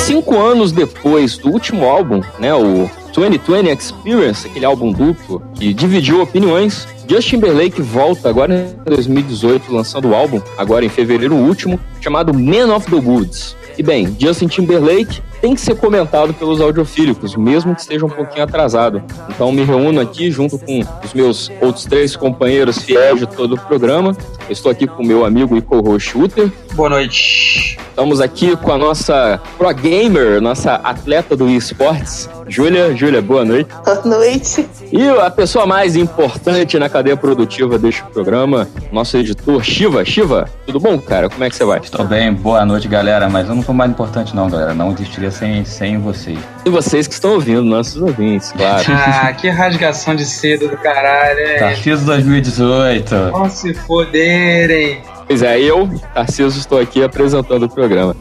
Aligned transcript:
Cinco 0.00 0.40
anos 0.40 0.72
depois 0.72 1.36
do 1.36 1.50
último 1.50 1.84
álbum, 1.84 2.22
né, 2.38 2.54
o 2.54 2.88
2020 3.12 3.68
Experience, 3.78 4.46
aquele 4.46 4.64
álbum 4.64 4.90
duplo 4.90 5.42
que 5.54 5.74
dividiu 5.74 6.22
opiniões, 6.22 6.88
Justin 7.06 7.36
Timberlake 7.36 7.82
volta 7.82 8.30
agora 8.30 8.54
em 8.54 8.90
2018 8.90 9.70
lançando 9.70 10.08
o 10.08 10.14
álbum, 10.14 10.40
agora 10.56 10.82
em 10.82 10.88
fevereiro 10.88 11.34
último, 11.34 11.78
chamado 12.00 12.32
Man 12.32 12.74
of 12.74 12.90
the 12.90 12.96
Woods. 12.96 13.54
E 13.76 13.82
bem, 13.82 14.16
Justin 14.18 14.46
Timberlake 14.46 15.20
tem 15.42 15.56
que 15.56 15.60
ser 15.60 15.74
comentado 15.74 16.32
pelos 16.32 16.60
audiofílicos, 16.60 17.34
mesmo 17.34 17.74
que 17.74 17.80
esteja 17.80 18.06
um 18.06 18.08
pouquinho 18.08 18.44
atrasado. 18.44 19.02
Então 19.28 19.50
me 19.50 19.64
reúno 19.64 20.00
aqui 20.00 20.30
junto 20.30 20.56
com 20.56 20.84
os 21.04 21.12
meus 21.12 21.50
outros 21.60 21.84
três 21.84 22.14
companheiros 22.14 22.78
fiéis 22.78 23.18
de 23.18 23.26
todo 23.26 23.56
o 23.56 23.60
programa. 23.60 24.16
Eu 24.48 24.52
estou 24.52 24.70
aqui 24.70 24.86
com 24.86 25.02
o 25.02 25.06
meu 25.06 25.24
amigo 25.24 25.56
e 25.56 25.60
co-host 25.60 26.16
Uther. 26.16 26.50
Boa 26.74 26.88
noite. 26.88 27.76
Estamos 27.92 28.20
aqui 28.22 28.56
com 28.56 28.72
a 28.72 28.78
nossa 28.78 29.38
pro 29.58 29.70
gamer, 29.74 30.40
nossa 30.40 30.76
atleta 30.76 31.36
do 31.36 31.46
esportes, 31.50 32.28
Júlia. 32.48 32.96
Júlia, 32.96 33.20
boa 33.20 33.44
noite. 33.44 33.68
Boa 33.84 34.00
noite. 34.02 34.66
E 34.90 35.08
a 35.08 35.30
pessoa 35.30 35.66
mais 35.66 35.94
importante 35.94 36.78
na 36.78 36.88
cadeia 36.88 37.18
produtiva 37.18 37.78
deste 37.78 38.02
programa, 38.04 38.66
nosso 38.90 39.16
editor, 39.18 39.62
Shiva. 39.62 40.04
Shiva, 40.06 40.48
tudo 40.64 40.80
bom, 40.80 40.98
cara? 40.98 41.28
Como 41.28 41.44
é 41.44 41.50
que 41.50 41.56
você 41.56 41.64
vai? 41.66 41.80
Estou 41.80 42.06
bem, 42.06 42.32
boa 42.32 42.64
noite, 42.64 42.88
galera. 42.88 43.28
Mas 43.28 43.48
eu 43.48 43.54
não 43.54 43.62
sou 43.62 43.74
mais 43.74 43.90
importante, 43.90 44.34
não, 44.34 44.48
galera. 44.48 44.72
Não 44.72 44.90
existiria 44.92 45.30
sem, 45.32 45.64
sem 45.64 45.98
vocês. 45.98 46.38
E 46.64 46.70
vocês 46.70 47.06
que 47.06 47.14
estão 47.14 47.32
ouvindo, 47.32 47.62
nossos 47.62 48.00
ouvintes, 48.00 48.52
claro. 48.52 48.84
Ah, 48.92 49.32
que 49.32 49.48
rasgação 49.48 50.14
de 50.14 50.24
cedo 50.24 50.68
do 50.68 50.76
caralho, 50.76 51.38
hein? 51.40 51.58
Tarcísio 51.58 52.06
2018. 52.06 53.14
Vão 53.30 53.48
se 53.48 53.74
foderem. 53.74 55.02
Pois 55.26 55.42
é, 55.42 55.60
eu, 55.60 55.88
Tarcísio, 56.14 56.48
estou 56.48 56.78
aqui 56.78 57.02
apresentando 57.02 57.64
o 57.64 57.68
programa. 57.68 58.14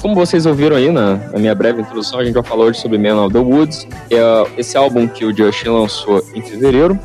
Como 0.00 0.14
vocês 0.14 0.46
ouviram 0.46 0.76
aí 0.76 0.90
na, 0.90 1.16
na 1.16 1.38
minha 1.38 1.54
breve 1.54 1.80
introdução, 1.80 2.20
a 2.20 2.24
gente 2.24 2.34
já 2.34 2.42
falou 2.42 2.66
hoje 2.66 2.80
sobre 2.80 2.98
Man 2.98 3.24
of 3.24 3.32
the 3.32 3.40
Woods, 3.40 3.86
que 4.08 4.14
é 4.14 4.46
esse 4.56 4.76
álbum 4.76 5.08
que 5.08 5.24
o 5.24 5.36
Justin 5.36 5.68
lançou 5.70 6.24
em 6.34 6.40
fevereiro. 6.40 6.98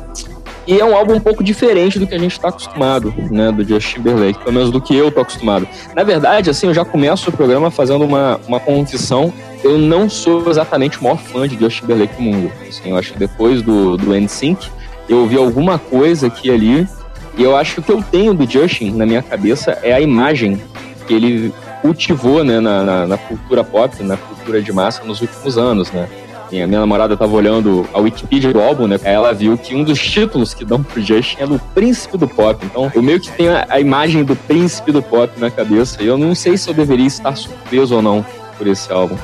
E 0.66 0.80
é 0.80 0.84
um 0.84 0.96
álbum 0.96 1.14
um 1.14 1.20
pouco 1.20 1.44
diferente 1.44 1.98
do 1.98 2.06
que 2.06 2.14
a 2.14 2.18
gente 2.18 2.32
está 2.32 2.48
acostumado, 2.48 3.14
né, 3.30 3.52
do 3.52 3.62
Justin 3.62 3.96
Timberlake, 3.96 4.38
pelo 4.38 4.52
menos 4.52 4.70
do 4.70 4.80
que 4.80 4.96
eu 4.96 5.10
tô 5.10 5.20
acostumado. 5.20 5.68
Na 5.94 6.02
verdade, 6.02 6.48
assim, 6.48 6.68
eu 6.68 6.74
já 6.74 6.84
começo 6.84 7.28
o 7.28 7.32
programa 7.32 7.70
fazendo 7.70 8.04
uma, 8.04 8.40
uma 8.48 8.58
confissão. 8.58 9.32
Eu 9.62 9.78
não 9.78 10.08
sou 10.08 10.48
exatamente 10.48 10.98
o 10.98 11.04
maior 11.04 11.18
fã 11.18 11.46
de 11.46 11.58
Justin 11.58 11.80
Timberlake 11.80 12.16
do 12.16 12.22
mundo. 12.22 12.52
Assim, 12.66 12.90
eu 12.90 12.96
acho 12.96 13.12
que 13.12 13.18
depois 13.18 13.60
do, 13.60 13.96
do 13.96 14.14
NSYNC, 14.14 14.70
eu 15.08 15.18
ouvi 15.18 15.36
alguma 15.36 15.78
coisa 15.78 16.28
aqui 16.28 16.48
e 16.48 16.50
ali, 16.50 16.88
e 17.36 17.42
eu 17.42 17.56
acho 17.56 17.74
que 17.74 17.80
o 17.80 17.82
que 17.82 17.92
eu 17.92 18.02
tenho 18.02 18.32
do 18.32 18.48
Justin 18.48 18.92
na 18.92 19.04
minha 19.04 19.22
cabeça 19.22 19.78
é 19.82 19.92
a 19.92 20.00
imagem 20.00 20.60
que 21.06 21.12
ele 21.12 21.52
cultivou 21.82 22.42
né, 22.42 22.60
na, 22.60 22.82
na, 22.82 23.06
na 23.06 23.18
cultura 23.18 23.62
pop, 23.62 24.02
na 24.02 24.16
cultura 24.16 24.62
de 24.62 24.72
massa 24.72 25.04
nos 25.04 25.20
últimos 25.20 25.58
anos, 25.58 25.92
né? 25.92 26.08
A 26.48 26.66
minha 26.66 26.80
namorada 26.80 27.14
estava 27.14 27.34
olhando 27.34 27.86
a 27.92 27.98
Wikipedia 27.98 28.52
do 28.52 28.60
álbum, 28.60 28.86
né? 28.86 28.98
Ela 29.02 29.32
viu 29.32 29.56
que 29.58 29.74
um 29.74 29.82
dos 29.82 29.98
títulos 29.98 30.54
que 30.54 30.64
dão 30.64 30.82
pro 30.82 31.02
Justin 31.02 31.36
é 31.40 31.46
do 31.46 31.58
Príncipe 31.74 32.16
do 32.16 32.28
Pop. 32.28 32.64
Então, 32.64 32.90
eu 32.94 33.02
meio 33.02 33.20
que 33.20 33.30
tenho 33.32 33.52
a, 33.52 33.66
a 33.68 33.80
imagem 33.80 34.24
do 34.24 34.36
Príncipe 34.36 34.92
do 34.92 35.02
Pop 35.02 35.32
na 35.38 35.50
cabeça. 35.50 36.02
E 36.02 36.06
eu 36.06 36.16
não 36.16 36.34
sei 36.34 36.56
se 36.56 36.68
eu 36.68 36.74
deveria 36.74 37.06
estar 37.06 37.36
surpreso 37.36 37.96
ou 37.96 38.02
não 38.02 38.24
por 38.56 38.66
esse 38.66 38.92
álbum. 38.92 39.16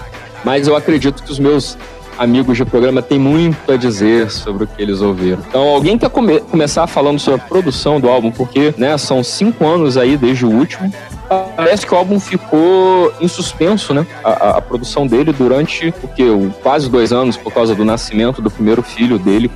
Mas 0.45 0.67
eu 0.67 0.75
acredito 0.75 1.23
que 1.23 1.31
os 1.31 1.39
meus 1.39 1.77
amigos 2.19 2.57
de 2.57 2.65
programa 2.67 3.01
têm 3.01 3.19
muito 3.19 3.73
a 3.73 3.77
dizer 3.77 4.31
sobre 4.31 4.65
o 4.65 4.67
que 4.67 4.81
eles 4.81 5.01
ouviram. 5.01 5.43
Então, 5.49 5.63
alguém 5.63 5.97
quer 5.97 6.11
come 6.11 6.41
começar 6.41 6.87
falando 6.87 7.19
sobre 7.19 7.41
a 7.41 7.45
produção 7.45 7.99
do 7.99 8.11
álbum, 8.11 8.31
porque 8.31 8.75
né, 8.77 8.99
são 8.99 9.25
cinco 9.25 9.67
anos 9.67 9.97
aí 9.97 10.19
desde 10.19 10.45
o 10.45 10.51
último. 10.51 10.93
Parece 11.55 11.87
que 11.87 11.95
o 11.95 11.97
álbum 11.97 12.19
ficou 12.19 13.13
em 13.21 13.29
suspenso, 13.29 13.95
né? 13.95 14.05
A, 14.25 14.31
a, 14.31 14.59
a 14.59 14.61
produção 14.61 15.07
dele 15.07 15.33
durante 15.33 15.95
o 16.03 16.09
que? 16.09 16.25
Quase 16.61 16.91
dois 16.91 17.13
anos 17.13 17.37
por 17.37 17.53
causa 17.53 17.73
do 17.73 17.85
nascimento 17.85 18.43
do 18.43 18.51
primeiro 18.51 18.83
filho 18.83 19.17
dele, 19.17 19.49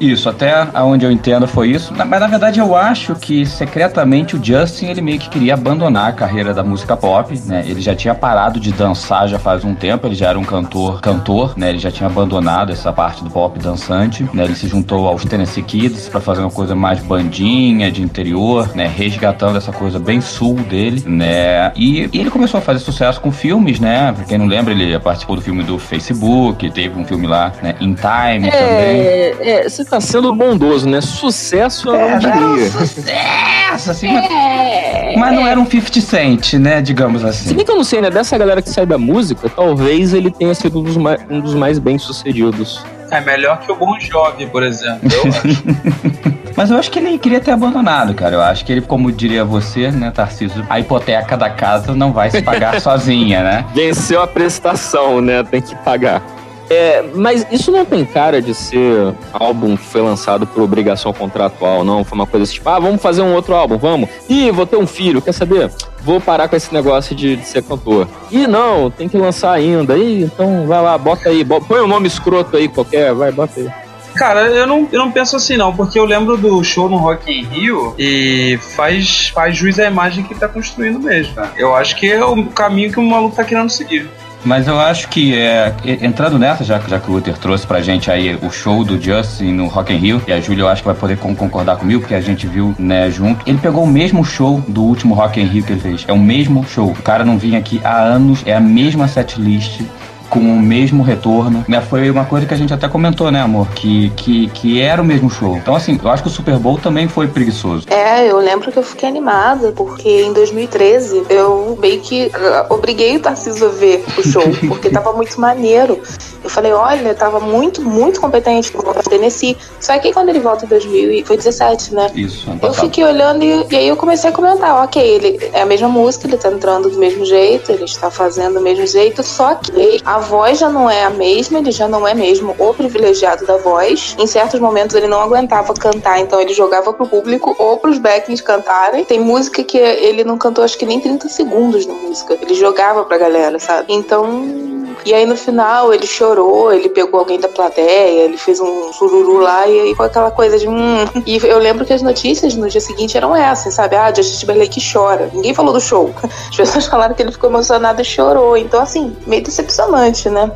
Isso, 0.00 0.28
até 0.28 0.66
onde 0.82 1.04
eu 1.04 1.10
entendo 1.10 1.46
foi 1.46 1.70
isso. 1.70 1.92
Mas 1.96 2.20
na 2.20 2.26
verdade 2.26 2.60
eu 2.60 2.76
acho 2.76 3.14
que 3.14 3.46
secretamente 3.46 4.36
o 4.36 4.44
Justin 4.44 4.86
ele 4.86 5.00
meio 5.00 5.18
que 5.18 5.28
queria 5.28 5.54
abandonar 5.54 6.10
a 6.10 6.12
carreira 6.12 6.52
da 6.52 6.62
música 6.62 6.96
pop, 6.96 7.38
né? 7.46 7.64
Ele 7.66 7.80
já 7.80 7.94
tinha 7.94 8.14
parado 8.14 8.60
de 8.60 8.72
dançar 8.72 9.28
já 9.28 9.38
faz 9.38 9.64
um 9.64 9.74
tempo, 9.74 10.06
ele 10.06 10.14
já 10.14 10.28
era 10.28 10.38
um 10.38 10.44
cantor, 10.44 11.00
cantor, 11.00 11.56
né? 11.56 11.70
Ele 11.70 11.78
já 11.78 11.90
tinha 11.90 12.08
abandonado 12.08 12.72
essa 12.72 12.92
parte 12.92 13.24
do 13.24 13.30
pop 13.30 13.58
dançante, 13.58 14.28
né? 14.34 14.44
Ele 14.44 14.54
se 14.54 14.68
juntou 14.68 15.08
aos 15.08 15.24
Tennessee 15.24 15.62
Kids 15.62 16.08
para 16.08 16.20
fazer 16.20 16.40
uma 16.42 16.50
coisa 16.50 16.74
mais 16.74 17.00
bandinha, 17.00 17.90
de 17.90 18.02
interior, 18.02 18.74
né? 18.74 18.86
Resgatando 18.86 19.56
essa 19.56 19.72
coisa 19.72 19.98
bem 19.98 20.20
sul 20.20 20.54
dele, 20.54 21.02
né? 21.06 21.72
E, 21.74 22.08
e 22.12 22.20
ele 22.20 22.30
começou 22.30 22.58
a 22.58 22.60
fazer 22.60 22.80
sucesso 22.80 23.20
com 23.20 23.32
filmes, 23.32 23.80
né? 23.80 24.12
Pra 24.12 24.24
quem 24.24 24.38
não 24.38 24.46
lembra, 24.46 24.72
ele 24.74 24.98
participou 24.98 25.36
do 25.36 25.42
filme 25.42 25.62
do 25.62 25.78
Facebook, 25.78 26.70
teve 26.70 26.98
um 26.98 27.04
filme 27.04 27.26
lá, 27.26 27.52
né? 27.62 27.74
In 27.80 27.94
Time 27.94 28.50
também. 28.50 28.56
É, 28.60 29.36
é, 29.40 29.68
você 29.68 29.85
tá 29.88 30.00
sendo 30.00 30.34
bondoso, 30.34 30.88
né? 30.88 31.00
Sucesso 31.00 31.88
eu 31.88 31.94
não 31.94 32.00
É, 32.08 32.18
diria. 32.18 32.70
sucesso, 32.70 33.90
assim, 33.90 34.08
mas, 34.12 35.16
mas 35.16 35.34
não 35.34 35.46
era 35.46 35.58
um 35.60 35.66
50 35.66 36.00
Cent, 36.00 36.54
né, 36.54 36.80
digamos 36.80 37.22
Se 37.22 37.26
assim. 37.28 37.54
bem 37.54 37.64
que 37.64 37.70
eu 37.70 37.76
não 37.76 37.84
sei, 37.84 38.00
né? 38.00 38.10
Dessa 38.10 38.36
galera 38.38 38.60
que 38.62 38.68
sai 38.70 38.86
da 38.86 38.98
música, 38.98 39.48
talvez 39.48 40.12
ele 40.14 40.30
tenha 40.30 40.54
sido 40.54 40.80
um 40.80 40.82
dos 40.82 40.96
mais, 40.96 41.20
um 41.30 41.40
dos 41.40 41.54
mais 41.54 41.78
bem-sucedidos. 41.78 42.84
É 43.10 43.20
melhor 43.20 43.60
que 43.60 43.70
o 43.70 43.76
Bon 43.76 43.98
Jovi, 44.00 44.46
por 44.46 44.62
exemplo. 44.62 45.08
Eu 45.12 45.28
acho. 45.30 45.64
Mas 46.56 46.70
eu 46.70 46.78
acho 46.78 46.90
que 46.90 46.98
ele 46.98 47.18
queria 47.18 47.38
ter 47.38 47.50
abandonado, 47.50 48.14
cara. 48.14 48.34
Eu 48.34 48.40
acho 48.40 48.64
que 48.64 48.72
ele, 48.72 48.80
como 48.80 49.12
diria 49.12 49.44
você, 49.44 49.90
né, 49.90 50.10
Tarcísio, 50.10 50.64
a 50.70 50.80
hipoteca 50.80 51.36
da 51.36 51.50
casa 51.50 51.94
não 51.94 52.12
vai 52.14 52.30
se 52.30 52.40
pagar 52.40 52.80
sozinha, 52.80 53.42
né? 53.42 53.64
Venceu 53.74 54.22
a 54.22 54.26
prestação, 54.26 55.20
né? 55.20 55.42
Tem 55.44 55.60
que 55.60 55.74
pagar. 55.76 56.22
É, 56.68 57.04
mas 57.14 57.46
isso 57.52 57.70
não 57.70 57.84
tem 57.84 58.04
cara 58.04 58.42
de 58.42 58.52
ser 58.54 59.14
álbum 59.32 59.76
que 59.76 59.84
foi 59.84 60.00
lançado 60.00 60.46
por 60.46 60.62
obrigação 60.62 61.12
contratual, 61.12 61.84
não? 61.84 62.04
Foi 62.04 62.16
uma 62.18 62.26
coisa 62.26 62.44
assim, 62.44 62.54
tipo, 62.54 62.68
ah, 62.68 62.78
vamos 62.80 63.00
fazer 63.00 63.22
um 63.22 63.34
outro 63.34 63.54
álbum, 63.54 63.76
vamos? 63.78 64.08
Ih, 64.28 64.50
vou 64.50 64.66
ter 64.66 64.76
um 64.76 64.86
filho, 64.86 65.22
quer 65.22 65.32
saber? 65.32 65.70
Vou 66.02 66.20
parar 66.20 66.48
com 66.48 66.56
esse 66.56 66.72
negócio 66.74 67.14
de, 67.14 67.36
de 67.36 67.46
ser 67.46 67.62
cantor. 67.62 68.08
Ih, 68.32 68.46
não, 68.46 68.90
tem 68.90 69.08
que 69.08 69.16
lançar 69.16 69.52
ainda. 69.52 69.96
Ih, 69.96 70.22
então 70.24 70.66
vai 70.66 70.82
lá, 70.82 70.96
bota 70.98 71.28
aí, 71.28 71.44
bo- 71.44 71.60
põe 71.60 71.80
um 71.80 71.86
nome 71.88 72.06
escroto 72.08 72.56
aí 72.56 72.68
qualquer, 72.68 73.12
vai, 73.14 73.30
bota 73.30 73.60
aí. 73.60 73.68
Cara, 74.16 74.46
eu 74.46 74.66
não, 74.66 74.88
eu 74.90 74.98
não 74.98 75.12
penso 75.12 75.36
assim 75.36 75.58
não, 75.58 75.76
porque 75.76 75.98
eu 75.98 76.04
lembro 76.06 76.38
do 76.38 76.64
show 76.64 76.88
no 76.88 76.96
Rock 76.96 77.30
in 77.30 77.44
Rio 77.44 77.94
e 77.98 78.58
faz, 78.74 79.28
faz 79.28 79.54
jus 79.54 79.78
à 79.78 79.84
imagem 79.86 80.24
que 80.24 80.34
tá 80.34 80.48
construindo 80.48 80.98
mesmo. 80.98 81.34
cara. 81.34 81.52
Eu 81.56 81.74
acho 81.76 81.94
que 81.96 82.10
é 82.10 82.24
o 82.24 82.46
caminho 82.46 82.90
que 82.90 82.98
o 82.98 83.02
maluco 83.02 83.36
tá 83.36 83.44
querendo 83.44 83.68
seguir. 83.68 84.08
Mas 84.46 84.68
eu 84.68 84.78
acho 84.78 85.08
que, 85.08 85.34
é, 85.36 85.74
entrando 86.02 86.38
nessa, 86.38 86.62
já, 86.62 86.78
já 86.78 87.00
que 87.00 87.10
o 87.10 87.14
Luther 87.14 87.36
trouxe 87.36 87.66
pra 87.66 87.80
gente 87.80 88.08
aí 88.12 88.38
o 88.40 88.48
show 88.48 88.84
do 88.84 89.00
Justin 89.00 89.52
no 89.54 89.66
Rock 89.66 89.92
in 89.92 89.96
Rio, 89.96 90.22
e 90.24 90.32
a 90.32 90.40
Júlia 90.40 90.62
eu 90.62 90.68
acho 90.68 90.82
que 90.82 90.86
vai 90.86 90.94
poder 90.94 91.16
con- 91.18 91.34
concordar 91.34 91.76
comigo, 91.76 92.00
porque 92.00 92.14
a 92.14 92.20
gente 92.20 92.46
viu, 92.46 92.72
né, 92.78 93.10
junto. 93.10 93.40
Ele 93.44 93.58
pegou 93.58 93.82
o 93.82 93.88
mesmo 93.88 94.24
show 94.24 94.62
do 94.68 94.84
último 94.84 95.14
Rock 95.14 95.40
in 95.40 95.46
Rio 95.46 95.64
que 95.64 95.72
ele 95.72 95.80
fez. 95.80 96.04
É 96.06 96.12
o 96.12 96.18
mesmo 96.18 96.64
show. 96.64 96.90
O 96.92 97.02
cara 97.02 97.24
não 97.24 97.36
vinha 97.36 97.58
aqui 97.58 97.80
há 97.82 98.00
anos, 98.00 98.44
é 98.46 98.54
a 98.54 98.60
mesma 98.60 99.08
setlist. 99.08 99.80
Com 100.28 100.40
o 100.40 100.60
mesmo 100.60 101.02
retorno, 101.02 101.64
né? 101.68 101.80
Foi 101.80 102.10
uma 102.10 102.24
coisa 102.24 102.46
que 102.46 102.54
a 102.54 102.56
gente 102.56 102.72
até 102.72 102.88
comentou, 102.88 103.30
né, 103.30 103.40
amor? 103.40 103.68
Que, 103.68 104.10
que, 104.10 104.48
que 104.48 104.80
era 104.80 105.00
o 105.00 105.04
mesmo 105.04 105.30
show. 105.30 105.56
Então, 105.56 105.74
assim, 105.74 105.98
eu 106.02 106.10
acho 106.10 106.22
que 106.22 106.28
o 106.28 106.32
Super 106.32 106.58
Bowl 106.58 106.78
também 106.78 107.08
foi 107.08 107.28
preguiçoso. 107.28 107.86
É, 107.88 108.30
eu 108.30 108.38
lembro 108.38 108.70
que 108.70 108.78
eu 108.78 108.82
fiquei 108.82 109.08
animada, 109.08 109.72
porque 109.72 110.08
em 110.08 110.32
2013 110.32 111.24
eu 111.28 111.78
meio 111.80 112.00
que 112.00 112.30
ah, 112.34 112.66
obriguei 112.70 113.16
o 113.16 113.20
Tarcísio 113.20 113.66
a 113.66 113.70
ver 113.70 114.04
o 114.18 114.22
show, 114.22 114.42
porque 114.68 114.90
tava 114.90 115.12
muito 115.12 115.40
maneiro. 115.40 116.00
Eu 116.42 116.50
falei, 116.50 116.72
olha, 116.72 117.14
tava 117.14 117.40
muito, 117.40 117.82
muito 117.82 118.20
competente 118.20 118.72
no 118.76 118.82
Tennessee. 118.94 119.56
Só 119.80 119.98
que 119.98 120.12
quando 120.12 120.28
ele 120.28 120.40
volta 120.40 120.64
em 120.64 120.68
2017, 120.68 121.94
né? 121.94 122.10
Isso, 122.14 122.46
Eu 122.62 122.72
fiquei 122.72 123.04
olhando 123.04 123.42
e, 123.42 123.66
e 123.70 123.76
aí 123.76 123.88
eu 123.88 123.96
comecei 123.96 124.30
a 124.30 124.32
comentar, 124.32 124.84
ok, 124.84 125.02
ele 125.02 125.50
é 125.52 125.62
a 125.62 125.66
mesma 125.66 125.88
música, 125.88 126.26
ele 126.26 126.36
tá 126.36 126.50
entrando 126.50 126.88
do 126.88 126.98
mesmo 126.98 127.24
jeito, 127.24 127.72
ele 127.72 127.84
está 127.84 128.10
fazendo 128.10 128.54
do 128.54 128.60
mesmo 128.60 128.86
jeito, 128.86 129.22
só 129.22 129.54
que 129.54 130.00
a 130.04 130.15
voz 130.18 130.58
já 130.58 130.68
não 130.68 130.88
é 130.90 131.04
a 131.04 131.10
mesma, 131.10 131.58
ele 131.58 131.70
já 131.70 131.88
não 131.88 132.06
é 132.06 132.14
mesmo 132.14 132.54
o 132.58 132.74
privilegiado 132.74 133.46
da 133.46 133.56
voz. 133.56 134.16
Em 134.18 134.26
certos 134.26 134.60
momentos 134.60 134.94
ele 134.94 135.06
não 135.06 135.20
aguentava 135.20 135.72
cantar, 135.74 136.18
então 136.20 136.40
ele 136.40 136.52
jogava 136.52 136.92
pro 136.92 137.06
público 137.06 137.54
ou 137.58 137.78
pros 137.78 137.98
backings 137.98 138.42
cantarem. 138.42 139.04
Tem 139.04 139.20
música 139.20 139.62
que 139.62 139.78
ele 139.78 140.24
não 140.24 140.38
cantou 140.38 140.64
acho 140.64 140.78
que 140.78 140.86
nem 140.86 141.00
30 141.00 141.28
segundos 141.28 141.86
na 141.86 141.94
música. 141.94 142.38
Ele 142.40 142.54
jogava 142.54 143.04
pra 143.04 143.18
galera, 143.18 143.58
sabe? 143.58 143.92
Então 143.92 144.75
e 145.06 145.14
aí 145.14 145.24
no 145.24 145.36
final 145.36 145.94
ele 145.94 146.04
chorou, 146.04 146.72
ele 146.72 146.88
pegou 146.88 147.20
alguém 147.20 147.38
da 147.38 147.48
plateia, 147.48 148.24
ele 148.24 148.36
fez 148.36 148.58
um 148.58 148.92
sururu 148.92 149.38
lá 149.38 149.64
e 149.68 149.78
aí 149.78 149.94
aquela 149.96 150.32
coisa 150.32 150.58
de 150.58 150.68
hum. 150.68 151.04
E 151.24 151.36
eu 151.36 151.60
lembro 151.60 151.86
que 151.86 151.92
as 151.92 152.02
notícias 152.02 152.56
no 152.56 152.68
dia 152.68 152.80
seguinte 152.80 153.16
eram 153.16 153.34
essas, 153.34 153.74
sabe? 153.74 153.94
Ah, 153.94 154.12
Justin 154.12 154.40
Timberlake 154.40 154.80
chora. 154.92 155.30
Ninguém 155.32 155.54
falou 155.54 155.72
do 155.72 155.80
show. 155.80 156.12
As 156.50 156.56
pessoas 156.56 156.86
falaram 156.86 157.14
que 157.14 157.22
ele 157.22 157.30
ficou 157.30 157.48
emocionado 157.48 158.02
e 158.02 158.04
chorou. 158.04 158.56
Então, 158.56 158.82
assim, 158.82 159.16
meio 159.28 159.44
decepcionante, 159.44 160.28
né? 160.28 160.50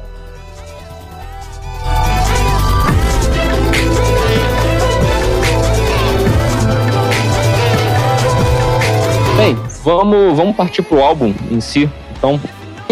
Bem, 9.36 9.56
vamos, 9.84 10.36
vamos 10.36 10.56
partir 10.56 10.82
pro 10.82 11.00
álbum 11.00 11.32
em 11.52 11.60
si. 11.60 11.88
Então, 12.18 12.40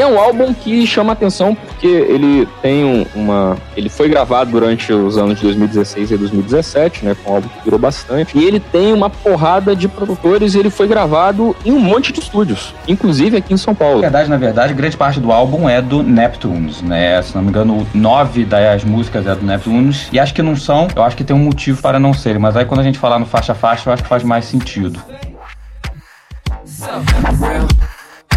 é 0.00 0.06
um 0.06 0.18
álbum 0.18 0.52
que 0.54 0.86
chama 0.86 1.12
atenção 1.12 1.54
porque 1.54 1.86
ele 1.86 2.48
tem 2.62 2.84
um- 2.84 3.06
uma. 3.14 3.56
Ele 3.76 3.88
foi 3.88 4.08
gravado 4.08 4.50
durante 4.50 4.92
os 4.92 5.16
anos 5.16 5.36
de 5.36 5.42
2016 5.44 6.10
e 6.10 6.16
2017, 6.16 7.04
né? 7.04 7.16
Com 7.22 7.30
um 7.30 7.34
álbum 7.36 7.48
que 7.48 7.64
virou 7.64 7.78
bastante. 7.78 8.36
E 8.38 8.44
ele 8.44 8.60
tem 8.60 8.92
uma 8.92 9.08
porrada 9.10 9.74
de 9.76 9.88
produtores 9.88 10.54
e 10.54 10.58
ele 10.58 10.70
foi 10.70 10.86
gravado 10.88 11.54
em 11.64 11.72
um 11.72 11.78
monte 11.80 12.12
de 12.12 12.20
estúdios, 12.20 12.74
inclusive 12.86 13.36
aqui 13.36 13.54
em 13.54 13.56
São 13.56 13.72
Na 13.72 13.78
Paulo. 13.78 14.00
verdade, 14.00 14.28
na 14.30 14.36
verdade, 14.36 14.74
grande 14.74 14.96
parte 14.96 15.20
do 15.20 15.32
álbum 15.32 15.68
é 15.68 15.80
do 15.80 16.02
Neptunes, 16.02 16.82
né? 16.82 17.20
Se 17.22 17.34
não 17.34 17.42
me 17.42 17.48
engano, 17.48 17.86
nove 17.94 18.44
das 18.44 18.84
músicas 18.84 19.26
é 19.26 19.34
do 19.34 19.44
Neptunes. 19.44 20.08
E 20.12 20.18
acho 20.18 20.34
que 20.34 20.42
não 20.42 20.56
são, 20.56 20.88
eu 20.94 21.02
acho 21.02 21.16
que 21.16 21.24
tem 21.24 21.34
um 21.34 21.38
motivo 21.40 21.80
para 21.82 21.98
não 21.98 22.12
serem. 22.12 22.38
Mas 22.40 22.56
aí 22.56 22.64
quando 22.64 22.80
a 22.80 22.84
gente 22.84 22.98
falar 22.98 23.18
no 23.18 23.26
faixa 23.26 23.52
a 23.52 23.54
faixa, 23.54 23.88
eu 23.88 23.92
acho 23.94 24.02
que 24.02 24.08
faz 24.08 24.22
mais 24.22 24.44
sentido. 24.44 25.00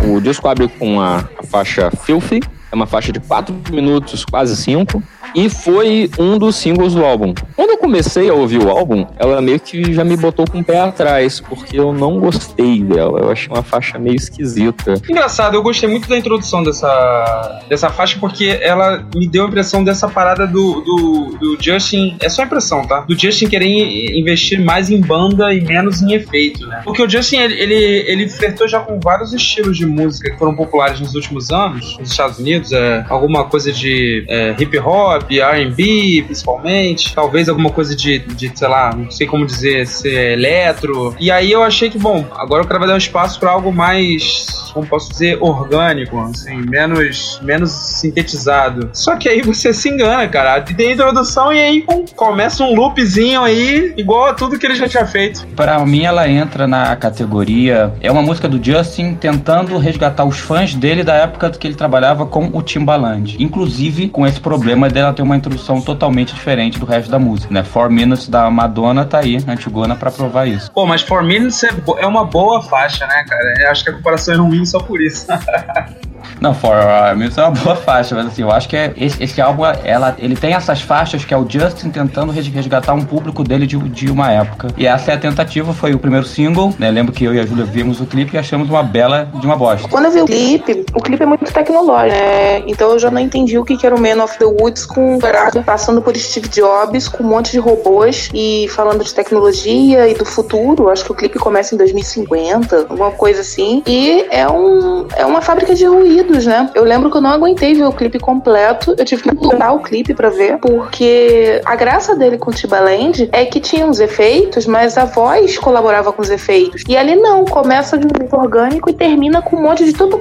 O 0.03 0.19
disco 0.19 0.48
abre 0.48 0.68
com 0.68 1.00
a, 1.00 1.24
faixa 1.50 1.92
Filthy, 1.92 2.42
é 2.72 2.76
uma 2.76 2.86
faixa 2.86 3.12
de 3.12 3.20
4 3.20 3.54
minutos, 3.72 4.24
quase 4.26 4.56
5, 4.56 5.02
e 5.36 5.50
foi 5.50 6.10
um 6.20 6.38
dos 6.38 6.56
singles 6.56 6.94
do 6.94 7.04
álbum. 7.06 7.34
Quando 7.56 7.72
eu 7.72 7.78
comecei 7.78 8.30
a 8.30 8.34
ouvir 8.34 8.60
o 8.64 8.70
álbum, 8.70 9.06
ela 9.18 9.42
meio 9.42 9.60
que 9.60 9.94
já 9.94 10.04
me 10.04 10.16
botou 10.18 10.46
com 10.50 10.60
o 10.60 10.64
pé 10.64 10.80
atrás, 10.82 11.40
porque 11.40 11.80
eu 11.80 11.94
não 11.94 12.20
gostei 12.20 12.84
dela. 12.84 13.20
Eu 13.20 13.32
achei 13.32 13.48
uma 13.50 13.64
faixa 13.64 13.98
meio 13.98 14.16
esquisita. 14.16 14.94
Engraçado, 15.10 15.56
eu 15.56 15.64
gostei 15.64 15.90
muito 15.90 16.08
da 16.08 16.18
introdução 16.18 16.64
dessa, 16.64 17.62
dessa 17.70 17.90
faixa 17.90 18.18
porque 18.20 18.60
ela 18.62 19.06
me 19.16 19.28
deu 19.28 19.46
a 19.46 19.48
impressão 19.48 19.84
dessa 19.84 20.08
parada 20.08 20.46
do, 20.48 20.82
do, 20.82 21.38
do 21.40 21.58
Justin. 21.62 22.18
É 22.22 22.30
só 22.30 22.44
impressão, 22.44 22.86
tá? 22.86 23.02
Do 23.02 23.18
Justin 23.18 23.48
querer 23.48 23.68
in- 23.68 24.20
investir 24.20 24.60
mais 24.64 24.90
em 24.90 25.00
banda 25.00 25.54
e 25.54 25.62
menos 25.62 26.02
em 26.02 26.14
efeito, 26.14 26.66
né? 26.68 26.82
Porque 26.84 27.02
o 27.02 27.10
Justin, 27.10 27.38
ele, 27.38 27.54
ele, 27.56 27.76
ele 28.08 28.30
flertou 28.30 28.68
já 28.68 28.80
com 28.80 29.00
vários 29.00 29.34
estilos 29.34 29.78
de 29.78 29.86
música 29.86 30.30
que 30.32 30.38
foram 30.38 30.56
populares 30.56 31.00
nos 31.00 31.16
últimos 31.16 31.50
anos, 31.52 31.98
nos 31.98 32.12
Estados 32.12 32.38
Unidos. 32.40 32.61
É, 32.72 33.06
alguma 33.10 33.46
coisa 33.46 33.72
de 33.72 34.25
é, 34.28 34.56
hip 34.60 34.78
hop, 34.80 35.24
RB, 35.31 36.24
principalmente. 36.24 37.13
Talvez 37.13 37.48
alguma 37.48 37.69
coisa 37.69 37.96
de, 37.96 38.19
de, 38.19 38.52
sei 38.58 38.68
lá, 38.68 38.94
não 38.96 39.10
sei 39.10 39.28
como 39.28 39.46
dizer, 39.46 39.88
ser 39.88 40.34
eletro. 40.34 41.16
E 41.19 41.31
aí 41.31 41.52
eu 41.52 41.63
achei 41.63 41.90
que, 41.90 41.98
bom, 41.98 42.25
agora 42.36 42.63
o 42.63 42.68
cara 42.68 42.80
vai 42.80 42.88
dar 42.88 42.96
um 42.96 42.98
espaço 42.98 43.40
pra 43.40 43.52
algo 43.52 43.72
mais, 43.72 44.71
como 44.72 44.86
posso 44.86 45.10
dizer, 45.12 45.38
orgânico, 45.42 46.20
assim, 46.20 46.58
menos, 46.58 47.40
menos 47.44 47.72
sintetizado. 47.72 48.90
Só 48.94 49.16
que 49.16 49.30
aí 49.30 49.42
você 49.42 49.74
se 49.74 49.90
engana, 49.90 50.28
cara. 50.28 50.62
Tem 50.62 50.90
a 50.90 50.94
introdução 50.94 51.52
e 51.52 51.60
aí 51.60 51.86
começa 52.16 52.64
um 52.64 52.76
loopzinho 52.76 53.44
aí, 53.44 53.94
igual 53.98 54.28
a 54.28 54.34
tudo 54.34 54.58
que 54.58 54.66
ele 54.66 54.76
já 54.76 54.88
tinha 54.88 55.06
feito. 55.06 55.46
Pra 55.56 55.80
mim, 55.86 56.04
ela 56.04 56.28
entra 56.30 56.68
na 56.68 56.96
categoria. 56.96 57.94
É 58.02 58.12
uma 58.12 58.22
música 58.22 58.48
do 58.48 58.64
Justin 58.64 59.16
tentando 59.16 59.78
resgatar 59.78 60.26
os 60.26 60.40
fãs 60.40 60.74
dele 60.74 61.04
da 61.04 61.14
época 61.14 61.50
que 61.52 61.68
ele 61.68 61.76
trabalhava 61.76 62.26
com 62.26 62.50
o 62.54 62.62
Timbaland. 62.62 63.36
Inclusive 63.40 64.10
com 64.10 64.26
esse 64.26 64.40
problema 64.40 64.90
dela 64.90 65.14
ter 65.14 65.22
uma 65.22 65.36
introdução 65.36 65.82
totalmente 65.82 66.34
diferente 66.34 66.80
do 66.80 66.86
resto 66.86 67.10
da 67.10 67.20
música, 67.20 67.54
né? 67.54 67.64
Four 67.64 67.90
Minutes 67.90 68.28
da 68.28 68.50
Madonna 68.50 69.06
tá 69.06 69.20
aí, 69.20 69.38
Antigona, 69.48 69.96
pra 69.96 70.12
provar 70.12 70.48
isso. 70.48 70.72
Pô, 70.72 70.86
mas 70.86 71.02
For 71.02 71.24
Minutes 71.24 71.64
é, 71.64 71.70
é 72.00 72.08
uma 72.08 72.26
boa 72.26 72.62
faixa, 72.62 73.06
né, 73.06 73.24
cara? 73.28 73.54
Eu 73.60 73.72
acho 73.72 73.84
que 73.84 73.90
a 73.90 73.94
comparação 73.94 74.34
é 74.34 74.38
ruim 74.38 74.61
só 74.66 74.80
por 74.80 75.02
isso. 75.02 75.28
Não, 76.40 76.54
For 76.54 76.76
Minutes 77.16 77.38
é 77.38 77.44
uma 77.44 77.52
boa 77.52 77.76
faixa, 77.76 78.16
mas 78.16 78.28
assim, 78.28 78.42
eu 78.42 78.52
acho 78.52 78.68
que 78.68 78.76
é, 78.76 78.94
esse, 78.98 79.22
esse 79.24 79.42
álbum, 79.42 79.64
ela, 79.84 80.16
ele 80.18 80.36
tem 80.36 80.54
essas 80.54 80.82
faixas 80.82 81.24
que 81.26 81.34
é 81.34 81.38
o 81.38 81.46
Justin 81.48 81.90
tentando 81.90 82.32
res- 82.32 82.48
resgatar 82.48 82.94
um 82.94 83.04
público 83.04 83.44
dele 83.44 83.68
de, 83.68 83.78
de 83.78 84.10
uma 84.12 84.32
época. 84.32 84.70
E 84.78 84.86
essa 84.88 85.12
é 85.12 85.16
a 85.16 85.18
tentativa, 85.18 85.74
foi 85.74 85.94
o 85.94 86.00
primeiro 86.00 86.26
single, 86.26 86.74
né? 86.80 86.90
Lembro 86.92 87.12
que 87.14 87.24
eu 87.24 87.34
e 87.34 87.40
a 87.40 87.46
Júlia 87.46 87.66
vimos 87.66 88.00
o 88.02 88.06
clipe 88.06 88.36
e 88.36 88.40
achamos 88.40 88.70
uma 88.70 88.84
bela 88.84 89.30
de 89.36 89.46
uma 89.46 89.56
bosta. 89.56 89.88
Quando 89.88 90.06
eu 90.06 90.12
vi 90.12 90.22
o 90.22 90.26
clipe, 90.26 90.86
o 90.94 91.02
clipe 91.02 91.24
é 91.24 91.26
muito 91.26 91.52
tecnológico, 91.52 92.20
né? 92.20 92.64
Então 92.68 92.92
eu 92.92 93.00
já 93.00 93.12
não 93.12 93.20
entendi 93.20 93.58
o 93.58 93.64
que 93.66 93.78
que 93.78 93.86
era 93.86 93.96
o 93.96 94.00
Man 94.00 94.24
of 94.24 94.38
the 94.38 94.46
Woods 94.46 94.86
com 94.86 95.20
passando 95.66 96.02
por 96.02 96.16
Steve 96.16 96.48
Jobs, 96.50 97.08
com 97.08 97.24
um 97.24 97.28
monte 97.28 97.52
de 97.52 97.60
robôs 97.60 98.30
e 98.34 98.68
falando 98.70 99.04
de 99.04 99.14
tecnologia 99.14 100.08
e 100.08 100.14
do 100.14 100.26
futuro. 100.26 100.90
Acho 100.90 101.06
que 101.06 101.12
o 101.12 101.16
clipe 101.16 101.40
começa 101.40 101.74
em 101.74 101.78
2050, 101.78 102.88
alguma 102.90 103.12
coisa 103.12 103.42
assim. 103.42 103.82
E 103.88 104.26
é, 104.30 104.48
um, 104.48 105.08
é 105.16 105.26
uma 105.26 105.42
fábrica 105.42 105.74
de 105.74 105.88
ruídos, 106.12 106.46
né? 106.46 106.69
Eu 106.75 106.84
lembro 106.84 107.10
que 107.10 107.18
eu 107.18 107.22
não 107.22 107.30
aguentei 107.30 107.74
ver 107.74 107.86
o 107.86 107.94
clipe 107.94 108.19
completo, 108.19 108.94
eu 108.98 109.06
tive 109.06 109.24
que 109.24 109.34
mudar 109.34 109.72
o 109.72 109.80
clipe 109.80 110.13
para 110.13 110.30
ver, 110.30 110.58
porque 110.58 111.62
a 111.66 111.75
graça 111.75 112.16
dele 112.16 112.38
com 112.38 112.52
o 112.52 112.54
Timbaland 112.54 113.30
é 113.31 113.46
que 113.46 113.60
tinha 113.60 113.86
uns 113.86 114.00
efeitos, 114.00 114.66
mas 114.66 114.98
a 114.98 115.06
voz 115.06 115.58
colaborava 115.58 116.12
com 116.12 116.22
os 116.22 116.30
efeitos. 116.30 116.84
E 116.88 116.98
ali 116.98 117.16
não, 117.16 117.46
começa 117.46 117.98
de 117.98 118.06
um 118.06 118.10
jeito 118.19 118.36
orgânico 118.36 118.90
e 118.90 118.94
termina 118.94 119.42
com 119.42 119.56
um 119.56 119.62
monte 119.62 119.86
de 119.86 119.94
tudo, 119.94 120.19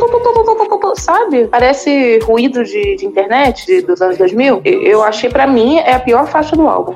sabe? 0.96 1.48
Parece 1.48 2.20
ruído 2.20 2.64
de, 2.64 2.96
de 2.96 3.06
internet 3.06 3.66
de, 3.66 3.82
dos 3.82 4.00
anos 4.00 4.16
2000. 4.16 4.62
Eu, 4.64 4.82
eu 4.82 5.02
achei 5.02 5.28
para 5.28 5.46
mim 5.46 5.78
é 5.78 5.94
a 5.94 6.00
pior 6.00 6.26
faixa 6.26 6.54
do 6.54 6.69
álbum. 6.69 6.94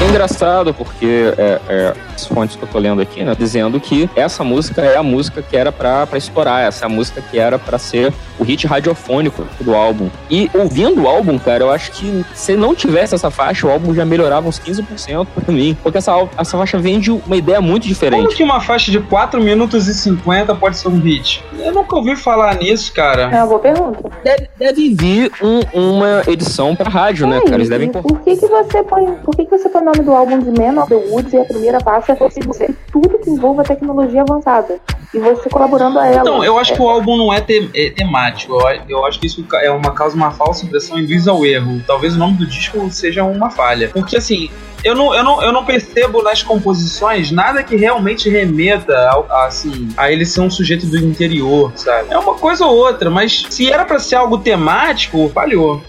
É 0.00 0.08
engraçado 0.08 0.72
porque 0.72 1.34
é, 1.36 1.60
é 1.68 1.94
as 2.18 2.26
fontes 2.26 2.56
que 2.56 2.62
eu 2.62 2.68
tô 2.68 2.78
lendo 2.78 3.00
aqui, 3.00 3.22
né, 3.22 3.34
dizendo 3.38 3.78
que 3.80 4.10
essa 4.16 4.42
música 4.42 4.82
é 4.82 4.96
a 4.96 5.02
música 5.02 5.40
que 5.40 5.56
era 5.56 5.70
pra, 5.70 6.06
pra 6.06 6.18
estourar, 6.18 6.62
essa 6.64 6.84
é 6.84 6.86
a 6.86 6.88
música 6.88 7.22
que 7.22 7.38
era 7.38 7.58
pra 7.58 7.78
ser 7.78 8.12
o 8.38 8.44
hit 8.44 8.66
radiofônico 8.66 9.44
do 9.60 9.74
álbum. 9.74 10.08
E 10.30 10.50
ouvindo 10.54 11.02
o 11.02 11.08
álbum, 11.08 11.38
cara, 11.38 11.64
eu 11.64 11.70
acho 11.70 11.92
que 11.92 12.24
se 12.34 12.56
não 12.56 12.74
tivesse 12.74 13.14
essa 13.14 13.30
faixa, 13.30 13.66
o 13.66 13.70
álbum 13.70 13.94
já 13.94 14.04
melhorava 14.04 14.48
uns 14.48 14.58
15% 14.58 15.26
pra 15.34 15.52
mim, 15.52 15.76
porque 15.82 15.98
essa, 15.98 16.12
essa 16.36 16.58
faixa 16.58 16.78
vende 16.78 17.10
uma 17.10 17.36
ideia 17.36 17.60
muito 17.60 17.82
Como 17.84 17.94
diferente. 17.94 18.34
que 18.36 18.42
uma 18.42 18.60
faixa 18.60 18.90
de 18.90 18.98
4 19.00 19.40
minutos 19.40 19.86
e 19.88 19.94
50 19.94 20.54
pode 20.56 20.76
ser 20.76 20.88
um 20.88 20.98
hit? 20.98 21.44
Eu 21.58 21.72
nunca 21.72 21.96
ouvi 21.96 22.16
falar 22.16 22.54
nisso, 22.56 22.92
cara. 22.92 23.22
É 23.32 23.36
uma 23.38 23.46
boa 23.46 23.58
pergunta. 23.60 23.98
Deve, 24.24 24.48
deve 24.58 24.94
vir 24.94 25.32
um- 25.42 25.60
uma 25.96 26.22
edição 26.26 26.74
pra 26.74 26.88
rádio, 26.88 27.26
né, 27.26 27.40
cara? 27.40 27.56
Eles 27.56 27.68
devem 27.68 27.88
E 27.88 27.92
por 27.92 28.20
que, 28.20 28.36
que 28.36 28.46
você 28.46 28.82
põe. 28.82 29.06
Por 29.24 29.34
que, 29.36 29.44
que 29.44 29.50
você 29.58 29.68
põe 29.68 29.82
o 29.82 29.84
nome 29.84 30.00
do 30.00 30.12
álbum 30.12 30.38
de 30.38 30.50
Man 30.50 30.80
of 30.82 30.88
the 30.88 30.94
Woods 31.10 31.32
e 31.32 31.36
a 31.38 31.44
primeira 31.44 31.80
faixa 31.80 32.07
se 32.30 32.40
você 32.40 32.74
tudo 32.92 33.18
que 33.18 33.30
envolva 33.30 33.62
tecnologia 33.64 34.22
avançada? 34.22 34.78
E 35.14 35.18
você 35.18 35.48
colaborando 35.48 35.98
a 35.98 36.06
ela. 36.06 36.20
Então, 36.20 36.44
eu 36.44 36.58
acho 36.58 36.74
que 36.74 36.82
o 36.82 36.88
álbum 36.88 37.16
não 37.16 37.32
é, 37.32 37.40
te- 37.40 37.70
é 37.74 37.88
temático. 37.90 38.58
Eu, 38.88 39.06
acho 39.06 39.18
que 39.18 39.26
isso 39.26 39.44
é 39.54 39.70
uma 39.70 39.92
causa 39.92 40.14
uma 40.14 40.30
falsa 40.30 40.66
impressão 40.66 40.98
e 40.98 41.02
induz 41.02 41.26
ao 41.26 41.46
erro. 41.46 41.80
Talvez 41.86 42.14
o 42.14 42.18
nome 42.18 42.34
do 42.34 42.46
disco 42.46 42.90
seja 42.90 43.24
uma 43.24 43.50
falha. 43.50 43.88
Porque 43.88 44.16
assim. 44.16 44.50
Eu 44.84 44.94
não, 44.94 45.12
eu, 45.12 45.24
não, 45.24 45.42
eu 45.42 45.52
não 45.52 45.64
percebo 45.64 46.22
nas 46.22 46.40
composições 46.40 47.32
nada 47.32 47.64
que 47.64 47.74
realmente 47.74 48.30
remeta 48.30 48.96
ao, 49.10 49.26
a, 49.28 49.46
assim, 49.46 49.88
a 49.96 50.12
ele 50.12 50.24
ser 50.24 50.40
um 50.40 50.48
sujeito 50.48 50.86
do 50.86 50.96
interior, 50.98 51.72
sabe? 51.74 52.06
É 52.12 52.16
uma 52.16 52.34
coisa 52.34 52.64
ou 52.64 52.76
outra, 52.76 53.10
mas 53.10 53.44
se 53.50 53.68
era 53.72 53.84
pra 53.84 53.98
ser 53.98 54.14
algo 54.14 54.38
temático, 54.38 55.28
falhou. 55.34 55.82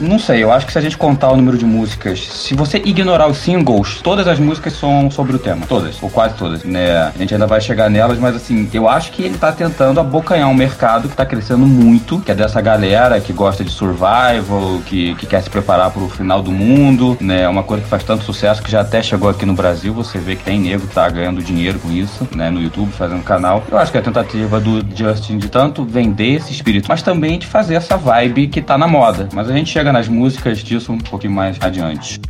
Não 0.00 0.18
sei, 0.18 0.42
eu 0.42 0.50
acho 0.50 0.66
que 0.66 0.72
se 0.72 0.78
a 0.78 0.80
gente 0.80 0.96
contar 0.96 1.30
o 1.30 1.36
número 1.36 1.58
de 1.58 1.66
músicas, 1.66 2.20
se 2.20 2.54
você 2.54 2.78
ignorar 2.78 3.28
os 3.28 3.36
singles, 3.36 4.00
todas 4.02 4.26
as 4.26 4.38
músicas 4.38 4.72
são 4.72 5.10
sobre 5.10 5.36
o 5.36 5.38
tema. 5.38 5.66
Todas, 5.66 6.02
ou 6.02 6.08
quase 6.08 6.34
todas, 6.34 6.64
né? 6.64 7.12
A 7.14 7.18
gente 7.18 7.34
ainda 7.34 7.46
vai 7.46 7.60
chegar 7.60 7.90
nelas, 7.90 8.18
mas 8.18 8.34
assim, 8.34 8.68
eu 8.72 8.88
acho 8.88 9.12
que 9.12 9.22
ele 9.22 9.36
tá 9.36 9.52
tentando 9.52 10.00
abocanhar 10.00 10.48
um 10.48 10.54
mercado 10.54 11.08
que 11.08 11.14
tá 11.14 11.26
crescendo 11.26 11.66
muito, 11.66 12.18
que 12.20 12.32
é 12.32 12.34
dessa 12.34 12.60
galera 12.62 13.20
que 13.20 13.32
gosta 13.32 13.62
de 13.62 13.70
survival, 13.70 14.80
que, 14.86 15.14
que 15.16 15.26
quer 15.26 15.42
se 15.42 15.50
preparar 15.50 15.90
pro 15.90 16.08
final 16.08 16.42
do 16.42 16.50
mundo, 16.50 17.16
né? 17.20 17.46
Uma 17.46 17.62
coisa 17.62 17.82
que 17.82 17.88
faz 17.88 18.02
tanto 18.02 18.24
sucesso 18.24 18.62
que 18.62 18.70
já 18.70 18.80
até 18.80 19.02
chegou 19.02 19.28
aqui 19.28 19.44
no 19.44 19.52
Brasil, 19.54 19.92
você 19.92 20.18
vê 20.18 20.34
que 20.34 20.44
tem 20.44 20.58
nego 20.58 20.86
que 20.86 20.94
tá 20.94 21.08
ganhando 21.10 21.42
dinheiro 21.42 21.78
com 21.78 21.90
isso, 21.90 22.26
né? 22.34 22.48
No 22.48 22.60
YouTube, 22.60 22.90
fazendo 22.92 23.22
canal. 23.22 23.62
Eu 23.70 23.76
acho 23.76 23.92
que 23.92 23.98
é 23.98 24.00
a 24.00 24.04
tentativa 24.04 24.58
do 24.58 24.84
Justin 24.96 25.36
de 25.36 25.48
tanto 25.48 25.84
vender 25.84 26.36
esse 26.36 26.52
espírito, 26.52 26.86
mas 26.88 27.02
também 27.02 27.38
de 27.38 27.46
fazer 27.46 27.74
essa 27.74 27.96
vibe 27.96 28.48
que 28.48 28.62
tá 28.62 28.78
na 28.78 28.88
moda. 28.88 29.28
Mas 29.34 29.48
a 29.48 29.52
gente 29.52 29.70
chega 29.70 29.89
nas 29.92 30.08
músicas 30.08 30.58
disso 30.58 30.92
um 30.92 30.98
pouquinho 30.98 31.32
mais 31.32 31.56
adiante. 31.60 32.20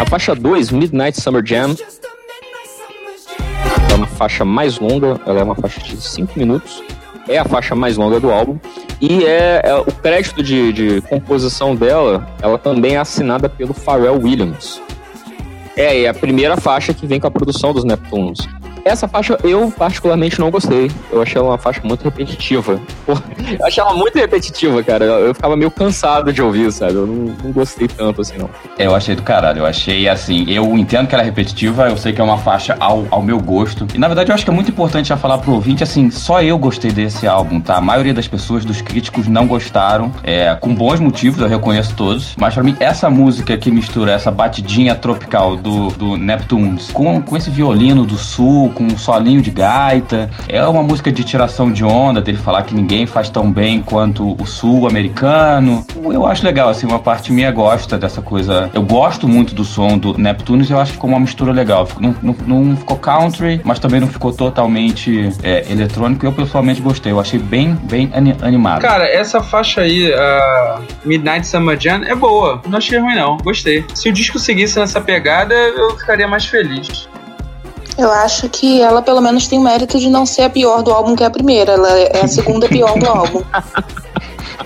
A 0.00 0.06
faixa 0.06 0.34
2, 0.34 0.70
Midnight 0.70 1.20
Summer 1.20 1.42
Jam, 1.44 1.74
é 3.90 3.94
uma 3.94 4.06
faixa 4.06 4.44
mais 4.44 4.78
longa, 4.78 5.20
ela 5.26 5.40
é 5.40 5.42
uma 5.42 5.54
faixa 5.54 5.80
de 5.80 5.96
5 5.96 6.38
minutos. 6.38 6.82
É 7.28 7.38
a 7.38 7.44
faixa 7.44 7.74
mais 7.74 7.96
longa 7.96 8.20
do 8.20 8.30
álbum. 8.30 8.58
E 9.00 9.24
é, 9.24 9.60
é 9.64 9.74
o 9.74 9.84
crédito 9.84 10.42
de, 10.42 10.72
de 10.72 11.00
composição 11.02 11.74
dela, 11.74 12.28
ela 12.40 12.56
também 12.56 12.94
é 12.94 12.98
assinada 12.98 13.48
pelo 13.48 13.74
Pharrell 13.74 14.20
Williams. 14.20 14.80
É, 15.76 16.02
é 16.02 16.08
a 16.08 16.14
primeira 16.14 16.56
faixa 16.56 16.94
que 16.94 17.06
vem 17.06 17.20
com 17.20 17.26
a 17.26 17.30
produção 17.30 17.72
dos 17.72 17.84
Neptunes. 17.84 18.48
Essa 18.86 19.08
faixa 19.08 19.38
eu 19.42 19.72
particularmente 19.76 20.38
não 20.38 20.50
gostei. 20.50 20.90
Eu 21.10 21.22
achei 21.22 21.38
ela 21.38 21.50
uma 21.50 21.58
faixa 21.58 21.80
muito 21.82 22.02
repetitiva. 22.02 22.80
Eu 23.06 23.66
achei 23.66 23.82
ela 23.82 23.94
muito 23.94 24.16
repetitiva, 24.16 24.82
cara. 24.82 25.04
Eu, 25.04 25.34
ficava 25.34 25.56
meio 25.56 25.70
cansado 25.70 26.32
de 26.32 26.40
ouvir, 26.40 26.72
sabe? 26.72 26.94
Eu 26.94 27.06
não, 27.06 27.34
não 27.42 27.52
gostei 27.52 27.88
tanto 27.88 28.20
assim, 28.20 28.38
não. 28.38 28.48
Eu 28.78 28.94
achei 28.94 29.14
do 29.14 29.22
caralho, 29.22 29.60
eu 29.60 29.66
achei 29.66 30.08
assim, 30.08 30.44
eu 30.48 30.76
entendo 30.76 31.08
que 31.08 31.14
ela 31.14 31.22
é 31.22 31.26
repetitiva, 31.26 31.88
eu 31.88 31.96
sei 31.96 32.12
que 32.12 32.20
é 32.20 32.24
uma 32.24 32.38
faixa 32.38 32.76
ao, 32.78 33.06
ao 33.10 33.22
meu 33.22 33.40
gosto. 33.40 33.86
E 33.94 33.98
na 33.98 34.06
verdade 34.06 34.30
eu 34.30 34.34
acho 34.34 34.44
que 34.44 34.50
é 34.50 34.54
muito 34.54 34.70
importante 34.70 35.08
já 35.08 35.16
falar 35.16 35.38
pro 35.38 35.52
ouvinte, 35.52 35.82
assim, 35.82 36.10
só 36.10 36.42
eu 36.42 36.58
gostei 36.58 36.90
desse 36.90 37.26
álbum, 37.26 37.60
tá? 37.60 37.76
A 37.76 37.80
maioria 37.80 38.14
das 38.14 38.28
pessoas, 38.28 38.64
dos 38.64 38.80
críticos, 38.80 39.26
não 39.26 39.46
gostaram. 39.46 40.12
É, 40.22 40.54
com 40.54 40.74
bons 40.74 41.00
motivos, 41.00 41.40
eu 41.40 41.48
reconheço 41.48 41.94
todos. 41.94 42.34
Mas 42.36 42.54
pra 42.54 42.62
mim, 42.62 42.76
essa 42.78 43.10
música 43.10 43.56
que 43.56 43.70
mistura 43.70 44.12
essa 44.12 44.30
batidinha 44.30 44.94
tropical 44.94 45.56
do, 45.56 45.88
do 45.88 46.16
Neptunes 46.16 46.90
com, 46.92 47.20
com 47.22 47.36
esse 47.36 47.50
violino 47.50 48.04
do 48.04 48.16
sul, 48.16 48.70
com 48.76 48.84
um 48.84 48.98
solinho 48.98 49.40
de 49.40 49.50
gaita, 49.50 50.28
é 50.46 50.62
uma 50.66 50.82
música 50.82 51.10
de 51.10 51.24
tiração 51.24 51.72
de 51.72 51.82
onda, 51.82 52.20
dele 52.20 52.36
falar 52.36 52.62
que 52.62 52.74
ninguém 52.74 53.06
faz 53.06 53.30
tão 53.30 53.50
bem 53.50 53.80
quanto 53.80 54.36
o 54.38 54.46
sul 54.46 54.86
americano. 54.86 55.84
Eu 55.96 56.26
acho 56.26 56.44
legal, 56.44 56.68
assim, 56.68 56.86
uma 56.86 56.98
parte 56.98 57.32
minha 57.32 57.50
gosta 57.50 57.96
dessa 57.96 58.20
coisa. 58.20 58.70
Eu 58.74 58.82
gosto 58.82 59.26
muito 59.26 59.54
do 59.54 59.64
som 59.64 59.96
do 59.96 60.18
Neptunes, 60.18 60.70
eu 60.70 60.78
acho 60.78 60.90
que 60.90 60.96
ficou 60.96 61.08
uma 61.08 61.18
mistura 61.18 61.52
legal. 61.52 61.88
Não, 61.98 62.14
não, 62.22 62.36
não 62.46 62.76
ficou 62.76 62.98
country, 62.98 63.62
mas 63.64 63.78
também 63.78 63.98
não 63.98 64.08
ficou 64.08 64.30
totalmente 64.30 65.30
é, 65.42 65.64
eletrônico. 65.72 66.26
Eu 66.26 66.32
pessoalmente 66.32 66.82
gostei, 66.82 67.12
eu 67.12 67.18
achei 67.18 67.38
bem, 67.38 67.74
bem 67.74 68.10
animado. 68.42 68.82
Cara, 68.82 69.08
essa 69.08 69.42
faixa 69.42 69.80
aí, 69.80 70.10
uh, 70.10 70.82
Midnight 71.02 71.46
Summer 71.46 71.80
Jam, 71.80 72.02
é 72.04 72.14
boa. 72.14 72.60
Não 72.68 72.76
achei 72.76 72.98
ruim, 72.98 73.14
não. 73.14 73.38
Gostei. 73.38 73.84
Se 73.94 74.10
o 74.10 74.12
disco 74.12 74.38
seguisse 74.38 74.78
nessa 74.78 75.00
pegada, 75.00 75.54
eu 75.54 75.96
ficaria 75.96 76.28
mais 76.28 76.44
feliz. 76.44 77.08
Eu 77.98 78.10
acho 78.10 78.48
que 78.48 78.80
ela 78.80 79.00
pelo 79.02 79.20
menos 79.20 79.46
tem 79.48 79.58
o 79.58 79.62
mérito 79.62 79.98
de 79.98 80.08
não 80.10 80.26
ser 80.26 80.42
a 80.42 80.50
pior 80.50 80.82
do 80.82 80.90
álbum 80.92 81.16
que 81.16 81.24
a 81.24 81.30
primeira. 81.30 81.72
Ela 81.72 81.98
é 81.98 82.20
a 82.22 82.28
segunda 82.28 82.68
pior 82.68 82.98
do 82.98 83.06
álbum. 83.06 83.42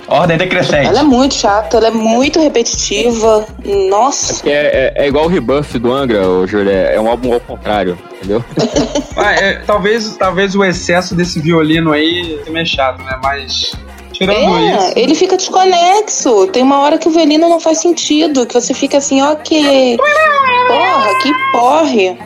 Ordem 0.08 0.36
decrescente. 0.36 0.88
Ela 0.88 1.00
é 1.00 1.04
muito 1.04 1.34
chata, 1.34 1.76
ela 1.76 1.86
é 1.86 1.90
muito 1.92 2.40
repetitiva. 2.40 3.46
Nossa. 3.88 4.48
É, 4.48 4.92
é, 4.96 5.04
é 5.04 5.08
igual 5.08 5.26
o 5.26 5.28
Rebuff 5.28 5.78
do 5.78 5.92
Angra, 5.92 6.28
ô, 6.28 6.44
Júlio. 6.48 6.68
É, 6.72 6.96
é 6.96 7.00
um 7.00 7.08
álbum 7.08 7.32
ao 7.32 7.40
contrário, 7.40 7.96
entendeu? 8.16 8.44
Ah, 9.16 9.32
é, 9.34 9.60
talvez, 9.66 10.16
talvez 10.16 10.54
o 10.54 10.64
excesso 10.64 11.14
desse 11.14 11.40
violino 11.40 11.92
aí 11.92 12.38
seja 12.38 12.50
meio 12.50 12.66
chato, 12.66 13.02
né? 13.02 13.18
Mas 13.22 13.72
tirando 14.12 14.36
É, 14.36 14.76
isso. 14.76 14.92
ele 14.96 15.14
fica 15.14 15.36
desconexo. 15.36 16.46
Tem 16.46 16.62
uma 16.62 16.80
hora 16.80 16.96
que 16.96 17.06
o 17.06 17.10
violino 17.10 17.48
não 17.48 17.60
faz 17.60 17.78
sentido, 17.78 18.46
que 18.46 18.54
você 18.54 18.72
fica 18.72 18.96
assim, 18.98 19.20
ok. 19.22 19.98
Porra, 19.98 21.18
que 21.22 21.32
porre. 21.52 22.18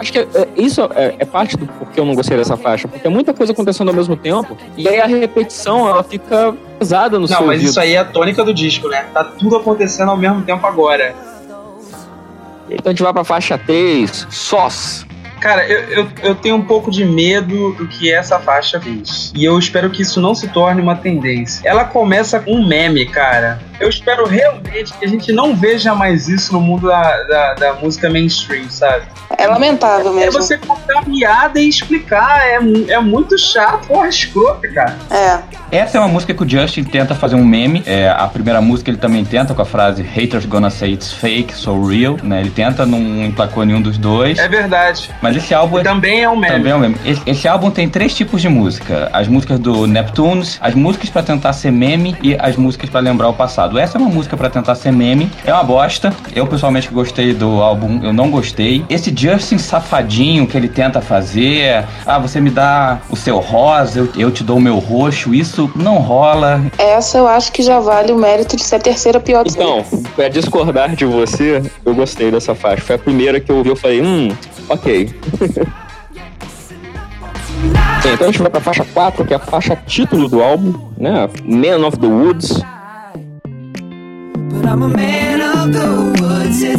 Acho 0.00 0.12
que 0.12 0.18
é, 0.18 0.26
isso 0.56 0.80
é, 0.94 1.14
é 1.18 1.24
parte 1.26 1.58
do 1.58 1.66
porquê 1.66 2.00
eu 2.00 2.06
não 2.06 2.14
gostei 2.14 2.34
dessa 2.34 2.56
faixa, 2.56 2.88
porque 2.88 3.06
é 3.06 3.10
muita 3.10 3.34
coisa 3.34 3.52
acontecendo 3.52 3.88
ao 3.88 3.94
mesmo 3.94 4.16
tempo, 4.16 4.56
e 4.74 4.88
aí 4.88 4.98
a 4.98 5.06
repetição, 5.06 5.86
ela 5.86 6.02
fica 6.02 6.54
pesada 6.78 7.18
no 7.18 7.26
Não, 7.26 7.28
seu 7.28 7.40
mas 7.40 7.56
ouvido. 7.56 7.68
isso 7.68 7.78
aí 7.78 7.94
é 7.94 7.98
a 7.98 8.04
tônica 8.06 8.42
do 8.42 8.54
disco, 8.54 8.88
né? 8.88 9.04
Tá 9.12 9.22
tudo 9.22 9.56
acontecendo 9.56 10.10
ao 10.10 10.16
mesmo 10.16 10.40
tempo 10.40 10.66
agora. 10.66 11.14
Então 12.70 12.86
a 12.86 12.90
gente 12.90 13.02
vai 13.02 13.12
pra 13.12 13.24
faixa 13.24 13.58
3, 13.58 14.26
Sós. 14.30 15.04
Cara, 15.38 15.66
eu, 15.66 15.80
eu, 15.88 16.08
eu 16.22 16.34
tenho 16.34 16.56
um 16.56 16.62
pouco 16.62 16.90
de 16.90 17.04
medo 17.04 17.72
do 17.72 17.86
que 17.86 18.10
essa 18.12 18.38
faixa 18.38 18.80
fez. 18.80 19.32
E 19.34 19.44
eu 19.44 19.58
espero 19.58 19.90
que 19.90 20.02
isso 20.02 20.20
não 20.20 20.34
se 20.34 20.48
torne 20.48 20.80
uma 20.80 20.96
tendência. 20.96 21.68
Ela 21.68 21.84
começa 21.84 22.38
com 22.40 22.52
um 22.52 22.66
meme, 22.66 23.06
cara. 23.06 23.60
Eu 23.80 23.88
espero 23.88 24.26
realmente 24.26 24.92
que 24.92 25.04
a 25.04 25.08
gente 25.08 25.32
não 25.32 25.56
veja 25.56 25.94
mais 25.94 26.28
isso 26.28 26.52
no 26.52 26.60
mundo 26.60 26.88
da, 26.88 27.22
da, 27.22 27.54
da 27.54 27.72
música 27.74 28.10
mainstream, 28.10 28.68
sabe? 28.68 29.06
É 29.38 29.46
lamentável 29.46 30.12
É 30.12 30.26
mesmo. 30.26 30.32
você 30.42 30.58
contar 30.58 30.98
a 30.98 31.02
piada 31.02 31.58
e 31.58 31.66
explicar. 31.66 32.40
É, 32.46 32.58
é 32.92 33.00
muito 33.00 33.38
chato, 33.38 33.86
porra, 33.86 34.08
escroto, 34.08 34.70
cara. 34.74 34.96
É. 35.10 35.40
Essa 35.72 35.96
é 35.96 36.00
uma 36.00 36.08
música 36.08 36.34
que 36.34 36.42
o 36.42 36.48
Justin 36.48 36.84
tenta 36.84 37.14
fazer 37.14 37.36
um 37.36 37.44
meme. 37.44 37.82
É, 37.86 38.10
a 38.10 38.26
primeira 38.26 38.60
música 38.60 38.90
ele 38.90 38.98
também 38.98 39.24
tenta 39.24 39.54
com 39.54 39.62
a 39.62 39.64
frase 39.64 40.02
Haters 40.02 40.44
gonna 40.44 40.68
say 40.68 40.92
it's 40.92 41.12
fake, 41.12 41.54
so 41.54 41.82
real. 41.86 42.18
Né? 42.22 42.40
Ele 42.40 42.50
tenta, 42.50 42.84
não 42.84 42.98
emplacou 43.24 43.64
nenhum 43.64 43.80
dos 43.80 43.96
dois. 43.96 44.38
É 44.38 44.48
verdade. 44.48 45.10
Mas 45.22 45.36
esse 45.36 45.54
álbum 45.54 45.78
é 45.78 45.82
Também 45.82 46.22
é 46.22 46.28
um 46.28 46.36
meme. 46.36 46.54
Também 46.56 46.72
é 46.72 46.74
o 46.74 46.78
mesmo. 46.80 46.98
Esse, 47.04 47.22
esse 47.24 47.48
álbum 47.48 47.70
tem 47.70 47.88
três 47.88 48.14
tipos 48.14 48.42
de 48.42 48.48
música: 48.48 49.08
as 49.12 49.26
músicas 49.26 49.58
do 49.58 49.86
Neptunes, 49.86 50.58
as 50.60 50.74
músicas 50.74 51.08
pra 51.08 51.22
tentar 51.22 51.54
ser 51.54 51.70
meme 51.70 52.14
e 52.22 52.36
as 52.38 52.56
músicas 52.56 52.90
pra 52.90 53.00
lembrar 53.00 53.28
o 53.28 53.32
passado. 53.34 53.69
Essa 53.78 53.98
é 53.98 54.00
uma 54.00 54.10
música 54.10 54.36
pra 54.36 54.50
tentar 54.50 54.74
ser 54.74 54.92
meme, 54.92 55.30
é 55.44 55.52
uma 55.52 55.62
bosta. 55.62 56.12
Eu 56.34 56.46
pessoalmente 56.46 56.88
que 56.88 56.94
gostei 56.94 57.32
do 57.32 57.60
álbum, 57.60 58.00
eu 58.02 58.12
não 58.12 58.30
gostei. 58.30 58.84
Esse 58.88 59.14
Justin 59.16 59.58
safadinho 59.58 60.46
que 60.46 60.56
ele 60.56 60.68
tenta 60.68 61.00
fazer, 61.00 61.84
ah, 62.06 62.18
você 62.18 62.40
me 62.40 62.50
dá 62.50 62.98
o 63.10 63.16
seu 63.16 63.38
rosa, 63.38 64.00
eu, 64.00 64.08
eu 64.16 64.30
te 64.30 64.42
dou 64.42 64.56
o 64.56 64.60
meu 64.60 64.78
roxo, 64.78 65.34
isso 65.34 65.70
não 65.76 65.98
rola. 65.98 66.62
Essa 66.78 67.18
eu 67.18 67.28
acho 67.28 67.52
que 67.52 67.62
já 67.62 67.78
vale 67.80 68.12
o 68.12 68.16
mérito 68.18 68.56
de 68.56 68.62
ser 68.62 68.76
a 68.76 68.80
terceira 68.80 69.20
pior 69.20 69.44
do 69.44 69.50
Então, 69.50 69.84
pra 70.14 70.28
discordar 70.28 70.94
de 70.94 71.04
você, 71.04 71.62
eu 71.84 71.94
gostei 71.94 72.30
dessa 72.30 72.54
faixa. 72.54 72.82
Foi 72.82 72.96
a 72.96 72.98
primeira 72.98 73.40
que 73.40 73.50
eu 73.50 73.56
ouvi, 73.56 73.70
eu 73.70 73.76
falei, 73.76 74.02
hum, 74.02 74.34
ok. 74.68 75.10
Então 78.02 78.28
a 78.28 78.30
gente 78.30 78.40
vai 78.40 78.50
pra 78.50 78.60
faixa 78.60 78.84
4, 78.94 79.24
que 79.26 79.34
é 79.34 79.36
a 79.36 79.40
faixa 79.40 79.76
título 79.76 80.26
do 80.26 80.42
álbum, 80.42 80.74
né? 80.96 81.28
Man 81.44 81.86
of 81.86 81.98
the 81.98 82.06
Woods. 82.06 82.62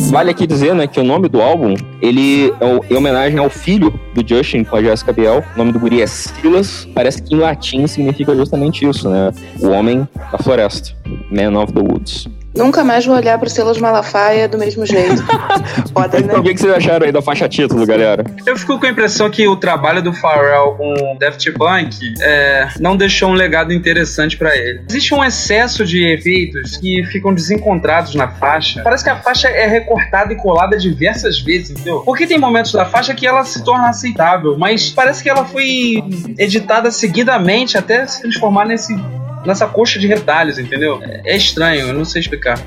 Vale 0.09 0.31
aqui 0.31 0.45
dizer, 0.45 0.75
né, 0.75 0.87
que 0.87 0.99
o 0.99 1.03
nome 1.03 1.29
do 1.29 1.41
álbum, 1.41 1.73
ele 2.01 2.51
é 2.59 2.93
em 2.93 2.97
homenagem 2.97 3.39
ao 3.39 3.49
filho 3.49 3.97
do 4.13 4.27
Justin 4.27 4.63
com 4.63 4.75
a 4.75 4.81
Jessica 4.81 5.13
Biel. 5.13 5.43
O 5.55 5.57
nome 5.57 5.71
do 5.71 5.79
guri 5.79 6.01
é 6.01 6.07
Silas. 6.07 6.87
Parece 6.93 7.21
que 7.21 7.33
em 7.33 7.37
latim 7.37 7.87
significa 7.87 8.35
justamente 8.35 8.87
isso, 8.87 9.09
né? 9.09 9.31
O 9.61 9.69
homem 9.69 10.07
da 10.31 10.37
floresta. 10.37 10.93
Man 11.31 11.59
of 11.61 11.71
the 11.73 11.79
Woods. 11.79 12.27
Nunca 12.55 12.83
mais 12.83 13.05
vou 13.05 13.15
olhar 13.15 13.37
pro 13.39 13.49
Silas 13.49 13.77
Malafaia 13.77 14.47
do 14.47 14.57
mesmo 14.57 14.85
jeito. 14.85 15.23
Foda, 15.93 16.19
né? 16.19 16.25
Então, 16.25 16.39
o 16.41 16.43
que 16.43 16.57
vocês 16.57 16.73
acharam 16.73 17.05
aí 17.05 17.11
da 17.11 17.21
faixa 17.21 17.47
título, 17.47 17.85
galera? 17.85 18.25
Eu 18.45 18.57
fico 18.57 18.77
com 18.77 18.85
a 18.85 18.89
impressão 18.89 19.29
que 19.29 19.47
o 19.47 19.55
trabalho 19.55 20.01
do 20.01 20.13
Pharrell 20.13 20.75
com 20.75 20.93
o 20.93 21.17
Daft 21.17 21.49
Punk 21.53 21.97
é, 22.21 22.67
não 22.79 22.97
deixou 22.97 23.29
um 23.29 23.33
legado 23.33 23.71
interessante 23.71 24.37
pra 24.37 24.55
ele. 24.55 24.81
Existe 24.89 25.13
um 25.13 25.23
excesso 25.23 25.85
de 25.85 26.05
efeitos 26.05 26.77
que 26.77 27.03
ficam 27.05 27.33
desencontrados 27.33 28.15
na 28.15 28.27
faixa. 28.27 28.81
Parece 28.83 29.03
que 29.03 29.09
a 29.09 29.15
faixa 29.15 29.47
é 29.47 29.67
recortada 29.67 30.33
e 30.33 30.35
colada 30.35 30.77
diversas 30.77 31.39
vezes, 31.39 31.71
entendeu? 31.71 32.01
Porque 32.01 32.27
tem 32.27 32.37
momentos 32.37 32.73
da 32.73 32.85
faixa 32.85 33.13
que 33.13 33.25
ela 33.25 33.45
se 33.45 33.63
torna 33.63 33.89
aceitável, 33.89 34.57
mas 34.57 34.89
parece 34.89 35.23
que 35.23 35.29
ela 35.29 35.45
foi 35.45 36.03
editada 36.37 36.91
seguidamente 36.91 37.77
até 37.77 38.05
se 38.05 38.21
transformar 38.21 38.65
nesse 38.65 38.93
nessa 39.45 39.67
coxa 39.67 39.99
de 39.99 40.07
retalhos, 40.07 40.57
entendeu? 40.57 40.99
É 41.03 41.35
estranho, 41.35 41.87
eu 41.87 41.93
não 41.93 42.05
sei 42.05 42.21
explicar. 42.21 42.59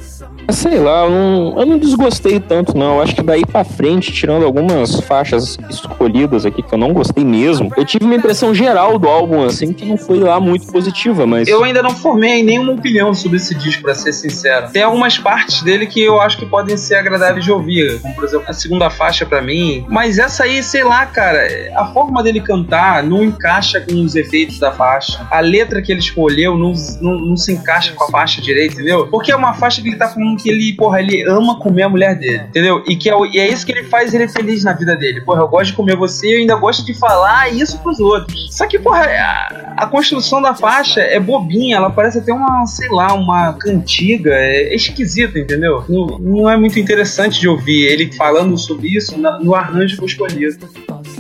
Sei 0.51 0.79
lá, 0.79 1.05
eu 1.05 1.11
não, 1.11 1.61
eu 1.61 1.67
não 1.67 1.79
desgostei 1.79 2.39
tanto, 2.39 2.77
não. 2.77 2.97
Eu 2.97 3.03
acho 3.03 3.15
que 3.15 3.23
daí 3.23 3.45
pra 3.45 3.65
frente, 3.65 4.13
tirando 4.13 4.45
algumas 4.45 5.01
faixas 5.01 5.59
escolhidas 5.69 6.47
aqui 6.47 6.63
que 6.63 6.75
eu 6.75 6.79
não 6.79 6.93
gostei 6.93 7.25
mesmo, 7.25 7.71
eu 7.77 7.85
tive 7.85 8.05
uma 8.05 8.15
impressão 8.15 8.55
geral 8.55 8.99
do 8.99 9.09
álbum, 9.09 9.45
assim, 9.45 9.73
que 9.73 9.85
não 9.85 9.97
foi 9.97 10.21
lá 10.21 10.39
muito 10.39 10.67
positiva, 10.71 11.27
mas. 11.27 11.49
Eu 11.49 11.65
ainda 11.65 11.83
não 11.83 11.91
formei 11.91 12.43
nenhuma 12.43 12.73
opinião 12.73 13.13
sobre 13.15 13.37
esse 13.39 13.55
disco, 13.55 13.83
pra 13.83 13.95
ser 13.95 14.13
sincero. 14.13 14.71
Tem 14.73 14.83
algumas 14.83 15.19
partes 15.19 15.63
dele 15.63 15.87
que 15.87 16.01
eu 16.01 16.21
acho 16.21 16.39
que 16.39 16.47
podem 16.47 16.77
ser 16.77 16.97
agradáveis 16.97 17.45
de 17.45 17.53
ouvir, 17.53 18.01
como 18.01 18.15
por 18.15 18.25
exemplo 18.25 18.47
a 18.49 18.53
segunda 18.53 18.91
faixa 18.91 19.27
pra 19.27 19.43
mim. 19.43 19.85
Mas 19.89 20.19
essa 20.19 20.45
aí, 20.45 20.63
sei 20.63 20.85
lá, 20.85 21.05
cara, 21.07 21.41
a 21.77 21.87
forma 21.87 22.23
dele 22.23 22.41
cantar 22.41 23.03
não 23.03 23.23
encaixa 23.23 23.81
com 23.81 23.95
os 24.03 24.15
efeitos 24.15 24.59
da 24.59 24.73
faixa. 24.73 25.27
A 25.31 25.41
letra 25.41 25.83
que 25.83 25.93
ele 25.93 26.01
escolheu 26.01 26.57
não, 26.57 26.73
não, 27.01 27.19
não 27.19 27.37
se 27.37 27.53
encaixa 27.53 27.93
com 27.93 28.05
a 28.05 28.09
faixa 28.09 28.41
direito, 28.41 28.75
entendeu? 28.75 29.07
Porque 29.09 29.33
é 29.33 29.37
uma 29.37 29.55
faixa 29.55 29.83
que 29.83 29.89
ele 29.89 29.97
tá 29.97 30.09
que 30.37 30.49
ele, 30.51 30.73
porra, 30.75 31.01
ele 31.01 31.23
ama 31.29 31.59
comer 31.59 31.83
a 31.85 31.89
mulher 31.89 32.19
dele, 32.19 32.43
entendeu? 32.49 32.83
E 32.87 32.97
que 32.97 33.09
é, 33.09 33.15
o- 33.17 33.27
e 33.27 33.39
é 33.39 33.49
isso 33.49 33.65
que 33.67 33.73
ele 33.73 33.85
faz 33.85 34.13
ele 34.15 34.29
feliz 34.29 34.63
na 34.65 34.73
vida 34.73 34.97
dele. 34.97 35.21
Porra, 35.21 35.41
eu 35.43 35.49
gosto 35.49 35.71
de 35.71 35.77
comer 35.77 35.97
você 35.97 36.29
e 36.29 36.33
eu 36.35 36.39
ainda 36.41 36.57
gosto 36.57 36.85
de 36.85 36.95
falar 36.95 37.53
isso 37.53 37.79
pros 37.81 37.99
outros. 38.01 38.49
Só 38.57 38.67
que, 38.67 38.79
porra, 38.79 39.03
a, 39.05 39.75
a 39.79 39.87
construção 39.87 40.41
da 40.43 40.55
faixa 40.55 41.01
é 41.01 41.19
bobinha, 41.19 41.77
ela 41.77 41.91
parece 41.91 42.19
até 42.19 42.33
uma, 42.33 42.67
sei 42.67 42.89
lá, 42.91 43.13
uma 43.15 43.53
cantiga, 43.55 44.31
é, 44.35 44.75
esquisita, 44.75 45.39
entendeu? 45.39 45.85
Não, 45.89 46.07
não 46.19 46.51
é 46.51 46.57
muito 46.57 46.79
interessante 46.79 47.41
de 47.41 47.49
ouvir 47.49 47.85
ele 47.85 48.13
falando 48.13 48.57
sobre 48.59 48.89
isso 48.89 49.19
na- 49.19 49.39
no 49.39 49.55
arranjo 49.55 49.97
que 49.97 50.03
eu 50.03 50.07
escolhi. 50.07 50.45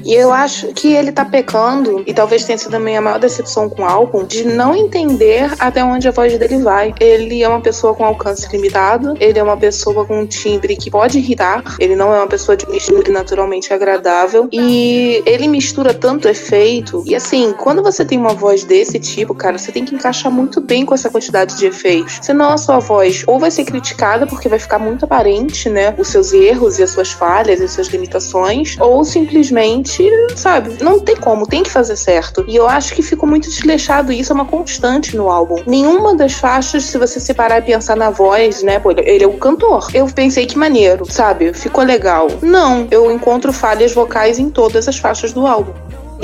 E 0.04 0.14
eu 0.14 0.32
acho 0.32 0.68
que 0.68 0.92
ele 0.92 1.12
tá 1.12 1.24
pecando, 1.24 2.02
e 2.06 2.12
talvez 2.12 2.44
tenha 2.44 2.58
sido 2.58 2.72
também 2.72 2.96
a 2.96 3.00
maior 3.00 3.18
decepção 3.18 3.68
com 3.68 3.82
o 3.82 3.84
álbum, 3.84 4.24
de 4.24 4.44
não 4.44 4.74
entender 4.74 5.50
até 5.58 5.82
onde 5.82 6.08
a 6.08 6.10
voz 6.10 6.36
dele 6.38 6.58
vai. 6.58 6.94
Ele 7.00 7.42
é 7.42 7.48
uma 7.48 7.60
pessoa 7.60 7.94
com 7.94 8.04
alcance 8.04 8.48
limitado, 8.52 9.14
ele 9.20 9.38
é 9.38 9.42
uma 9.42 9.56
pessoa 9.56 10.04
com 10.04 10.20
um 10.20 10.26
timbre 10.26 10.76
que 10.76 10.90
pode 10.90 11.18
irritar, 11.18 11.62
ele 11.78 11.96
não 11.96 12.12
é 12.12 12.18
uma 12.18 12.26
pessoa 12.26 12.56
de 12.56 12.66
timbre 12.78 13.10
naturalmente 13.10 13.72
agradável, 13.72 14.48
e 14.52 15.22
ele 15.24 15.48
mistura 15.48 15.94
tanto 15.94 16.28
efeito. 16.28 17.02
E 17.06 17.14
assim, 17.14 17.52
quando 17.52 17.82
você 17.82 18.04
tem 18.04 18.18
uma 18.18 18.34
voz 18.34 18.64
desse 18.64 18.98
tipo, 18.98 19.34
cara, 19.34 19.58
você 19.58 19.72
tem 19.72 19.84
que 19.84 19.94
encaixar 19.94 20.30
muito 20.30 20.60
bem 20.60 20.84
com 20.84 20.94
essa 20.94 21.08
quantidade 21.08 21.56
de 21.56 21.66
efeitos. 21.66 22.18
Senão 22.22 22.50
a 22.50 22.58
sua 22.58 22.78
voz 22.78 23.24
ou 23.26 23.38
vai 23.38 23.50
ser 23.50 23.64
criticada 23.64 24.26
porque 24.26 24.48
vai 24.48 24.58
ficar 24.58 24.78
muito 24.78 25.04
aparente, 25.04 25.68
né, 25.68 25.94
os 25.98 26.08
seus 26.08 26.32
erros 26.32 26.78
e 26.78 26.82
as 26.82 26.90
suas 26.90 27.12
falhas 27.12 27.60
e 27.60 27.64
as 27.64 27.72
suas 27.72 27.88
limitações, 27.88 28.76
ou 28.78 29.04
simplesmente 29.04 29.93
simplesmente, 29.94 30.40
sabe, 30.40 30.82
não 30.82 30.98
tem 30.98 31.16
como, 31.16 31.46
tem 31.46 31.62
que 31.62 31.70
fazer 31.70 31.96
certo. 31.96 32.44
E 32.48 32.56
eu 32.56 32.68
acho 32.68 32.94
que 32.94 33.02
ficou 33.02 33.28
muito 33.28 33.48
desleixado 33.48 34.12
isso 34.12 34.32
é 34.32 34.34
uma 34.34 34.44
constante 34.44 35.16
no 35.16 35.30
álbum. 35.30 35.62
Nenhuma 35.66 36.14
das 36.14 36.34
faixas, 36.34 36.84
se 36.84 36.98
você 36.98 37.20
separar 37.20 37.58
e 37.58 37.62
pensar 37.62 37.96
na 37.96 38.10
voz, 38.10 38.62
né, 38.62 38.78
pô, 38.78 38.90
ele 38.92 39.24
é 39.24 39.26
o 39.26 39.34
cantor. 39.34 39.88
Eu 39.94 40.06
pensei 40.06 40.46
que 40.46 40.58
maneiro, 40.58 41.10
sabe? 41.10 41.52
Ficou 41.52 41.84
legal. 41.84 42.28
Não, 42.42 42.86
eu 42.90 43.10
encontro 43.10 43.52
falhas 43.52 43.92
vocais 43.92 44.38
em 44.38 44.48
todas 44.48 44.88
as 44.88 44.98
faixas 44.98 45.32
do 45.32 45.46
álbum. 45.46 45.72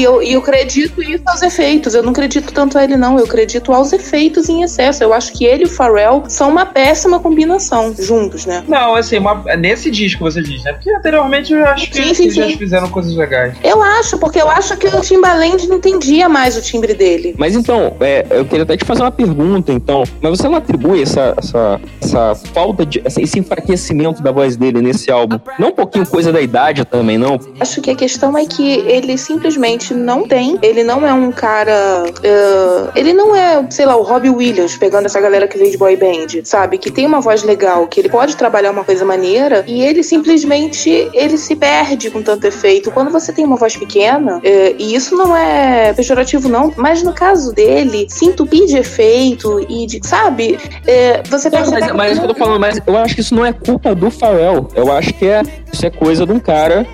E 0.01 0.03
eu, 0.03 0.23
e 0.23 0.33
eu 0.33 0.41
acredito 0.41 1.03
isso 1.03 1.23
aos 1.27 1.43
efeitos. 1.43 1.95
Eu 1.95 2.03
não 2.03 2.11
acredito 2.13 2.51
tanto 2.55 2.79
a 2.79 2.83
ele, 2.85 2.97
não. 2.97 3.19
Eu 3.19 3.25
acredito 3.27 3.71
aos 3.71 3.93
efeitos 3.93 4.49
em 4.49 4.63
excesso. 4.63 5.05
Eu 5.05 5.13
acho 5.13 5.31
que 5.35 5.45
ele 5.45 5.65
e 5.65 5.67
o 5.67 5.69
Pharrell 5.69 6.25
são 6.27 6.49
uma 6.49 6.65
péssima 6.65 7.21
combinação 7.21 7.95
juntos, 7.99 8.47
né? 8.47 8.65
Não, 8.67 8.95
assim, 8.95 9.19
uma- 9.19 9.45
nesse 9.59 9.91
disco 9.91 10.25
você 10.25 10.43
diz, 10.43 10.65
né? 10.65 10.73
Porque 10.73 10.91
anteriormente 10.91 11.53
eu 11.53 11.63
acho 11.67 11.91
que 11.91 11.97
Sim, 12.03 12.15
sim, 12.15 12.23
eles 12.25 12.35
já 12.35 12.47
sim. 12.47 12.57
fizeram 12.57 12.89
coisas 12.89 13.15
legais. 13.15 13.55
Eu 13.63 13.83
acho, 13.83 14.17
porque 14.19 14.41
eu 14.41 14.49
acho 14.49 14.75
que 14.79 14.87
o 14.87 15.01
Timbaland 15.03 15.69
não 15.69 15.77
entendia 15.77 16.31
mais 16.31 16.57
o 16.57 16.63
timbre 16.63 16.95
dele. 16.95 17.35
Mas 17.37 17.55
então, 17.55 17.95
é, 18.01 18.25
eu 18.31 18.47
queria 18.47 18.63
até 18.63 18.79
te 18.79 18.85
fazer 18.87 19.03
uma 19.03 19.11
pergunta, 19.13 19.71
então. 19.71 20.05
Mas 20.23 20.39
você 20.39 20.49
não 20.49 20.57
atribui 20.57 21.03
essa, 21.03 21.35
essa, 21.37 21.81
essa 22.03 22.35
falta 22.55 22.87
de. 22.87 23.03
essa- 23.05 23.21
esse 23.21 23.39
enfraquecimento 23.39 24.23
da 24.23 24.33
voz 24.33 24.57
dele 24.57 24.81
nesse 24.81 25.11
álbum? 25.11 25.39
Não 25.59 25.69
um 25.69 25.73
pouquinho 25.73 26.07
coisa 26.07 26.33
da 26.33 26.41
idade 26.41 26.87
também, 26.87 27.19
não? 27.19 27.39
Acho 27.61 27.83
que 27.83 27.91
a 27.91 27.95
questão 27.95 28.37
é 28.39 28.47
que 28.47 28.67
ele 28.87 29.19
simplesmente 29.19 29.90
não 29.95 30.27
tem. 30.27 30.59
Ele 30.63 30.83
não 30.83 31.07
é 31.07 31.13
um 31.13 31.31
cara. 31.33 32.05
eh, 32.23 32.91
ele 32.95 33.13
não 33.13 33.35
é, 33.35 33.65
sei 33.71 33.87
lá, 33.87 33.97
o 33.97 34.03
Robbie 34.03 34.31
Williams, 34.31 34.77
pegando 34.77 35.07
essa 35.07 35.21
galera 35.21 35.47
que 35.49 35.59
veio 35.59 35.71
de 35.71 35.77
boy 35.79 35.97
band, 35.97 36.45
sabe? 36.45 36.79
Que 36.79 36.91
tem 36.91 37.07
uma 37.07 37.21
voz 37.21 37.43
legal, 37.43 37.87
que 37.87 38.01
ele 38.01 38.09
pode 38.09 38.37
trabalhar 38.37 38.71
uma 38.71 38.85
coisa 38.85 39.05
maneira 39.05 39.65
e 39.67 39.83
ele 39.83 40.03
simplesmente 40.03 41.09
ele 41.13 41.37
se 41.39 41.55
perde 41.57 42.11
com 42.11 42.23
tanto 42.23 42.47
efeito. 42.47 42.91
Quando 42.91 43.11
você 43.11 43.33
tem 43.33 43.45
uma 43.45 43.57
voz 43.57 43.77
pequena, 43.77 44.41
eh, 44.43 44.75
e 44.79 44.95
isso 44.95 45.17
não 45.17 45.37
é 45.37 45.93
pejorativo, 45.93 46.49
não, 46.49 46.73
mas 46.77 47.03
no 47.03 47.13
caso 47.13 47.53
dele, 47.53 48.07
se 48.09 48.27
entupir 48.27 48.67
de 48.67 48.77
efeito 48.79 49.61
e 49.69 49.87
de. 49.87 50.01
Sabe? 50.07 50.59
Eh, 50.87 51.23
você 51.29 51.49
Não, 51.51 51.59
percebe. 51.59 51.81
mas, 51.93 51.93
mas 51.97 52.19
é 52.19 52.23
eu 52.23 52.29
tô 52.29 52.35
falando, 52.35 52.61
mas 52.61 52.81
eu 52.87 52.97
acho 52.97 53.15
que 53.15 53.21
isso 53.21 53.35
não 53.35 53.45
é 53.45 53.53
culpa 53.53 53.95
do 53.95 54.11
Pharrell. 54.11 54.69
Eu 54.75 54.91
acho 54.93 55.13
que 55.15 55.27
é, 55.27 55.43
isso 55.73 55.85
é 55.87 55.91
coisa 55.91 56.25
de 56.27 56.33
um 56.33 56.41
cara 56.41 56.87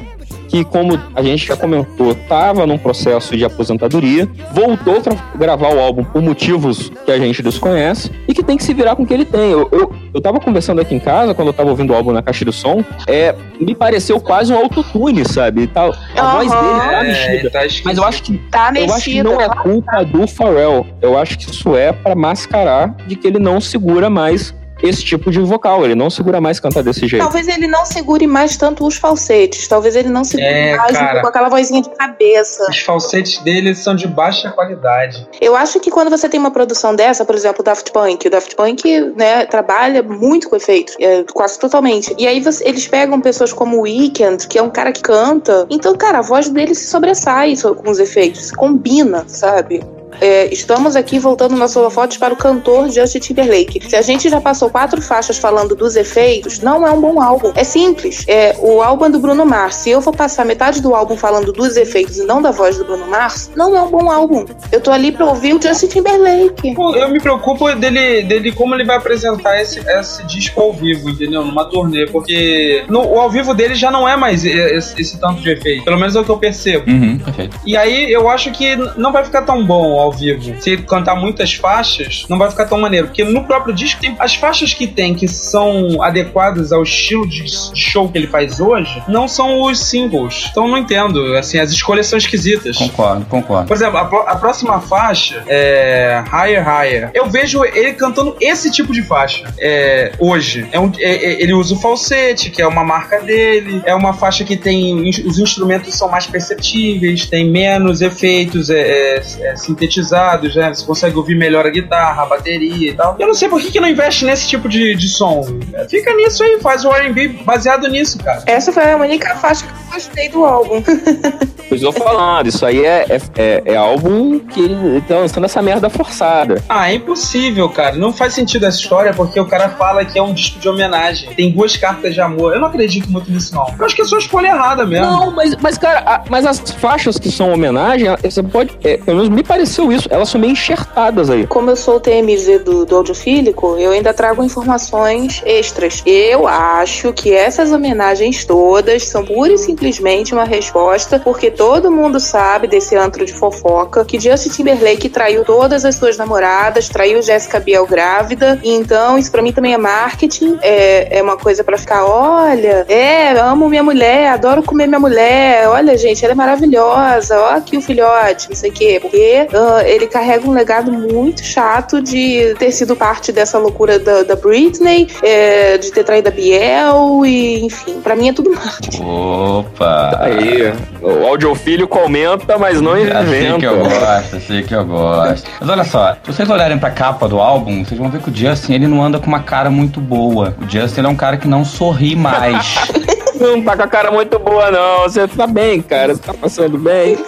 que, 0.48 0.64
como 0.64 0.98
a 1.14 1.22
gente 1.22 1.46
já 1.46 1.56
comentou, 1.56 2.14
tava 2.28 2.66
num 2.66 2.78
processo 2.78 3.36
de 3.36 3.44
aposentadoria, 3.44 4.28
voltou 4.52 5.00
pra 5.00 5.14
gravar 5.36 5.74
o 5.74 5.80
álbum 5.80 6.04
por 6.04 6.22
motivos 6.22 6.90
que 7.04 7.10
a 7.12 7.18
gente 7.18 7.42
desconhece 7.42 8.10
e 8.28 8.34
que 8.34 8.42
tem 8.42 8.56
que 8.56 8.64
se 8.64 8.72
virar 8.74 8.96
com 8.96 9.02
o 9.02 9.06
que 9.06 9.14
ele 9.14 9.24
tem. 9.24 9.50
Eu, 9.50 9.68
eu, 9.72 9.92
eu 10.14 10.20
tava 10.20 10.38
conversando 10.40 10.80
aqui 10.80 10.94
em 10.94 11.00
casa, 11.00 11.34
quando 11.34 11.48
eu 11.48 11.54
tava 11.54 11.70
ouvindo 11.70 11.92
o 11.92 11.96
álbum 11.96 12.12
na 12.12 12.22
caixa 12.22 12.44
de 12.44 12.52
som, 12.52 12.84
é, 13.06 13.34
me 13.60 13.74
pareceu 13.74 14.20
quase 14.20 14.52
um 14.52 14.56
autotune, 14.56 15.24
sabe? 15.28 15.62
E 15.62 15.66
tal. 15.66 15.94
A 16.16 16.32
voz 16.36 16.50
Aham. 16.52 16.62
dele 16.62 16.80
tá 16.80 16.92
É, 16.96 17.02
mexida. 17.08 17.50
tá 17.50 17.60
esquisito. 17.66 17.84
Mas 17.86 17.98
eu 17.98 18.04
acho 18.04 18.22
que 18.22 18.38
Tá 18.50 18.72
eu 18.74 18.84
acho 18.84 19.04
que 19.04 19.10
mexida. 19.10 19.22
não 19.30 19.40
é 19.40 19.48
culpa 19.48 20.04
do 20.04 20.26
Pharrell. 20.26 20.86
Eu 21.02 21.18
acho 21.18 21.38
que 21.38 21.50
isso 21.50 21.76
é 21.76 21.92
pra 21.92 22.14
mascarar 22.14 22.94
de 23.06 23.16
que 23.16 23.26
ele 23.26 23.38
não 23.38 23.60
segura 23.60 24.08
mais 24.10 24.54
esse 24.82 25.04
tipo 25.04 25.30
de 25.30 25.40
vocal. 25.40 25.84
Ele 25.84 25.94
não 25.94 26.10
segura 26.10 26.40
mais 26.40 26.60
cantar 26.60 26.82
desse 26.82 27.06
jeito. 27.06 27.22
Talvez 27.22 27.48
ele 27.48 27.66
não 27.66 27.84
segure 27.84 28.26
mais 28.26 28.56
tanto 28.56 28.86
os 28.86 28.96
falsetes. 28.96 29.66
Talvez 29.66 29.96
ele 29.96 30.08
não 30.08 30.24
segure 30.24 30.46
É, 30.46 30.76
mais 30.76 30.92
cara. 30.92 31.20
com 31.20 31.26
aquela 31.28 31.48
vozinha 31.48 31.82
de 31.82 31.90
cabeça. 31.90 32.66
Os 32.68 32.78
falsetes 32.78 33.38
dele 33.40 33.74
são 33.74 33.94
de 33.94 34.06
baixa 34.06 34.50
qualidade. 34.50 35.26
Eu 35.40 35.56
acho 35.56 35.80
que 35.80 35.90
quando 35.90 36.10
você 36.10 36.28
tem 36.28 36.38
uma 36.38 36.50
produção 36.50 36.94
dessa, 36.94 37.24
por 37.24 37.34
exemplo, 37.34 37.60
o 37.60 37.64
Daft 37.64 37.90
Punk, 37.92 38.26
o 38.26 38.30
Daft 38.30 38.54
Punk 38.54 39.00
né, 39.16 39.46
trabalha 39.46 40.02
muito 40.02 40.48
com 40.48 40.56
efeitos, 40.56 40.94
é, 41.00 41.24
quase 41.32 41.58
totalmente. 41.58 42.14
E 42.18 42.26
aí 42.26 42.40
você- 42.40 42.66
eles 42.66 42.86
pegam 42.86 43.20
pessoas 43.20 43.52
como 43.52 43.78
o 43.78 43.82
Weekend, 43.82 44.46
que 44.48 44.58
é 44.58 44.62
um 44.62 44.70
cara 44.70 44.92
que 44.92 45.00
canta. 45.02 45.66
Então, 45.70 45.94
cara, 45.96 46.18
a 46.18 46.22
voz 46.22 46.48
dele 46.48 46.74
se 46.74 46.86
sobressai 46.88 47.56
so- 47.56 47.74
com 47.74 47.90
os 47.90 47.98
efeitos, 47.98 48.46
se 48.48 48.52
combina, 48.54 49.24
sabe? 49.26 49.82
É, 50.20 50.52
estamos 50.52 50.96
aqui 50.96 51.18
voltando 51.18 51.56
nossos 51.56 51.76
holofotes 51.76 52.18
para 52.18 52.32
o 52.32 52.36
cantor 52.36 52.90
Justin 52.90 53.18
Timberlake. 53.18 53.88
Se 53.88 53.96
a 53.96 54.02
gente 54.02 54.28
já 54.28 54.40
passou 54.40 54.70
quatro 54.70 55.00
faixas 55.00 55.38
falando 55.38 55.74
dos 55.74 55.96
efeitos, 55.96 56.60
não 56.60 56.86
é 56.86 56.90
um 56.90 57.00
bom 57.00 57.20
álbum. 57.20 57.52
É 57.54 57.64
simples. 57.64 58.24
É 58.26 58.56
o 58.58 58.82
álbum 58.82 59.10
do 59.10 59.18
Bruno 59.18 59.44
Mars. 59.44 59.76
Se 59.76 59.90
eu 59.90 60.00
for 60.00 60.14
passar 60.14 60.44
metade 60.44 60.80
do 60.80 60.94
álbum 60.94 61.16
falando 61.16 61.52
dos 61.52 61.76
efeitos 61.76 62.18
e 62.18 62.24
não 62.24 62.40
da 62.40 62.50
voz 62.50 62.78
do 62.78 62.84
Bruno 62.84 63.06
Mars, 63.06 63.50
não 63.56 63.76
é 63.76 63.82
um 63.82 63.90
bom 63.90 64.10
álbum. 64.10 64.44
Eu 64.72 64.80
tô 64.80 64.90
ali 64.90 65.12
pra 65.12 65.26
ouvir 65.26 65.54
o 65.54 65.62
Justin 65.62 65.88
Timberlake. 65.88 66.74
Pô, 66.74 66.94
Eu 66.94 67.08
me 67.08 67.20
preocupo 67.20 67.72
dele, 67.74 68.22
dele 68.22 68.52
como 68.52 68.74
ele 68.74 68.84
vai 68.84 68.96
apresentar 68.96 69.60
esse, 69.60 69.80
esse 69.80 70.24
disco 70.26 70.60
ao 70.60 70.72
vivo, 70.72 71.10
entendeu? 71.10 71.44
Numa 71.44 71.64
turnê, 71.64 72.06
porque 72.06 72.84
no, 72.88 73.02
o 73.06 73.20
ao 73.20 73.30
vivo 73.30 73.54
dele 73.54 73.74
já 73.74 73.90
não 73.90 74.08
é 74.08 74.16
mais 74.16 74.44
esse, 74.44 75.00
esse 75.00 75.18
tanto 75.18 75.40
de 75.40 75.50
efeito. 75.50 75.84
Pelo 75.84 75.98
menos 75.98 76.14
é 76.16 76.20
o 76.20 76.24
que 76.24 76.30
eu 76.30 76.38
percebo. 76.38 76.90
Uhum, 76.90 77.18
perfeito. 77.18 77.58
E 77.64 77.76
aí 77.76 78.10
eu 78.12 78.28
acho 78.28 78.50
que 78.52 78.76
não 78.96 79.12
vai 79.12 79.24
ficar 79.24 79.42
tão 79.42 79.64
bom 79.64 79.92
ao 80.06 80.12
vivo. 80.12 80.54
Se 80.60 80.76
cantar 80.78 81.16
muitas 81.16 81.54
faixas, 81.54 82.24
não 82.28 82.38
vai 82.38 82.50
ficar 82.50 82.66
tão 82.66 82.80
maneiro. 82.80 83.08
Porque 83.08 83.24
no 83.24 83.44
próprio 83.44 83.74
disco 83.74 84.00
tem 84.00 84.14
as 84.18 84.34
faixas 84.34 84.72
que 84.72 84.86
tem 84.86 85.14
que 85.14 85.28
são 85.28 86.02
adequadas 86.02 86.72
ao 86.72 86.82
estilo 86.82 87.26
de 87.28 87.44
show 87.74 88.08
que 88.08 88.18
ele 88.18 88.26
faz 88.26 88.60
hoje, 88.60 89.02
não 89.08 89.28
são 89.28 89.62
os 89.62 89.78
singles. 89.80 90.48
Então 90.50 90.68
não 90.68 90.78
entendo. 90.78 91.34
Assim, 91.36 91.58
as 91.58 91.70
escolhas 91.70 92.06
são 92.06 92.18
esquisitas. 92.18 92.76
Concordo, 92.76 93.24
concordo. 93.26 93.66
Por 93.68 93.76
exemplo, 93.76 93.98
a, 93.98 94.02
a 94.32 94.36
próxima 94.36 94.80
faixa 94.80 95.42
é 95.46 96.22
Higher 96.32 96.64
Higher. 96.66 97.10
Eu 97.14 97.28
vejo 97.28 97.64
ele 97.64 97.92
cantando 97.92 98.36
esse 98.40 98.70
tipo 98.70 98.92
de 98.92 99.02
faixa 99.02 99.52
é, 99.58 100.12
hoje. 100.18 100.66
É 100.72 100.80
um- 100.80 100.92
é- 100.98 101.02
é- 101.14 101.42
ele 101.42 101.52
usa 101.52 101.74
o 101.74 101.78
falsete, 101.78 102.50
que 102.50 102.60
é 102.62 102.66
uma 102.66 102.84
marca 102.84 103.20
dele. 103.20 103.82
É 103.84 103.94
uma 103.94 104.12
faixa 104.12 104.44
que 104.44 104.56
tem. 104.56 105.08
Os 105.26 105.38
instrumentos 105.38 105.94
são 105.94 106.08
mais 106.08 106.26
perceptíveis, 106.26 107.26
tem 107.26 107.48
menos 107.50 108.00
efeitos 108.02 108.70
é, 108.70 108.80
é, 108.80 109.22
é, 109.40 109.56
sintetizados, 109.86 110.54
né? 110.54 110.72
Você 110.74 110.84
consegue 110.84 111.16
ouvir 111.16 111.36
melhor 111.36 111.66
a 111.66 111.70
guitarra, 111.70 112.22
a 112.22 112.26
bateria 112.26 112.90
e 112.90 112.94
tal. 112.94 113.16
Eu 113.18 113.26
não 113.28 113.34
sei 113.34 113.48
por 113.48 113.60
que, 113.60 113.70
que 113.70 113.80
não 113.80 113.88
investe 113.88 114.24
nesse 114.24 114.48
tipo 114.48 114.68
de, 114.68 114.94
de 114.94 115.08
som. 115.08 115.42
Fica 115.88 116.14
nisso 116.14 116.42
aí, 116.42 116.58
faz 116.60 116.84
o 116.84 116.90
RB 116.90 117.28
baseado 117.44 117.88
nisso, 117.88 118.18
cara. 118.18 118.42
Essa 118.46 118.72
foi 118.72 118.90
a 118.90 118.96
única 118.96 119.34
faixa 119.36 119.64
que 119.66 119.70
eu 119.72 119.92
gostei 119.94 120.28
do 120.28 120.44
álbum. 120.44 120.82
Pois 121.68 121.82
eu 121.82 121.92
falando, 121.92 122.46
isso 122.46 122.64
aí 122.64 122.84
é, 122.86 123.06
é, 123.10 123.20
é, 123.36 123.62
é 123.72 123.76
álbum 123.76 124.38
que 124.38 124.60
ele 124.60 125.00
tá 125.00 125.16
lançando 125.16 125.46
essa 125.46 125.60
merda 125.60 125.90
forçada. 125.90 126.62
Ah, 126.68 126.88
é 126.92 126.94
impossível, 126.94 127.68
cara. 127.68 127.96
Não 127.96 128.12
faz 128.12 128.34
sentido 128.34 128.66
essa 128.66 128.78
história 128.78 129.12
porque 129.12 129.40
o 129.40 129.44
cara 129.44 129.70
fala 129.70 130.04
que 130.04 130.16
é 130.16 130.22
um 130.22 130.32
disco 130.32 130.60
de 130.60 130.68
homenagem. 130.68 131.34
Tem 131.34 131.50
duas 131.50 131.76
cartas 131.76 132.14
de 132.14 132.20
amor. 132.20 132.54
Eu 132.54 132.60
não 132.60 132.68
acredito 132.68 133.10
muito 133.10 133.28
nisso, 133.32 133.52
não. 133.52 133.66
Eu 133.76 133.84
acho 133.84 133.96
que 133.96 134.02
é 134.02 134.04
só 134.04 134.16
escolha 134.16 134.46
errada 134.46 134.86
mesmo. 134.86 135.06
Não, 135.06 135.32
mas, 135.32 135.56
mas 135.60 135.76
cara, 135.76 135.98
a- 136.06 136.22
mas 136.30 136.46
as 136.46 136.60
faixas 136.70 137.18
que 137.18 137.32
são 137.32 137.52
homenagem, 137.52 138.06
você 138.22 138.44
pode. 138.44 138.70
é, 138.84 138.98
pelo 138.98 139.16
menos 139.16 139.28
me 139.28 139.42
pareceu 139.42 139.75
isso, 139.92 140.08
elas 140.10 140.28
são 140.28 140.40
meio 140.40 140.52
enxertadas 140.52 141.30
aí. 141.30 141.46
Como 141.46 141.70
eu 141.70 141.76
sou 141.76 141.96
o 141.96 142.00
TMZ 142.00 142.62
do, 142.64 142.84
do 142.84 142.96
audiofílico, 142.96 143.76
eu 143.78 143.92
ainda 143.92 144.12
trago 144.12 144.42
informações 144.42 145.42
extras. 145.44 146.02
Eu 146.04 146.46
acho 146.46 147.12
que 147.12 147.32
essas 147.32 147.72
homenagens 147.72 148.44
todas 148.44 149.04
são 149.04 149.24
pura 149.24 149.52
e 149.52 149.58
simplesmente 149.58 150.32
uma 150.32 150.44
resposta, 150.44 151.18
porque 151.18 151.50
todo 151.50 151.90
mundo 151.90 152.18
sabe 152.18 152.66
desse 152.66 152.96
antro 152.96 153.24
de 153.24 153.32
fofoca 153.32 154.04
que 154.04 154.18
Justin 154.18 154.50
Timberlake 154.50 155.08
traiu 155.08 155.44
todas 155.44 155.84
as 155.84 155.94
suas 155.94 156.16
namoradas, 156.16 156.88
traiu 156.88 157.22
Jessica 157.22 157.60
Biel 157.60 157.86
grávida, 157.86 158.58
então 158.62 159.18
isso 159.18 159.30
pra 159.30 159.42
mim 159.42 159.52
também 159.52 159.74
é 159.74 159.78
marketing, 159.78 160.58
é, 160.62 161.18
é 161.18 161.22
uma 161.22 161.36
coisa 161.36 161.62
pra 161.62 161.78
ficar, 161.78 162.04
olha, 162.04 162.84
é, 162.88 163.38
amo 163.38 163.68
minha 163.68 163.82
mulher, 163.82 164.28
adoro 164.28 164.62
comer 164.62 164.86
minha 164.86 165.00
mulher, 165.00 165.68
olha 165.68 165.96
gente, 165.96 166.24
ela 166.24 166.32
é 166.32 166.36
maravilhosa, 166.36 167.38
ó 167.38 167.56
aqui 167.56 167.76
o 167.76 167.82
filhote, 167.82 168.48
não 168.48 168.56
sei 168.56 168.70
o 168.70 168.72
quê, 168.72 168.98
porque 169.00 169.46
ah, 169.66 169.82
ele 169.86 170.06
carrega 170.06 170.48
um 170.48 170.52
legado 170.52 170.92
muito 170.92 171.44
chato 171.44 172.00
de 172.00 172.54
ter 172.58 172.70
sido 172.72 172.94
parte 172.94 173.32
dessa 173.32 173.58
loucura 173.58 173.98
da, 173.98 174.22
da 174.22 174.36
Britney, 174.36 175.08
é, 175.22 175.78
de 175.78 175.90
ter 175.90 176.04
traído 176.04 176.28
a 176.28 176.30
Biel, 176.30 177.24
e 177.24 177.64
enfim, 177.64 178.00
pra 178.00 178.14
mim 178.14 178.28
é 178.28 178.32
tudo 178.32 178.50
marketing. 178.50 179.02
Opa! 179.02 180.18
Aí, 180.20 180.72
o 181.02 181.26
audiofílio 181.26 181.88
comenta, 181.88 182.58
mas 182.58 182.80
não 182.80 182.98
inventa. 182.98 183.58
que 183.58 183.66
eu 183.66 183.78
gosto, 183.78 184.36
assim 184.36 184.62
que 184.62 184.74
eu 184.74 184.84
gosto. 184.84 185.50
Mas 185.60 185.68
olha 185.68 185.84
só, 185.84 186.14
se 186.14 186.32
vocês 186.32 186.48
olharem 186.48 186.78
pra 186.78 186.90
capa 186.90 187.28
do 187.28 187.40
álbum, 187.40 187.84
vocês 187.84 187.98
vão 187.98 188.10
ver 188.10 188.20
que 188.20 188.30
o 188.30 188.34
Justin, 188.34 188.74
ele 188.74 188.86
não 188.86 189.02
anda 189.02 189.18
com 189.18 189.26
uma 189.26 189.40
cara 189.40 189.70
muito 189.70 190.00
boa. 190.00 190.54
O 190.60 190.70
Justin 190.70 191.00
ele 191.00 191.06
é 191.06 191.10
um 191.10 191.16
cara 191.16 191.36
que 191.36 191.48
não 191.48 191.64
sorri 191.64 192.14
mais. 192.14 192.74
Não 193.38 193.62
tá 193.62 193.76
com 193.76 193.82
a 193.82 193.86
cara 193.86 194.10
muito 194.10 194.38
boa, 194.38 194.70
não. 194.70 195.02
Você 195.02 195.28
tá 195.28 195.46
bem, 195.46 195.82
cara. 195.82 196.14
Você 196.14 196.22
tá 196.22 196.32
passando 196.32 196.78
bem. 196.78 197.18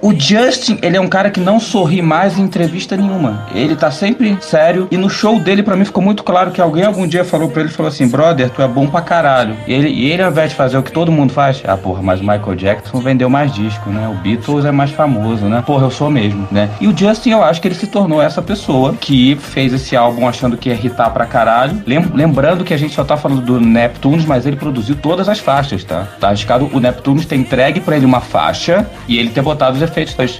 O 0.00 0.14
Justin, 0.16 0.78
ele 0.80 0.96
é 0.96 1.00
um 1.00 1.08
cara 1.08 1.28
que 1.28 1.40
não 1.40 1.58
sorri 1.58 2.00
mais 2.00 2.38
em 2.38 2.42
entrevista 2.42 2.96
nenhuma. 2.96 3.46
Ele 3.52 3.74
tá 3.74 3.90
sempre 3.90 4.38
sério. 4.40 4.86
E 4.92 4.96
no 4.96 5.10
show 5.10 5.40
dele, 5.40 5.60
pra 5.60 5.74
mim, 5.74 5.84
ficou 5.84 6.00
muito 6.02 6.22
claro 6.22 6.52
que 6.52 6.60
alguém 6.60 6.84
algum 6.84 7.04
dia 7.04 7.24
falou 7.24 7.48
pra 7.48 7.62
ele, 7.62 7.70
falou 7.70 7.90
assim, 7.90 8.06
brother, 8.06 8.48
tu 8.48 8.62
é 8.62 8.68
bom 8.68 8.86
pra 8.86 9.00
caralho. 9.00 9.56
E 9.66 9.72
ele, 9.72 9.88
e 9.88 10.06
ele, 10.12 10.22
ao 10.22 10.30
invés 10.30 10.50
de 10.50 10.56
fazer 10.56 10.78
o 10.78 10.84
que 10.84 10.92
todo 10.92 11.10
mundo 11.10 11.32
faz, 11.32 11.62
ah, 11.66 11.76
porra, 11.76 12.00
mas 12.00 12.20
o 12.20 12.22
Michael 12.22 12.54
Jackson 12.54 13.00
vendeu 13.00 13.28
mais 13.28 13.52
disco, 13.52 13.90
né? 13.90 14.06
O 14.08 14.14
Beatles 14.22 14.64
é 14.64 14.70
mais 14.70 14.92
famoso, 14.92 15.46
né? 15.46 15.64
Porra, 15.66 15.86
eu 15.86 15.90
sou 15.90 16.08
mesmo, 16.08 16.46
né? 16.52 16.70
E 16.80 16.86
o 16.86 16.96
Justin, 16.96 17.30
eu 17.30 17.42
acho 17.42 17.60
que 17.60 17.66
ele 17.66 17.74
se 17.74 17.88
tornou 17.88 18.22
essa 18.22 18.40
pessoa 18.40 18.94
que 19.00 19.34
fez 19.40 19.72
esse 19.72 19.96
álbum 19.96 20.28
achando 20.28 20.56
que 20.56 20.68
ia 20.68 20.76
irritar 20.76 21.10
pra 21.10 21.26
caralho. 21.26 21.82
Lem- 21.84 22.06
Lembrando 22.14 22.62
que 22.64 22.72
a 22.72 22.78
gente 22.78 22.94
só 22.94 23.02
tá 23.02 23.16
falando 23.16 23.40
do 23.40 23.58
Neptunes, 23.60 24.24
mas 24.24 24.46
ele 24.46 24.54
produziu 24.56 24.94
todas 24.94 25.28
as 25.28 25.40
faixas, 25.40 25.82
tá? 25.82 26.06
Tá 26.20 26.28
arriscado 26.28 26.70
o 26.72 26.78
Neptunes 26.78 27.26
ter 27.26 27.34
entregue 27.34 27.80
pra 27.80 27.96
ele 27.96 28.06
uma 28.06 28.20
faixa 28.20 28.86
e 29.08 29.18
ele 29.18 29.30
ter 29.30 29.42
botado 29.42 29.74
os 29.76 29.82
efeitos, 29.88 29.88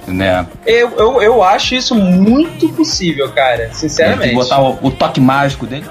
né? 0.07 0.45
Eu, 0.65 0.91
eu, 0.97 1.21
eu 1.21 1.43
acho 1.43 1.75
isso 1.75 1.95
muito 1.95 2.69
possível, 2.69 3.29
cara. 3.31 3.69
Sinceramente. 3.73 4.33
botar 4.33 4.61
o, 4.61 4.77
o 4.81 4.91
toque 4.91 5.19
mágico 5.19 5.65
dele. 5.65 5.85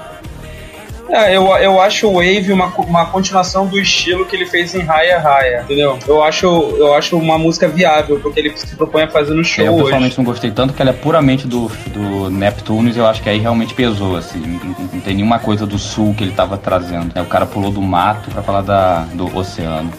É, 1.11 1.35
eu, 1.35 1.47
eu 1.57 1.81
acho 1.81 2.07
o 2.07 2.13
Wave 2.13 2.53
uma, 2.53 2.67
uma 2.67 3.05
continuação 3.07 3.65
do 3.65 3.79
estilo 3.79 4.25
que 4.25 4.35
ele 4.35 4.45
fez 4.45 4.75
em 4.75 4.81
Raya 4.81 5.19
Raya, 5.19 5.61
entendeu? 5.63 5.97
Eu 6.07 6.23
acho, 6.23 6.45
eu 6.45 6.93
acho 6.93 7.17
uma 7.17 7.37
música 7.37 7.67
viável, 7.67 8.19
porque 8.19 8.39
ele 8.39 8.53
se 8.55 8.75
propõe 8.75 9.03
a 9.03 9.07
fazer 9.07 9.33
no 9.33 9.43
show 9.43 9.65
eu 9.65 9.73
hoje. 9.73 9.83
pessoalmente 9.85 10.17
não 10.17 10.25
gostei 10.25 10.51
tanto 10.51 10.73
que 10.73 10.81
ela 10.81 10.91
é 10.91 10.93
puramente 10.93 11.47
do, 11.47 11.67
do 11.87 12.29
Neptunes, 12.29 12.95
eu 12.95 13.07
acho 13.07 13.23
que 13.23 13.29
aí 13.29 13.39
realmente 13.39 13.73
pesou, 13.73 14.15
assim. 14.15 14.39
Não, 14.39 14.87
não 14.93 14.99
tem 15.01 15.15
nenhuma 15.15 15.39
coisa 15.39 15.65
do 15.65 15.79
sul 15.79 16.13
que 16.13 16.23
ele 16.23 16.31
tava 16.31 16.57
trazendo. 16.57 17.11
né? 17.15 17.21
O 17.21 17.25
cara 17.25 17.45
pulou 17.45 17.71
do 17.71 17.81
mato 17.81 18.29
pra 18.29 18.43
falar 18.43 18.61
da, 18.61 18.99
do 19.13 19.35
oceano. 19.35 19.91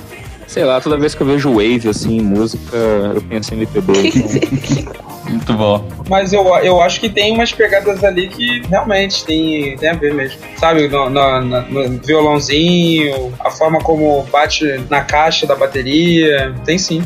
Sei 0.50 0.64
lá, 0.64 0.80
toda 0.80 0.96
vez 0.98 1.14
que 1.14 1.20
eu 1.22 1.26
vejo 1.28 1.48
Wave, 1.50 1.88
assim, 1.88 2.16
em 2.16 2.20
música, 2.20 2.76
eu 3.14 3.22
penso 3.22 3.54
em 3.54 3.58
MPB. 3.58 3.92
Muito 5.30 5.52
bom. 5.54 5.88
Mas 6.08 6.32
eu, 6.32 6.42
eu 6.56 6.82
acho 6.82 6.98
que 6.98 7.08
tem 7.08 7.32
umas 7.32 7.52
pegadas 7.52 8.02
ali 8.02 8.26
que 8.26 8.60
realmente 8.68 9.24
tem, 9.24 9.76
tem 9.76 9.90
a 9.90 9.92
ver 9.92 10.12
mesmo. 10.12 10.40
Sabe, 10.56 10.88
no, 10.88 11.08
no- 11.08 11.40
no- 11.40 11.88
no 11.88 12.00
violãozinho, 12.04 13.32
a 13.38 13.48
forma 13.48 13.78
como 13.78 14.24
bate 14.24 14.64
na 14.90 15.02
caixa 15.02 15.46
da 15.46 15.54
bateria. 15.54 16.52
Tem 16.64 16.76
sim. 16.76 17.04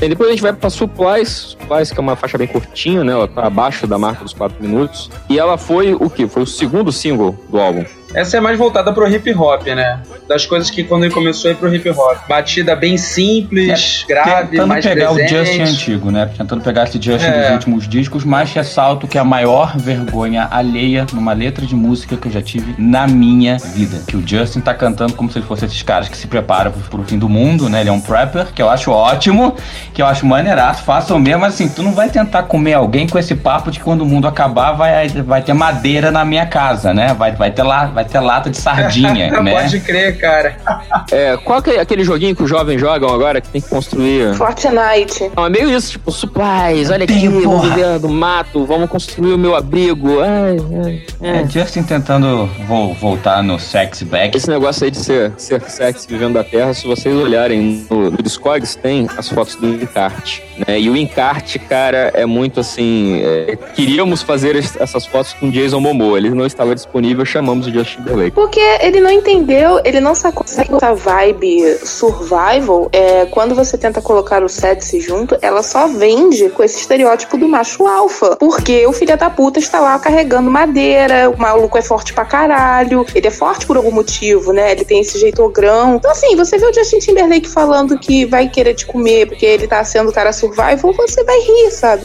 E 0.00 0.08
depois 0.08 0.30
a 0.30 0.32
gente 0.32 0.42
vai 0.42 0.54
pra 0.54 0.70
Supplies, 0.70 1.28
Supplies 1.58 1.90
que 1.90 1.98
é 1.98 2.00
uma 2.00 2.16
faixa 2.16 2.38
bem 2.38 2.46
curtinha, 2.46 3.04
né? 3.04 3.12
Ela 3.12 3.28
tá 3.28 3.46
abaixo 3.46 3.86
da 3.86 3.98
marca 3.98 4.24
dos 4.24 4.32
4 4.32 4.56
minutos. 4.62 5.10
E 5.28 5.38
ela 5.38 5.58
foi 5.58 5.92
o 5.92 6.08
quê? 6.08 6.26
Foi 6.26 6.42
o 6.44 6.46
segundo 6.46 6.90
single 6.90 7.38
do 7.50 7.60
álbum. 7.60 7.84
Essa 8.16 8.38
é 8.38 8.40
mais 8.40 8.58
voltada 8.58 8.90
pro 8.94 9.06
hip 9.06 9.30
hop, 9.34 9.66
né? 9.66 10.00
Das 10.26 10.46
coisas 10.46 10.70
que 10.70 10.82
quando 10.82 11.04
ele 11.04 11.12
começou 11.12 11.50
a 11.50 11.52
ir 11.52 11.56
pro 11.56 11.72
hip 11.72 11.86
hop. 11.90 12.16
Batida 12.26 12.74
bem 12.74 12.96
simples, 12.96 14.06
grave, 14.08 14.52
Tentando 14.52 14.68
mais 14.68 14.86
pegar 14.86 15.12
presente. 15.12 15.34
o 15.34 15.38
Justin 15.38 15.62
antigo, 15.62 16.10
né? 16.10 16.30
Tentando 16.34 16.62
pegar 16.62 16.84
esse 16.84 17.00
Justin 17.00 17.26
É. 17.26 17.42
dos 17.42 17.50
últimos 17.52 17.86
discos, 17.86 18.24
mas 18.24 18.50
ressalto 18.54 19.06
que 19.06 19.18
a 19.18 19.24
maior 19.24 19.76
vergonha 19.76 20.48
alheia 20.50 21.06
numa 21.12 21.34
letra 21.34 21.66
de 21.66 21.74
música 21.74 22.16
que 22.16 22.26
eu 22.28 22.32
já 22.32 22.40
tive 22.40 22.74
na 22.78 23.06
minha 23.06 23.58
vida. 23.58 24.00
Que 24.06 24.16
o 24.16 24.26
Justin 24.26 24.60
tá 24.60 24.72
cantando 24.72 25.12
como 25.12 25.30
se 25.30 25.38
ele 25.38 25.44
fosse 25.46 25.66
esses 25.66 25.82
caras 25.82 26.08
que 26.08 26.16
se 26.16 26.26
preparam 26.26 26.70
pro, 26.72 26.80
pro 26.80 27.02
fim 27.04 27.18
do 27.18 27.28
mundo, 27.28 27.68
né? 27.68 27.80
Ele 27.80 27.90
é 27.90 27.92
um 27.92 28.00
prepper, 28.00 28.46
que 28.46 28.62
eu 28.62 28.70
acho 28.70 28.90
ótimo, 28.90 29.54
que 29.92 30.00
eu 30.00 30.06
acho 30.06 30.24
maneiraço, 30.24 30.82
façam 30.84 31.18
mesmo, 31.18 31.42
mas 31.42 31.52
assim, 31.52 31.68
tu 31.68 31.82
não 31.82 31.92
vai 31.92 32.08
tentar 32.08 32.44
comer 32.44 32.72
alguém 32.72 33.06
com 33.06 33.18
esse 33.18 33.34
papo 33.34 33.70
de 33.70 33.78
que 33.78 33.84
quando 33.84 34.00
o 34.00 34.06
mundo 34.06 34.26
acabar 34.26 34.72
vai, 34.72 35.06
vai 35.08 35.42
ter 35.42 35.52
madeira 35.52 36.10
na 36.10 36.24
minha 36.24 36.46
casa, 36.46 36.94
né? 36.94 37.12
Vai, 37.12 37.32
vai, 37.32 37.50
ter, 37.50 37.62
lá, 37.62 37.84
vai 37.86 38.05
ter 38.06 38.20
lata 38.20 38.48
de 38.50 38.56
sardinha, 38.56 39.30
né? 39.42 39.52
Pode 39.62 39.80
crer, 39.80 40.18
cara. 40.18 40.56
É, 41.10 41.36
qual 41.38 41.62
que 41.62 41.70
é 41.70 41.80
aquele 41.80 42.04
joguinho 42.04 42.34
que 42.34 42.42
os 42.42 42.48
jovens 42.50 42.80
jogam 42.80 43.12
agora 43.12 43.40
que 43.40 43.48
tem 43.48 43.60
que 43.60 43.68
construir? 43.68 44.34
Fortnite. 44.34 45.30
Não, 45.36 45.46
é 45.46 45.50
meio 45.50 45.70
isso, 45.70 45.92
tipo, 45.92 46.10
supplies, 46.10 46.90
olha 46.90 47.04
aqui, 47.04 47.28
vamos 47.28 47.68
viver 47.68 47.98
do 47.98 48.08
mato, 48.08 48.64
vamos 48.64 48.88
construir 48.88 49.32
o 49.34 49.38
meu 49.38 49.54
abrigo. 49.54 50.20
Ai, 50.20 50.56
ai, 50.84 51.02
ai. 51.22 51.40
É, 51.42 51.48
Justin 51.48 51.82
tentando 51.82 52.46
vo- 52.66 52.94
voltar 52.94 53.42
no 53.42 53.58
sex 53.58 54.02
back. 54.02 54.36
Esse 54.36 54.48
negócio 54.48 54.84
aí 54.84 54.90
de 54.90 54.98
ser, 54.98 55.32
ser 55.36 55.60
sexy 55.62 56.06
vivendo 56.08 56.34
da 56.34 56.44
terra, 56.44 56.72
se 56.74 56.86
vocês 56.86 57.14
olharem 57.14 57.86
no, 57.90 58.10
no 58.10 58.22
Discogs, 58.22 58.76
tem 58.76 59.08
as 59.16 59.28
fotos 59.28 59.56
do 59.56 59.66
encarte, 59.68 60.42
né? 60.66 60.78
E 60.78 60.88
o 60.90 60.96
encarte, 60.96 61.58
cara, 61.58 62.10
é 62.14 62.24
muito 62.26 62.60
assim. 62.60 63.20
é, 63.22 63.56
queríamos 63.74 64.22
fazer 64.22 64.56
es- 64.56 64.76
essas 64.78 65.06
fotos 65.06 65.32
com 65.34 65.50
Jason 65.50 65.80
Momoa, 65.80 66.18
ele 66.18 66.30
não 66.30 66.46
estava 66.46 66.74
disponível, 66.74 67.24
chamamos 67.24 67.66
o 67.66 67.72
Justin 67.72 67.95
Timberlake. 67.96 68.30
Porque 68.32 68.60
ele 68.80 69.00
não 69.00 69.10
entendeu, 69.10 69.80
ele 69.84 70.00
não 70.00 70.14
sacou 70.14 70.44
essa 70.44 70.94
vibe 70.94 71.78
survival. 71.84 72.88
É, 72.92 73.26
quando 73.26 73.54
você 73.54 73.76
tenta 73.76 74.00
colocar 74.00 74.42
o 74.42 74.48
sexy 74.48 75.00
junto, 75.00 75.36
ela 75.40 75.62
só 75.62 75.86
vende 75.86 76.48
com 76.50 76.62
esse 76.62 76.78
estereótipo 76.80 77.36
do 77.36 77.48
macho 77.48 77.86
alfa. 77.86 78.36
Porque 78.36 78.86
o 78.86 78.92
filho 78.92 79.16
da 79.16 79.30
puta 79.30 79.58
está 79.58 79.80
lá 79.80 79.98
carregando 79.98 80.50
madeira, 80.50 81.30
o 81.30 81.38
maluco 81.38 81.78
é 81.78 81.82
forte 81.82 82.12
pra 82.12 82.24
caralho, 82.24 83.04
ele 83.14 83.26
é 83.26 83.30
forte 83.30 83.66
por 83.66 83.76
algum 83.76 83.90
motivo, 83.90 84.52
né? 84.52 84.72
Ele 84.72 84.84
tem 84.84 85.00
esse 85.00 85.18
jeito 85.18 85.42
ogrão. 85.42 85.96
Então, 85.96 86.10
assim, 86.10 86.36
você 86.36 86.58
vê 86.58 86.66
o 86.66 86.74
Justin 86.74 86.98
Timberlake 86.98 87.48
falando 87.48 87.98
que 87.98 88.24
vai 88.24 88.48
querer 88.48 88.74
te 88.74 88.86
comer 88.86 89.26
porque 89.26 89.46
ele 89.46 89.66
tá 89.66 89.82
sendo 89.84 90.12
cara 90.12 90.32
survival, 90.32 90.92
você 90.92 91.24
vai 91.24 91.38
rir, 91.40 91.70
sabe? 91.70 92.04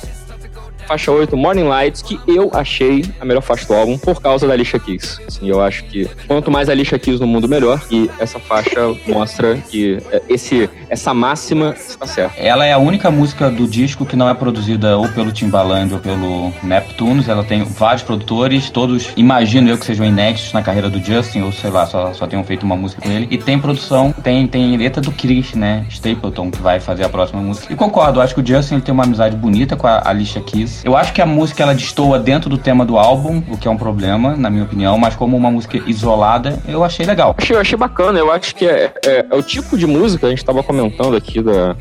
Faixa 0.91 1.09
8, 1.09 1.37
Morning 1.37 1.63
Lights, 1.63 2.01
que 2.01 2.19
eu 2.27 2.51
achei 2.53 3.05
a 3.17 3.23
melhor 3.23 3.39
faixa 3.39 3.65
do 3.65 3.73
álbum 3.73 3.97
por 3.97 4.21
causa 4.21 4.45
da 4.45 4.51
Alicia 4.51 4.77
Keys. 4.77 5.21
Assim, 5.25 5.47
eu 5.47 5.61
acho 5.61 5.85
que 5.85 6.05
quanto 6.27 6.51
mais 6.51 6.67
Alicia 6.67 6.99
Keys 6.99 7.17
no 7.17 7.25
mundo, 7.25 7.47
melhor. 7.47 7.81
E 7.89 8.11
essa 8.19 8.39
faixa 8.39 8.93
mostra 9.07 9.55
que 9.55 9.99
é, 10.11 10.21
esse, 10.27 10.69
essa 10.89 11.13
máxima 11.13 11.73
está 11.77 12.05
certa. 12.05 12.37
Ela 12.37 12.65
é 12.65 12.73
a 12.73 12.77
única 12.77 13.09
música 13.09 13.49
do 13.49 13.69
disco 13.69 14.05
que 14.05 14.17
não 14.17 14.27
é 14.27 14.33
produzida 14.33 14.97
ou 14.97 15.07
pelo 15.07 15.31
Timbaland 15.31 15.93
ou 15.93 15.99
pelo 16.01 16.51
Neptunes. 16.61 17.29
Ela 17.29 17.45
tem 17.45 17.63
vários 17.63 18.03
produtores, 18.03 18.69
todos 18.69 19.13
imagino 19.15 19.69
eu 19.69 19.77
que 19.77 19.85
sejam 19.85 20.05
inéditos 20.05 20.51
na 20.51 20.61
carreira 20.61 20.89
do 20.89 20.99
Justin, 20.99 21.43
ou 21.43 21.53
sei 21.53 21.69
lá, 21.69 21.85
só, 21.85 22.11
só 22.11 22.27
tenham 22.27 22.43
feito 22.43 22.63
uma 22.63 22.75
música 22.75 23.01
com 23.01 23.09
ele. 23.09 23.29
E 23.31 23.37
tem 23.37 23.57
produção, 23.57 24.11
tem, 24.11 24.45
tem 24.45 24.75
letra 24.75 25.01
do 25.01 25.13
Chris, 25.13 25.53
né? 25.53 25.85
Stapleton, 25.87 26.51
que 26.51 26.61
vai 26.61 26.81
fazer 26.81 27.05
a 27.05 27.09
próxima 27.09 27.41
música. 27.41 27.71
E 27.71 27.77
concordo, 27.77 28.19
acho 28.19 28.35
que 28.35 28.41
o 28.41 28.45
Justin 28.45 28.73
ele 28.73 28.83
tem 28.83 28.93
uma 28.93 29.05
amizade 29.05 29.37
bonita 29.37 29.77
com 29.77 29.87
a 29.87 30.01
Alicia 30.05 30.41
Keys. 30.41 30.80
Eu 30.83 30.97
acho 30.97 31.13
que 31.13 31.21
a 31.21 31.25
música 31.25 31.61
ela 31.63 31.75
destoa 31.75 32.17
dentro 32.17 32.49
do 32.49 32.57
tema 32.57 32.83
do 32.85 32.97
álbum, 32.97 33.41
o 33.49 33.57
que 33.57 33.67
é 33.67 33.71
um 33.71 33.77
problema, 33.77 34.35
na 34.35 34.49
minha 34.49 34.63
opinião, 34.63 34.97
mas 34.97 35.15
como 35.15 35.37
uma 35.37 35.51
música 35.51 35.77
isolada, 35.85 36.57
eu 36.67 36.83
achei 36.83 37.05
legal. 37.05 37.35
Achei, 37.37 37.55
achei 37.55 37.77
bacana, 37.77 38.17
eu 38.17 38.31
acho 38.31 38.55
que 38.55 38.65
é, 38.65 38.91
é- 39.05 39.25
é 39.29 39.35
o 39.35 39.43
tipo 39.43 39.77
de 39.77 39.85
música, 39.85 40.25
a 40.27 40.29
gente 40.29 40.39
estava 40.39 40.63
comentando 40.63 41.15
aqui 41.15 41.41
da 41.41 41.75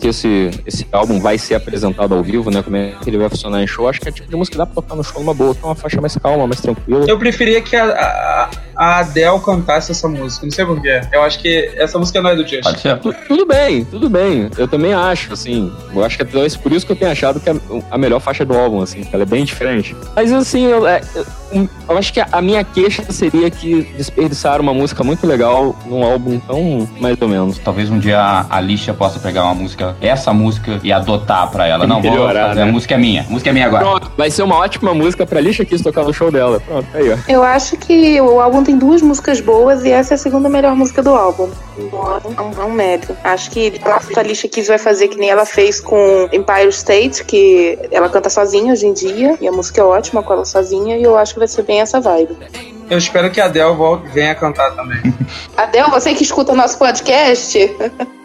que 0.00 0.08
esse, 0.08 0.50
esse 0.66 0.86
álbum 0.90 1.20
vai 1.20 1.36
ser 1.38 1.54
apresentado 1.56 2.14
ao 2.14 2.22
vivo, 2.22 2.50
né? 2.50 2.62
Como 2.62 2.76
é 2.76 2.94
que 3.02 3.10
ele 3.10 3.18
vai 3.18 3.28
funcionar 3.28 3.62
em 3.62 3.66
show. 3.66 3.88
Acho 3.88 4.00
que 4.00 4.08
é 4.08 4.12
tipo 4.12 4.28
de 4.28 4.34
música 4.36 4.54
que 4.54 4.58
dá 4.58 4.66
pra 4.66 4.74
tocar 4.76 4.94
no 4.96 5.04
show 5.04 5.20
numa 5.20 5.34
boa, 5.34 5.54
que 5.54 5.62
é 5.62 5.66
uma 5.66 5.74
faixa 5.74 6.00
mais 6.00 6.16
calma, 6.16 6.46
mais 6.46 6.60
tranquila. 6.60 7.04
Eu 7.08 7.18
preferia 7.18 7.60
que 7.60 7.76
a, 7.76 7.84
a, 7.84 8.50
a 8.76 8.98
Adele 9.00 9.38
cantasse 9.44 9.92
essa 9.92 10.08
música. 10.08 10.44
Não 10.46 10.50
sei 10.52 10.64
porquê. 10.64 11.00
Eu 11.12 11.22
acho 11.22 11.38
que 11.40 11.70
essa 11.76 11.98
música 11.98 12.20
não 12.22 12.30
é 12.30 12.34
do 12.36 12.42
Justin. 12.42 12.62
Pode 12.62 12.80
ser? 12.80 12.98
Tu- 12.98 13.14
Tudo 13.28 13.46
bem, 13.46 13.84
tudo 13.84 14.08
bem. 14.08 14.48
Eu 14.56 14.66
também 14.66 14.92
acho, 14.94 15.32
assim. 15.32 15.72
Eu 15.94 16.02
acho 16.04 16.16
que 16.16 16.22
é 16.22 16.26
talvez 16.26 16.56
por 16.56 16.72
isso 16.72 16.86
que 16.86 16.92
eu 16.92 16.96
tenho 16.96 17.10
achado 17.10 17.38
que 17.38 17.50
é 17.50 17.54
a 17.90 17.98
melhor 17.98 18.20
faixa 18.20 18.44
do 18.44 18.56
álbum, 18.56 18.80
assim, 18.82 19.06
ela 19.12 19.22
é 19.22 19.26
bem 19.26 19.44
diferente. 19.44 19.94
Mas 20.16 20.32
assim, 20.32 20.64
eu, 20.66 20.86
é, 20.86 21.00
eu- 21.14 21.26
eu 21.88 21.98
acho 21.98 22.12
que 22.12 22.20
a, 22.20 22.28
a 22.32 22.40
minha 22.40 22.62
queixa 22.64 23.04
seria 23.10 23.50
que 23.50 23.82
desperdiçaram 23.96 24.62
uma 24.62 24.72
música 24.72 25.02
muito 25.02 25.26
legal 25.26 25.76
num 25.84 26.04
álbum 26.04 26.38
tão 26.38 26.88
mais 27.00 27.20
ou 27.20 27.28
menos. 27.28 27.58
Talvez 27.58 27.90
um 27.90 27.98
dia 27.98 28.18
a 28.20 28.56
Alicia 28.56 28.94
possa 28.94 29.18
pegar 29.18 29.44
uma 29.44 29.54
música, 29.54 29.89
essa 30.00 30.32
música, 30.32 30.80
e 30.82 30.92
adotar 30.92 31.50
pra 31.50 31.66
ela. 31.66 31.86
Não, 31.86 32.00
vou 32.00 32.12
fazer, 32.12 32.54
né? 32.54 32.62
a 32.62 32.66
música 32.66 32.94
é 32.94 32.98
minha. 32.98 33.22
A 33.22 33.30
música 33.30 33.50
é 33.50 33.52
minha 33.52 33.66
agora. 33.66 33.84
Pronto, 33.84 34.12
vai 34.16 34.30
ser 34.30 34.42
uma 34.42 34.56
ótima 34.56 34.94
música 34.94 35.26
pra 35.26 35.40
Lixa 35.40 35.64
Kiss 35.64 35.82
tocar 35.82 36.04
no 36.04 36.12
show 36.12 36.30
dela. 36.30 36.60
Pronto, 36.60 36.86
aí, 36.94 37.12
ó. 37.12 37.16
Eu 37.28 37.42
acho 37.42 37.76
que 37.76 38.20
o 38.20 38.40
álbum 38.40 38.62
tem 38.62 38.76
duas 38.78 39.02
músicas 39.02 39.40
boas 39.40 39.84
e 39.84 39.90
essa 39.90 40.14
é 40.14 40.16
a 40.16 40.18
segunda 40.18 40.48
melhor 40.48 40.74
música 40.74 41.02
do 41.02 41.10
álbum. 41.10 41.48
É 41.78 42.42
um, 42.42 42.62
é 42.62 42.64
um 42.64 42.72
médio. 42.72 43.16
Acho 43.24 43.50
que 43.50 43.80
a 43.84 44.20
Alicia 44.20 44.48
Keys 44.48 44.68
vai 44.68 44.78
fazer 44.78 45.08
que 45.08 45.16
nem 45.16 45.30
ela 45.30 45.46
fez 45.46 45.80
com 45.80 46.28
Empire 46.32 46.68
State, 46.68 47.24
que 47.24 47.78
ela 47.90 48.08
canta 48.08 48.28
sozinha 48.28 48.72
hoje 48.72 48.86
em 48.86 48.92
dia, 48.92 49.38
e 49.40 49.48
a 49.48 49.52
música 49.52 49.80
é 49.80 49.84
ótima 49.84 50.22
com 50.22 50.32
ela 50.32 50.44
sozinha, 50.44 50.96
e 50.96 51.02
eu 51.02 51.16
acho 51.16 51.34
que 51.34 51.38
vai 51.38 51.48
ser 51.48 51.62
bem 51.62 51.80
essa 51.80 52.00
vibe. 52.00 52.36
Eu 52.90 52.98
espero 52.98 53.30
que 53.30 53.40
a 53.40 53.44
Adele 53.44 53.72
volte, 53.74 54.08
venha 54.08 54.34
cantar 54.34 54.74
também. 54.74 55.00
Adel, 55.56 55.90
você 55.90 56.12
que 56.12 56.24
escuta 56.24 56.52
o 56.52 56.56
nosso 56.56 56.76
podcast, 56.76 57.56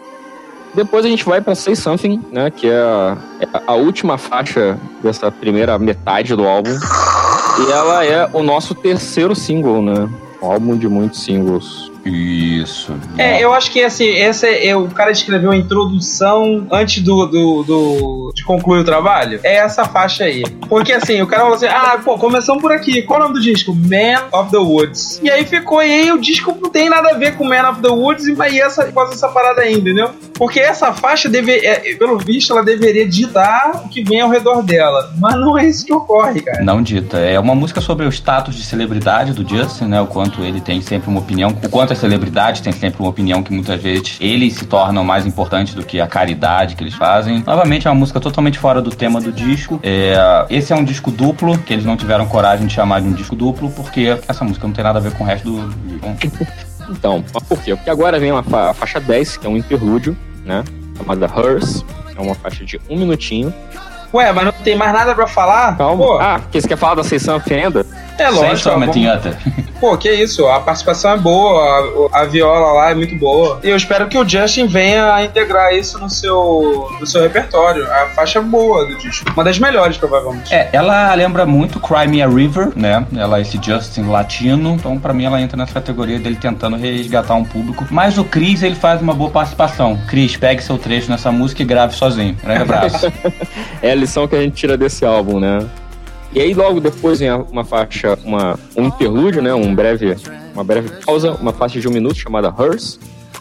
Depois 0.76 1.06
a 1.06 1.08
gente 1.08 1.24
vai 1.24 1.40
pra 1.40 1.54
Say 1.54 1.74
Something, 1.74 2.22
né? 2.30 2.50
Que 2.50 2.68
é 2.68 2.78
a, 2.78 3.16
é 3.40 3.48
a 3.66 3.74
última 3.74 4.18
faixa 4.18 4.78
dessa 5.02 5.32
primeira 5.32 5.78
metade 5.78 6.36
do 6.36 6.46
álbum. 6.46 6.70
E 6.70 7.72
ela 7.72 8.04
é 8.04 8.28
o 8.30 8.42
nosso 8.42 8.74
terceiro 8.74 9.34
single, 9.34 9.80
né? 9.80 10.06
Um 10.42 10.46
álbum 10.46 10.76
de 10.76 10.86
muitos 10.86 11.24
singles. 11.24 11.90
Isso. 12.06 12.94
É, 13.18 13.42
eu 13.42 13.52
acho 13.52 13.70
que 13.70 13.82
assim, 13.82 14.06
esse 14.06 14.46
é, 14.46 14.76
o 14.76 14.88
cara 14.88 15.10
escreveu 15.10 15.50
a 15.50 15.56
introdução 15.56 16.66
antes 16.70 17.02
do, 17.02 17.26
do, 17.26 17.62
do- 17.62 18.32
de 18.34 18.44
concluir 18.44 18.80
o 18.80 18.84
trabalho. 18.84 19.40
É 19.42 19.56
essa 19.56 19.84
faixa 19.84 20.24
aí. 20.24 20.42
Porque 20.68 20.92
assim, 20.92 21.20
o 21.22 21.26
cara 21.26 21.42
falou 21.42 21.56
assim: 21.56 21.66
ah, 21.66 21.98
pô, 22.04 22.16
começamos 22.18 22.62
por 22.62 22.72
aqui. 22.72 23.02
Qual 23.02 23.18
é 23.18 23.22
o 23.22 23.28
nome 23.28 23.38
do 23.38 23.42
disco? 23.42 23.74
Man 23.74 24.22
of 24.32 24.50
the 24.50 24.58
Woods. 24.58 25.20
E 25.22 25.30
aí 25.30 25.44
ficou, 25.44 25.82
e 25.82 25.86
aí 25.92 26.12
o 26.12 26.18
disco 26.18 26.56
não 26.60 26.70
tem 26.70 26.88
nada 26.88 27.10
a 27.10 27.14
ver 27.14 27.36
com 27.36 27.44
Man 27.44 27.68
of 27.70 27.80
the 27.80 27.88
Woods, 27.88 28.26
e 28.26 28.36
aí 28.40 28.60
essa, 28.60 28.90
faz 28.92 29.10
essa 29.12 29.28
parada 29.28 29.62
aí, 29.62 29.74
entendeu? 29.74 30.10
Porque 30.34 30.60
essa 30.60 30.92
faixa, 30.92 31.28
deve, 31.28 31.52
é, 31.64 31.94
pelo 31.96 32.18
visto, 32.18 32.52
ela 32.52 32.62
deveria 32.62 33.08
ditar 33.08 33.82
o 33.84 33.88
que 33.88 34.02
vem 34.02 34.20
ao 34.20 34.28
redor 34.28 34.62
dela. 34.62 35.12
Mas 35.18 35.34
não 35.36 35.56
é 35.56 35.66
isso 35.66 35.84
que 35.86 35.92
ocorre, 35.92 36.40
cara. 36.42 36.62
Não 36.62 36.82
dita. 36.82 37.18
É 37.18 37.38
uma 37.38 37.54
música 37.54 37.80
sobre 37.80 38.06
o 38.06 38.10
status 38.12 38.54
de 38.54 38.64
celebridade 38.64 39.32
do 39.32 39.48
Justin, 39.48 39.84
né? 39.86 40.00
O 40.00 40.06
quanto 40.06 40.42
ele 40.42 40.60
tem 40.60 40.80
sempre 40.82 41.08
uma 41.08 41.20
opinião, 41.20 41.50
o 41.62 41.68
quanto 41.68 41.92
as 41.96 42.00
celebridades 42.00 42.60
têm 42.60 42.72
sempre 42.72 43.00
uma 43.02 43.08
opinião 43.08 43.42
que 43.42 43.52
muitas 43.52 43.82
vezes 43.82 44.16
eles 44.20 44.54
se 44.54 44.66
tornam 44.66 45.02
mais 45.02 45.26
importantes 45.26 45.74
do 45.74 45.82
que 45.82 45.98
a 46.00 46.06
caridade 46.06 46.76
que 46.76 46.84
eles 46.84 46.94
fazem. 46.94 47.42
Novamente, 47.46 47.88
é 47.88 47.90
uma 47.90 47.98
música 47.98 48.20
totalmente 48.20 48.58
fora 48.58 48.80
do 48.82 48.90
tema 48.90 49.20
do 49.20 49.32
disco. 49.32 49.80
É, 49.82 50.14
esse 50.50 50.72
é 50.72 50.76
um 50.76 50.84
disco 50.84 51.10
duplo, 51.10 51.56
que 51.58 51.72
eles 51.72 51.84
não 51.84 51.96
tiveram 51.96 52.26
coragem 52.26 52.66
de 52.66 52.72
chamar 52.72 53.00
de 53.00 53.08
um 53.08 53.12
disco 53.12 53.34
duplo, 53.34 53.70
porque 53.70 54.16
essa 54.28 54.44
música 54.44 54.66
não 54.66 54.74
tem 54.74 54.84
nada 54.84 54.98
a 54.98 55.02
ver 55.02 55.12
com 55.12 55.24
o 55.24 55.26
resto 55.26 55.50
do. 55.50 55.74
Então, 55.88 56.16
Então, 56.88 57.24
por 57.48 57.60
quê? 57.62 57.74
Porque 57.74 57.90
agora 57.90 58.16
vem 58.20 58.30
uma 58.30 58.44
fa- 58.44 58.70
a 58.70 58.74
faixa 58.74 59.00
10, 59.00 59.38
que 59.38 59.46
é 59.46 59.50
um 59.50 59.56
interlúdio, 59.56 60.16
né? 60.44 60.62
Chamada 60.96 61.26
Hers. 61.36 61.84
É 62.16 62.20
uma 62.20 62.34
faixa 62.36 62.64
de 62.64 62.80
um 62.88 62.96
minutinho. 62.96 63.52
Ué, 64.14 64.32
mas 64.32 64.44
não 64.44 64.52
tem 64.52 64.76
mais 64.76 64.92
nada 64.92 65.12
pra 65.14 65.26
falar? 65.26 65.76
Calma. 65.76 66.04
Pô, 66.04 66.18
Ah, 66.18 66.40
que 66.50 66.60
você 66.60 66.68
quer 66.68 66.76
falar 66.78 66.94
da 66.94 67.02
Seição 67.04 67.40
Fenda? 67.40 67.84
É 68.22 68.30
Sem 68.30 68.34
lógico. 68.34 68.58
Summer 68.70 68.88
vamos- 68.88 68.94
Theater. 68.94 69.36
Pô, 69.80 69.94
que 69.98 70.10
isso, 70.10 70.46
a 70.46 70.58
participação 70.60 71.12
é 71.12 71.18
boa, 71.18 72.08
a, 72.12 72.22
a 72.22 72.24
viola 72.24 72.72
lá 72.72 72.90
é 72.90 72.94
muito 72.94 73.14
boa. 73.16 73.60
E 73.62 73.68
eu 73.68 73.76
espero 73.76 74.08
que 74.08 74.16
o 74.16 74.26
Justin 74.26 74.66
venha 74.66 75.12
a 75.12 75.22
integrar 75.22 75.74
isso 75.74 75.98
no 75.98 76.08
seu, 76.08 76.88
no 76.98 77.06
seu 77.06 77.20
repertório. 77.22 77.84
A 77.92 78.06
faixa 78.14 78.38
é 78.38 78.42
boa 78.42 78.86
do 78.86 78.96
disco. 78.96 79.30
Uma 79.34 79.44
das 79.44 79.58
melhores, 79.58 79.98
provavelmente. 79.98 80.52
É, 80.54 80.70
ela 80.72 81.14
lembra 81.14 81.44
muito 81.44 81.78
Cry 81.78 82.08
Me 82.08 82.22
a 82.22 82.26
River, 82.26 82.72
né? 82.74 83.06
Ela 83.14 83.36
é 83.38 83.42
esse 83.42 83.60
Justin 83.62 84.04
latino, 84.08 84.70
então 84.76 84.98
pra 84.98 85.12
mim 85.12 85.26
ela 85.26 85.38
entra 85.42 85.58
nessa 85.58 85.74
categoria 85.74 86.18
dele 86.18 86.36
tentando 86.40 86.76
resgatar 86.76 87.34
um 87.34 87.44
público. 87.44 87.86
Mas 87.90 88.16
o 88.16 88.24
Chris, 88.24 88.62
ele 88.62 88.76
faz 88.76 89.02
uma 89.02 89.12
boa 89.12 89.28
participação. 89.30 89.98
Chris, 90.08 90.38
pegue 90.38 90.62
seu 90.62 90.78
trecho 90.78 91.10
nessa 91.10 91.30
música 91.30 91.60
e 91.62 91.66
grave 91.66 91.94
sozinho. 91.94 92.34
Grande 92.42 92.62
abraço. 92.62 93.12
É 93.82 93.90
a 93.90 93.94
lição 93.94 94.26
que 94.26 94.34
a 94.34 94.40
gente 94.40 94.54
tira 94.54 94.76
desse 94.76 95.04
álbum, 95.04 95.38
né? 95.38 95.58
E 96.36 96.40
aí 96.42 96.52
logo 96.52 96.80
depois 96.80 97.18
vem 97.18 97.32
uma 97.32 97.64
faixa, 97.64 98.18
uma, 98.22 98.58
um 98.76 98.88
interlúdio, 98.88 99.40
né? 99.40 99.54
Um 99.54 99.74
breve, 99.74 100.14
uma 100.52 100.62
breve 100.62 100.90
pausa, 101.02 101.32
uma 101.32 101.50
faixa 101.50 101.80
de 101.80 101.88
um 101.88 101.90
minuto 101.90 102.14
chamada 102.14 102.54
Hers. 102.58 103.00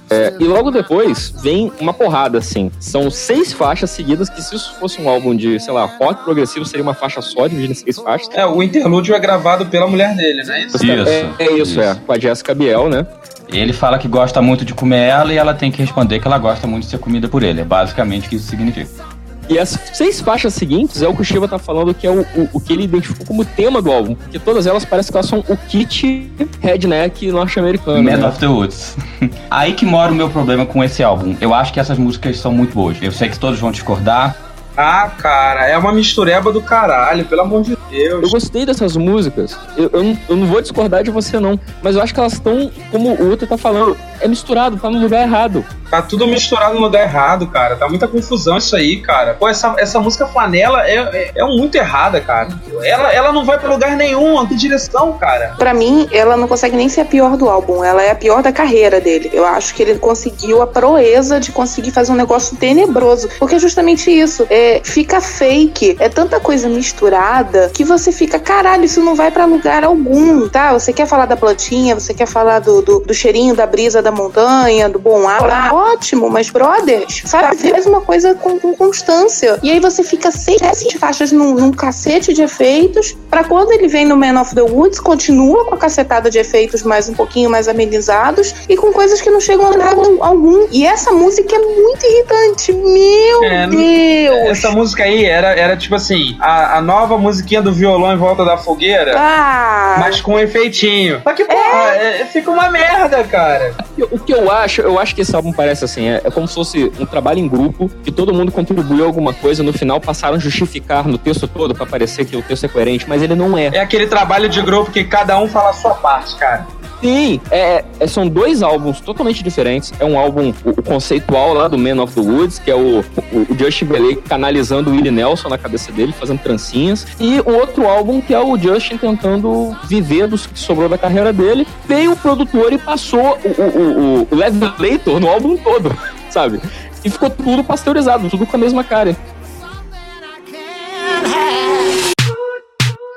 É, 0.09 0.33
e 0.39 0.45
logo 0.45 0.71
depois 0.71 1.33
vem 1.43 1.73
uma 1.81 1.93
porrada, 1.93 2.37
assim. 2.37 2.71
São 2.79 3.11
seis 3.11 3.51
faixas 3.51 3.91
seguidas, 3.91 4.29
que 4.29 4.41
se 4.41 4.55
isso 4.55 4.75
fosse 4.79 5.01
um 5.01 5.09
álbum 5.09 5.35
de, 5.35 5.59
sei 5.59 5.73
lá, 5.73 5.83
rock 5.83 6.23
progressivo, 6.23 6.63
seria 6.63 6.83
uma 6.83 6.93
faixa 6.93 7.21
só, 7.21 7.47
dividida 7.47 7.73
em 7.73 7.75
seis 7.75 7.99
faixas. 7.99 8.29
É, 8.33 8.45
o 8.45 8.63
interlúdio 8.63 9.13
é 9.13 9.19
gravado 9.19 9.65
pela 9.65 9.87
mulher 9.87 10.15
dele, 10.15 10.45
não 10.45 10.53
é 10.53 10.63
isso? 10.63 10.77
Isso, 10.77 11.09
é, 11.09 11.33
é 11.39 11.51
isso, 11.51 11.81
é. 11.81 11.95
Com 11.95 12.13
a 12.13 12.17
Jessica 12.17 12.55
Biel, 12.55 12.87
né? 12.87 13.05
Ele 13.49 13.73
fala 13.73 13.97
que 13.97 14.07
gosta 14.07 14.41
muito 14.41 14.63
de 14.63 14.73
comer 14.73 15.09
ela 15.09 15.33
e 15.33 15.37
ela 15.37 15.53
tem 15.53 15.69
que 15.69 15.81
responder 15.81 16.21
que 16.21 16.27
ela 16.27 16.37
gosta 16.37 16.65
muito 16.65 16.85
de 16.85 16.91
ser 16.91 16.99
comida 16.99 17.27
por 17.27 17.43
ele. 17.43 17.59
É 17.59 17.65
basicamente 17.65 18.27
o 18.27 18.29
que 18.29 18.37
isso 18.37 18.47
significa. 18.47 19.14
E 19.49 19.59
as 19.59 19.69
seis 19.93 20.19
faixas 20.19 20.53
seguintes 20.53 21.01
é 21.01 21.07
o 21.07 21.15
que 21.15 21.21
o 21.21 21.25
Shiva 21.25 21.47
tá 21.47 21.59
falando 21.59 21.93
que 21.93 22.07
é 22.07 22.09
o, 22.09 22.21
o, 22.21 22.49
o 22.53 22.59
que 22.59 22.73
ele 22.73 22.83
identificou 22.83 23.25
como 23.25 23.45
tema 23.45 23.81
do 23.81 23.91
álbum. 23.91 24.15
Porque 24.15 24.39
todas 24.39 24.65
elas 24.65 24.83
parecem 24.85 25.11
que 25.11 25.17
elas 25.17 25.27
são 25.27 25.39
o 25.47 25.57
kit 25.57 26.31
redneck 26.61 27.31
norte-americano. 27.31 28.03
Man 28.03 28.17
né? 28.17 28.27
of 28.27 28.39
the 28.39 28.47
Woods. 28.47 28.97
Aí 29.49 29.73
que 29.73 29.85
mora 29.85 30.11
o 30.11 30.15
meu 30.15 30.29
problema 30.29 30.65
com 30.65 30.83
esse 30.83 31.03
álbum. 31.03 31.35
Eu 31.39 31.53
acho 31.53 31.71
que 31.71 31.79
essas 31.79 31.97
músicas 31.97 32.37
são 32.39 32.51
muito 32.51 32.73
boas. 32.73 32.97
Eu 33.01 33.11
sei 33.11 33.29
que 33.29 33.37
todos 33.37 33.59
vão 33.59 33.71
discordar. 33.71 34.35
Ah, 34.77 35.09
cara, 35.17 35.67
é 35.67 35.77
uma 35.77 35.91
mistureba 35.93 36.51
do 36.51 36.61
caralho, 36.61 37.25
pelo 37.25 37.41
amor 37.41 37.63
de 37.63 37.77
Eu 37.91 38.19
Deus. 38.19 38.31
gostei 38.31 38.65
dessas 38.65 38.95
músicas. 38.97 39.57
Eu, 39.77 39.89
eu, 39.93 40.03
não, 40.03 40.17
eu 40.29 40.35
não 40.35 40.47
vou 40.47 40.61
discordar 40.61 41.03
de 41.03 41.11
você, 41.11 41.39
não. 41.39 41.59
Mas 41.81 41.95
eu 41.95 42.01
acho 42.01 42.13
que 42.13 42.19
elas 42.19 42.33
estão, 42.33 42.69
como 42.91 43.09
o 43.13 43.29
outro 43.29 43.47
tá 43.47 43.57
falando, 43.57 43.97
é 44.19 44.27
misturado, 44.27 44.77
tá 44.77 44.89
no 44.89 44.99
lugar 44.99 45.21
errado. 45.21 45.63
Tá 45.89 46.01
tudo 46.01 46.27
misturado 46.27 46.73
no 46.73 46.81
lugar 46.81 47.03
errado, 47.03 47.47
cara. 47.47 47.75
Tá 47.75 47.87
muita 47.87 48.07
confusão 48.07 48.57
isso 48.57 48.75
aí, 48.75 48.97
cara. 48.97 49.35
Pô, 49.35 49.47
essa, 49.47 49.75
essa 49.77 49.99
música 49.99 50.25
flanela 50.25 50.85
é, 50.85 50.95
é, 50.97 51.31
é 51.35 51.43
muito 51.45 51.75
errada, 51.75 52.19
cara. 52.19 52.49
Ela, 52.83 53.13
ela 53.13 53.31
não 53.31 53.45
vai 53.45 53.57
pra 53.59 53.69
lugar 53.69 53.91
nenhum, 53.95 54.33
não 54.33 54.47
tem 54.47 54.57
direção, 54.57 55.13
cara. 55.13 55.53
Pra 55.57 55.73
mim, 55.73 56.07
ela 56.11 56.35
não 56.35 56.47
consegue 56.47 56.75
nem 56.75 56.89
ser 56.89 57.01
a 57.01 57.05
pior 57.05 57.37
do 57.37 57.47
álbum. 57.49 57.83
Ela 57.83 58.01
é 58.03 58.11
a 58.11 58.15
pior 58.15 58.41
da 58.41 58.51
carreira 58.51 58.99
dele. 58.99 59.29
Eu 59.31 59.45
acho 59.45 59.73
que 59.75 59.83
ele 59.83 59.95
conseguiu 59.99 60.61
a 60.61 60.67
proeza 60.67 61.39
de 61.39 61.51
conseguir 61.51 61.91
fazer 61.91 62.11
um 62.11 62.15
negócio 62.15 62.57
tenebroso. 62.57 63.29
Porque 63.39 63.55
é 63.55 63.59
justamente 63.59 64.09
isso. 64.09 64.45
É, 64.49 64.64
fica 64.83 65.19
fake. 65.21 65.95
É 65.99 66.09
tanta 66.09 66.39
coisa 66.39 66.67
misturada 66.67 67.69
que 67.73 67.83
você 67.83 68.11
fica, 68.11 68.39
caralho, 68.39 68.85
isso 68.85 69.01
não 69.01 69.15
vai 69.15 69.31
pra 69.31 69.45
lugar 69.45 69.83
algum, 69.83 70.47
tá? 70.49 70.73
Você 70.73 70.91
quer 70.93 71.07
falar 71.07 71.25
da 71.25 71.35
plantinha, 71.37 71.95
você 71.95 72.13
quer 72.13 72.27
falar 72.27 72.59
do, 72.59 72.81
do, 72.81 72.99
do 72.99 73.13
cheirinho 73.13 73.55
da 73.55 73.65
brisa 73.65 74.01
da 74.01 74.11
montanha, 74.11 74.89
do 74.89 74.99
bom 74.99 75.27
ar. 75.27 75.49
Ah, 75.49 75.73
ótimo, 75.73 76.29
mas 76.29 76.49
brothers, 76.49 77.23
sabe? 77.25 77.57
Faz 77.69 77.85
uma 77.85 78.01
coisa 78.01 78.35
com, 78.35 78.59
com 78.59 78.75
constância. 78.75 79.59
E 79.63 79.71
aí 79.71 79.79
você 79.79 80.03
fica 80.03 80.31
seis 80.31 80.59
sete 80.73 80.97
faixas 80.97 81.31
num, 81.31 81.53
num 81.53 81.71
cacete 81.71 82.33
de 82.33 82.41
efeitos, 82.41 83.15
pra 83.29 83.43
quando 83.43 83.71
ele 83.71 83.87
vem 83.87 84.05
no 84.05 84.15
Man 84.17 84.39
of 84.39 84.53
the 84.55 84.61
Woods, 84.61 84.99
continua 84.99 85.65
com 85.65 85.75
a 85.75 85.77
cacetada 85.77 86.29
de 86.29 86.37
efeitos 86.39 86.83
mais 86.83 87.07
um 87.09 87.13
pouquinho 87.13 87.49
mais 87.49 87.67
amenizados 87.67 88.53
e 88.67 88.75
com 88.75 88.91
coisas 88.91 89.21
que 89.21 89.29
não 89.29 89.39
chegam 89.39 89.65
a 89.65 89.69
lugar 89.69 89.93
algum. 90.21 90.67
E 90.71 90.85
essa 90.85 91.11
música 91.11 91.55
é 91.55 91.59
muito 91.59 92.05
irritante. 92.05 92.73
Meu 92.73 93.43
É, 93.43 93.67
Deus! 93.67 94.54
Essa 94.55 94.71
música 94.71 95.03
aí 95.03 95.25
era, 95.25 95.49
era 95.49 95.75
tipo 95.75 95.95
assim, 95.95 96.37
a, 96.39 96.77
a 96.77 96.81
nova 96.81 97.17
musiquinha 97.17 97.61
do 97.61 97.73
violão 97.73 98.13
em 98.13 98.17
volta 98.17 98.45
da 98.45 98.55
fogueira, 98.57 99.13
Ah! 99.17 99.97
mas 99.99 100.21
com 100.21 100.35
um 100.35 100.39
efeitinho. 100.39 101.21
Só 101.23 101.33
que, 101.33 101.43
porra, 101.43 101.95
é- 101.97 102.25
fica 102.31 102.49
uma 102.49 102.69
merda, 102.69 103.21
cara. 103.25 103.73
O 104.11 104.17
que 104.17 104.33
eu 104.33 104.49
acho, 104.49 104.81
eu 104.81 104.97
acho 104.97 105.13
que 105.13 105.21
esse 105.21 105.35
álbum 105.35 105.51
parece 105.51 105.83
assim, 105.83 106.07
é, 106.07 106.21
é 106.23 106.31
como 106.31 106.47
se 106.47 106.53
fosse 106.55 106.91
um 106.99 107.05
trabalho 107.05 107.39
em 107.39 107.47
grupo, 107.49 107.89
que 108.03 108.11
todo 108.11 108.33
mundo 108.33 108.51
contribuiu 108.51 109.05
alguma 109.05 109.33
coisa, 109.33 109.61
no 109.61 109.73
final 109.73 109.99
passaram 109.99 110.35
a 110.35 110.39
justificar 110.39 111.05
no 111.07 111.17
texto 111.17 111.47
todo 111.47 111.75
pra 111.75 111.85
parecer 111.85 112.23
que 112.25 112.37
o 112.37 112.41
texto 112.41 112.65
é 112.65 112.69
coerente, 112.69 113.05
mas 113.09 113.21
ele 113.21 113.35
não 113.35 113.57
é. 113.57 113.67
É 113.73 113.79
aquele 113.81 114.07
trabalho 114.07 114.47
de 114.47 114.61
grupo 114.61 114.89
que 114.91 115.03
cada 115.03 115.37
um 115.37 115.47
fala 115.49 115.71
a 115.71 115.73
sua 115.73 115.95
parte, 115.95 116.35
cara. 116.37 116.65
Sim, 117.05 117.39
é, 117.51 117.85
é- 117.99 118.07
são 118.07 118.27
dois 118.27 118.63
álbuns 118.63 118.99
totalmente 118.99 119.43
diferentes. 119.43 119.93
É 119.99 120.05
um 120.05 120.17
álbum, 120.17 120.51
o, 120.65 120.71
o 120.71 120.81
conceitual 120.81 121.53
lá 121.53 121.67
do 121.67 121.77
Man 121.77 122.01
of 122.01 122.15
the 122.15 122.21
Woods, 122.21 122.57
que 122.57 122.71
é 122.71 122.75
o, 122.75 123.01
o, 123.01 123.53
o 123.53 123.57
Justin 123.59 123.85
Belay 123.85 124.15
canalizando 124.15 124.89
o 124.89 124.93
Willie 124.93 125.11
Nelson 125.11 125.49
na 125.49 125.57
cabeça 125.57 125.91
dele, 125.91 126.11
fazendo 126.13 126.39
trancinhas. 126.39 127.05
E 127.19 127.39
um 127.41 127.57
outro 127.57 127.87
álbum 127.87 128.19
que 128.19 128.33
é 128.33 128.39
o 128.39 128.57
Justin 128.57 128.97
tentando 128.97 129.77
viver 129.83 130.27
do 130.27 130.35
que 130.35 130.57
sobrou 130.57 130.89
da 130.89 130.97
carreira 130.97 131.31
dele. 131.31 131.67
Veio 131.87 132.13
o 132.13 132.17
produtor 132.17 132.73
e 132.73 132.79
passou 132.79 133.37
o, 133.43 133.61
o, 133.61 134.21
o, 134.21 134.27
o 134.31 134.35
Levelator 134.35 135.19
no 135.19 135.29
álbum 135.29 135.57
todo, 135.57 135.95
sabe? 136.31 136.59
E 137.03 137.09
ficou 137.11 137.29
tudo 137.29 137.63
pasteurizado, 137.63 138.27
tudo 138.31 138.47
com 138.47 138.55
a 138.55 138.59
mesma 138.59 138.83
cara. 138.83 139.15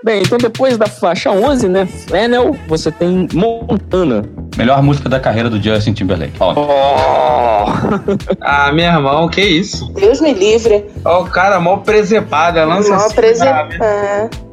Bem, 0.05 0.23
então 0.23 0.39
depois 0.39 0.79
da 0.79 0.87
faixa 0.87 1.31
11, 1.31 1.69
né, 1.69 1.85
Flannel, 1.87 2.57
você 2.69 2.91
tem 2.91 3.27
Montana. 3.33 4.23
Melhor 4.57 4.81
música 4.81 5.09
da 5.09 5.19
carreira 5.19 5.51
do 5.51 5.61
Justin 5.61 5.93
Timberlake. 5.93 6.35
Ó, 6.39 7.67
Ah, 8.41 8.71
meu 8.73 8.85
irmão, 8.85 9.29
que 9.29 9.41
isso? 9.41 9.91
Deus 9.93 10.21
me 10.21 10.33
livre. 10.33 10.85
Ó, 11.05 11.23
o 11.23 11.27
cara 11.27 11.59
mó 11.59 11.79
presepada, 11.79 12.65
lança 12.65 12.91
Mal 12.91 13.07
assim, 13.07 13.15
prese... 13.15 13.45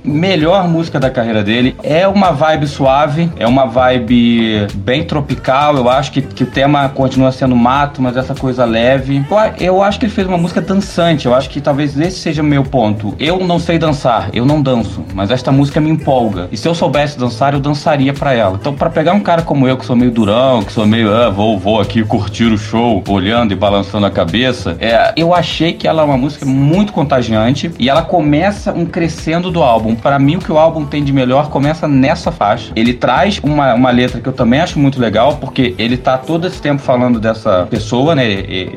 melhor 0.06 0.68
música 0.68 1.00
da 1.00 1.10
carreira 1.10 1.44
dele 1.44 1.76
é 1.84 2.08
uma 2.08 2.32
vibe 2.32 2.68
suave, 2.68 3.30
é 3.38 3.48
uma 3.48 3.66
vibe 3.66 4.68
bem 4.76 5.04
tropical. 5.04 5.76
Eu 5.76 5.90
acho 5.90 6.12
que, 6.12 6.22
que 6.22 6.44
o 6.44 6.48
tema 6.48 6.90
continua 6.90 7.32
sendo 7.32 7.56
mato, 7.56 8.02
mas 8.02 8.16
essa 8.18 8.34
coisa 8.36 8.66
leve. 8.66 9.26
Eu, 9.60 9.76
eu 9.76 9.84
acho 9.84 10.00
que 10.00 10.06
ele 10.06 10.14
fez 10.14 10.28
uma 10.28 10.38
música 10.38 10.62
dançante. 10.62 11.26
Eu 11.26 11.34
acho 11.34 11.50
que 11.50 11.60
talvez 11.60 11.98
esse 12.00 12.20
seja 12.20 12.42
o 12.42 12.46
meu 12.46 12.64
ponto. 12.64 13.16
Eu 13.20 13.40
não 13.46 13.60
sei 13.60 13.78
dançar, 13.78 14.30
eu 14.34 14.46
não 14.46 14.62
danço, 14.62 15.04
mas 15.14 15.32
esta 15.32 15.52
música 15.52 15.82
me 15.82 15.90
empolga. 15.90 16.48
E 16.52 16.58
se 16.58 16.68
eu 16.68 16.76
soubesse 16.76 17.18
dançar, 17.18 17.54
eu 17.54 17.60
dançaria 17.60 18.14
pra 18.14 18.34
ela. 18.34 18.58
Então, 18.60 18.74
pra 18.74 18.90
pegar 18.90 19.14
um 19.14 19.20
cara 19.20 19.42
como 19.42 19.68
eu, 19.68 19.78
que 19.78 19.86
sou 19.86 19.96
meio 19.96 20.12
durão, 20.12 20.64
que 20.64 20.72
sou 20.72 20.86
meio, 20.86 21.14
ah, 21.14 21.30
vou, 21.30 21.58
vou 21.58 21.80
aqui 21.80 22.04
curtir 22.04 22.46
o 22.46 22.58
show, 22.58 23.04
olhando 23.08 23.52
e 23.52 23.56
balançando 23.56 24.06
a 24.06 24.12
cabeça, 24.12 24.78
é, 24.80 25.14
eu 25.16 25.34
achei 25.34 25.74
que 25.74 25.88
ela 25.88 26.02
é 26.02 26.06
uma 26.06 26.18
música 26.18 26.46
muito 26.46 26.94
contagiante 26.94 27.72
e 27.80 27.90
ela 27.90 28.02
começa 28.02 28.72
um 28.72 28.86
crescendo 28.86 29.52
do 29.52 29.64
álbum. 29.64 29.95
Para 29.96 30.20
mim, 30.20 30.36
o 30.36 30.40
que 30.40 30.52
o 30.52 30.58
álbum 30.58 30.86
tem 30.86 31.04
de 31.04 31.14
melhor 31.14 31.50
começa 31.50 31.88
nessa 31.88 32.32
faixa. 32.32 32.72
Ele 32.76 32.94
traz 32.94 33.40
uma, 33.44 33.74
uma 33.74 33.92
letra 33.92 34.22
que 34.22 34.28
eu 34.28 34.34
também 34.34 34.60
acho 34.60 34.80
muito 34.80 35.00
legal, 35.00 35.38
porque 35.38 35.76
ele 35.78 35.98
tá 35.98 36.18
todo 36.18 36.48
esse 36.48 36.62
tempo 36.62 36.82
falando 36.82 37.20
dessa 37.20 37.68
pessoa, 37.70 38.16
né? 38.16 38.26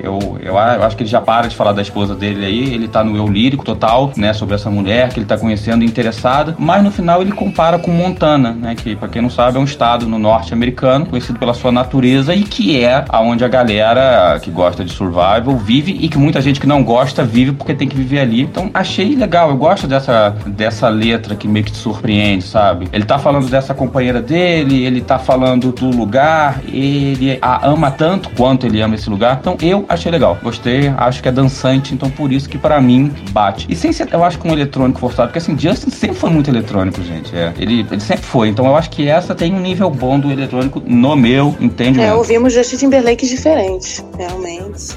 Eu, 0.03 0.39
eu, 0.43 0.59
acho 0.59 0.97
que 0.97 1.03
ele 1.03 1.11
já 1.11 1.21
para 1.21 1.49
de 1.49 1.57
falar 1.57 1.73
da 1.73 1.83
esposa 1.83 2.15
dele 2.15 2.45
aí, 2.45 2.75
ele 2.75 2.89
tá 2.89 3.03
no 3.03 3.17
eu 3.17 3.27
lírico 3.27 3.65
total, 3.65 4.13
né? 4.17 4.33
Sobre 4.33 4.55
essa 4.55 4.71
mulher 4.71 5.11
que 5.11 5.19
ele 5.19 5.27
tá 5.27 5.37
conhecendo 5.37 5.85
interessado, 5.85 6.55
mas 6.59 6.83
no 6.83 6.91
final 6.91 7.21
ele 7.21 7.33
compara 7.33 7.79
com 7.79 7.91
Montana, 7.91 8.53
né? 8.53 8.75
Que, 8.75 8.97
pra 8.97 9.09
quem 9.09 9.23
não 9.23 9.31
sabe, 9.31 9.57
é 9.57 9.61
um 9.61 9.65
estado 9.65 10.07
no 10.07 10.19
norte 10.19 10.53
americano, 10.53 11.07
conhecido 11.07 11.39
pela 11.39 11.55
sua 11.55 11.73
natureza 11.73 12.35
e 12.35 12.43
que 12.43 12.83
é 12.83 13.05
aonde 13.09 13.45
a 13.45 13.49
galera 13.49 14.39
que 14.41 14.51
gosta 14.51 14.85
de 14.85 14.93
survival 14.93 15.57
vive 15.57 15.97
e 16.01 16.09
que 16.09 16.19
muita 16.19 16.41
gente 16.41 16.61
que 16.61 16.67
não 16.67 16.83
gosta 16.83 17.25
vive 17.25 17.53
porque 17.53 17.75
tem 17.75 17.89
que 17.89 17.97
viver 17.97 18.21
ali. 18.21 18.43
Então, 18.43 18.71
achei 18.73 19.15
legal, 19.15 19.51
eu 19.51 19.57
gosto 19.57 19.87
dessa, 19.87 20.31
dessa 20.47 20.89
letra 20.89 21.08
que 21.39 21.49
meio 21.49 21.65
que 21.65 21.73
te 21.73 21.79
surpreende, 21.79 22.45
sabe? 22.45 22.89
Ele 22.93 23.05
tá 23.05 23.19
falando 23.19 23.49
dessa 23.49 23.75
companheira 23.75 24.21
dele, 24.21 24.85
ele 24.85 25.01
tá 25.01 25.19
falando 25.19 25.73
do 25.73 25.87
lugar, 25.91 26.61
ele 26.67 27.39
a 27.41 27.69
ama 27.69 27.91
tanto 27.91 28.31
quanto 28.31 28.67
ele 28.67 28.81
ama 28.81 28.95
esse 28.95 29.09
lugar. 29.09 29.39
Então, 29.41 29.57
eu 29.61 29.85
achei 29.89 30.11
legal, 30.11 30.37
gostei, 30.43 30.93
acho 30.97 31.23
que 31.23 31.29
é 31.29 31.33
dançante, 31.33 31.95
então 31.95 32.11
por 32.11 32.33
isso 32.33 32.49
que 32.49 32.59
para 32.59 32.81
mim 32.81 33.13
bate. 33.31 33.67
E 33.69 33.77
sem 33.77 33.93
ser, 33.93 34.09
eu 34.13 34.25
acho 34.25 34.39
que 34.39 34.49
um 34.49 34.53
eletrônico 34.53 34.99
forçado, 35.01 35.29
porque 35.29 35.39
assim, 35.39 35.59
Justin 35.59 35.91
sempre 35.91 36.17
foi 36.17 36.31
muito 36.31 36.51
eletrônico, 36.51 37.03
gente. 37.03 37.35
É. 37.37 37.53
Ele, 37.59 37.87
ele 37.91 38.01
sempre 38.01 38.25
foi. 38.25 38.49
Então 38.49 38.67
eu 38.67 38.77
acho 38.77 38.91
que 38.91 39.09
essa 39.09 39.35
tem 39.35 39.55
um 39.55 39.61
nível 39.61 39.91
bom 39.91 40.19
do 40.19 40.31
eletrônico 40.31 40.83
no 40.85 41.17
meu, 41.17 41.57
entende? 41.61 42.01
É, 42.01 42.15
ouvimos 42.15 42.53
Justin 42.53 42.77
Timberlake 42.77 43.27
diferentes, 43.27 44.05
realmente. 44.17 44.97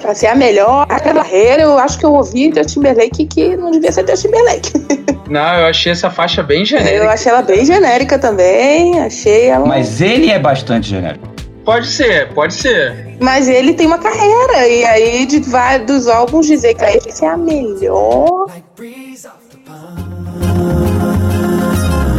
Pra 0.00 0.14
ser 0.14 0.28
a 0.28 0.34
melhor 0.34 0.86
carreira, 0.86 1.62
eu 1.62 1.78
acho 1.78 1.98
que 1.98 2.04
eu 2.04 2.12
ouvi 2.12 2.52
Justin 2.54 2.80
Timberlake 2.80 3.26
que 3.26 3.56
não 3.56 3.70
devia 3.70 3.92
ser 3.92 4.06
Justin 4.08 4.28
Timberlake. 4.28 4.72
Não, 5.30 5.54
eu 5.60 5.66
achei 5.66 5.92
essa 5.92 6.10
faixa 6.10 6.42
bem 6.42 6.64
genérica. 6.64 6.96
Eu 6.96 7.08
achei 7.08 7.30
ela 7.30 7.42
bem 7.42 7.64
genérica 7.64 8.18
também, 8.18 8.98
achei 8.98 9.46
ela... 9.46 9.64
Mas 9.64 10.00
ele 10.00 10.28
é 10.28 10.40
bastante 10.40 10.88
genérico. 10.88 11.30
Pode 11.64 11.86
ser, 11.86 12.32
pode 12.34 12.54
ser. 12.54 13.16
Mas 13.20 13.48
ele 13.48 13.74
tem 13.74 13.86
uma 13.86 13.98
carreira, 13.98 14.66
e 14.66 14.84
aí 14.84 15.26
de 15.26 15.38
vários 15.38 15.86
dos 15.86 16.08
álbuns 16.08 16.48
dizer 16.48 16.74
que 16.74 16.82
essa 16.82 17.26
é 17.26 17.28
a 17.28 17.36
melhor. 17.36 18.46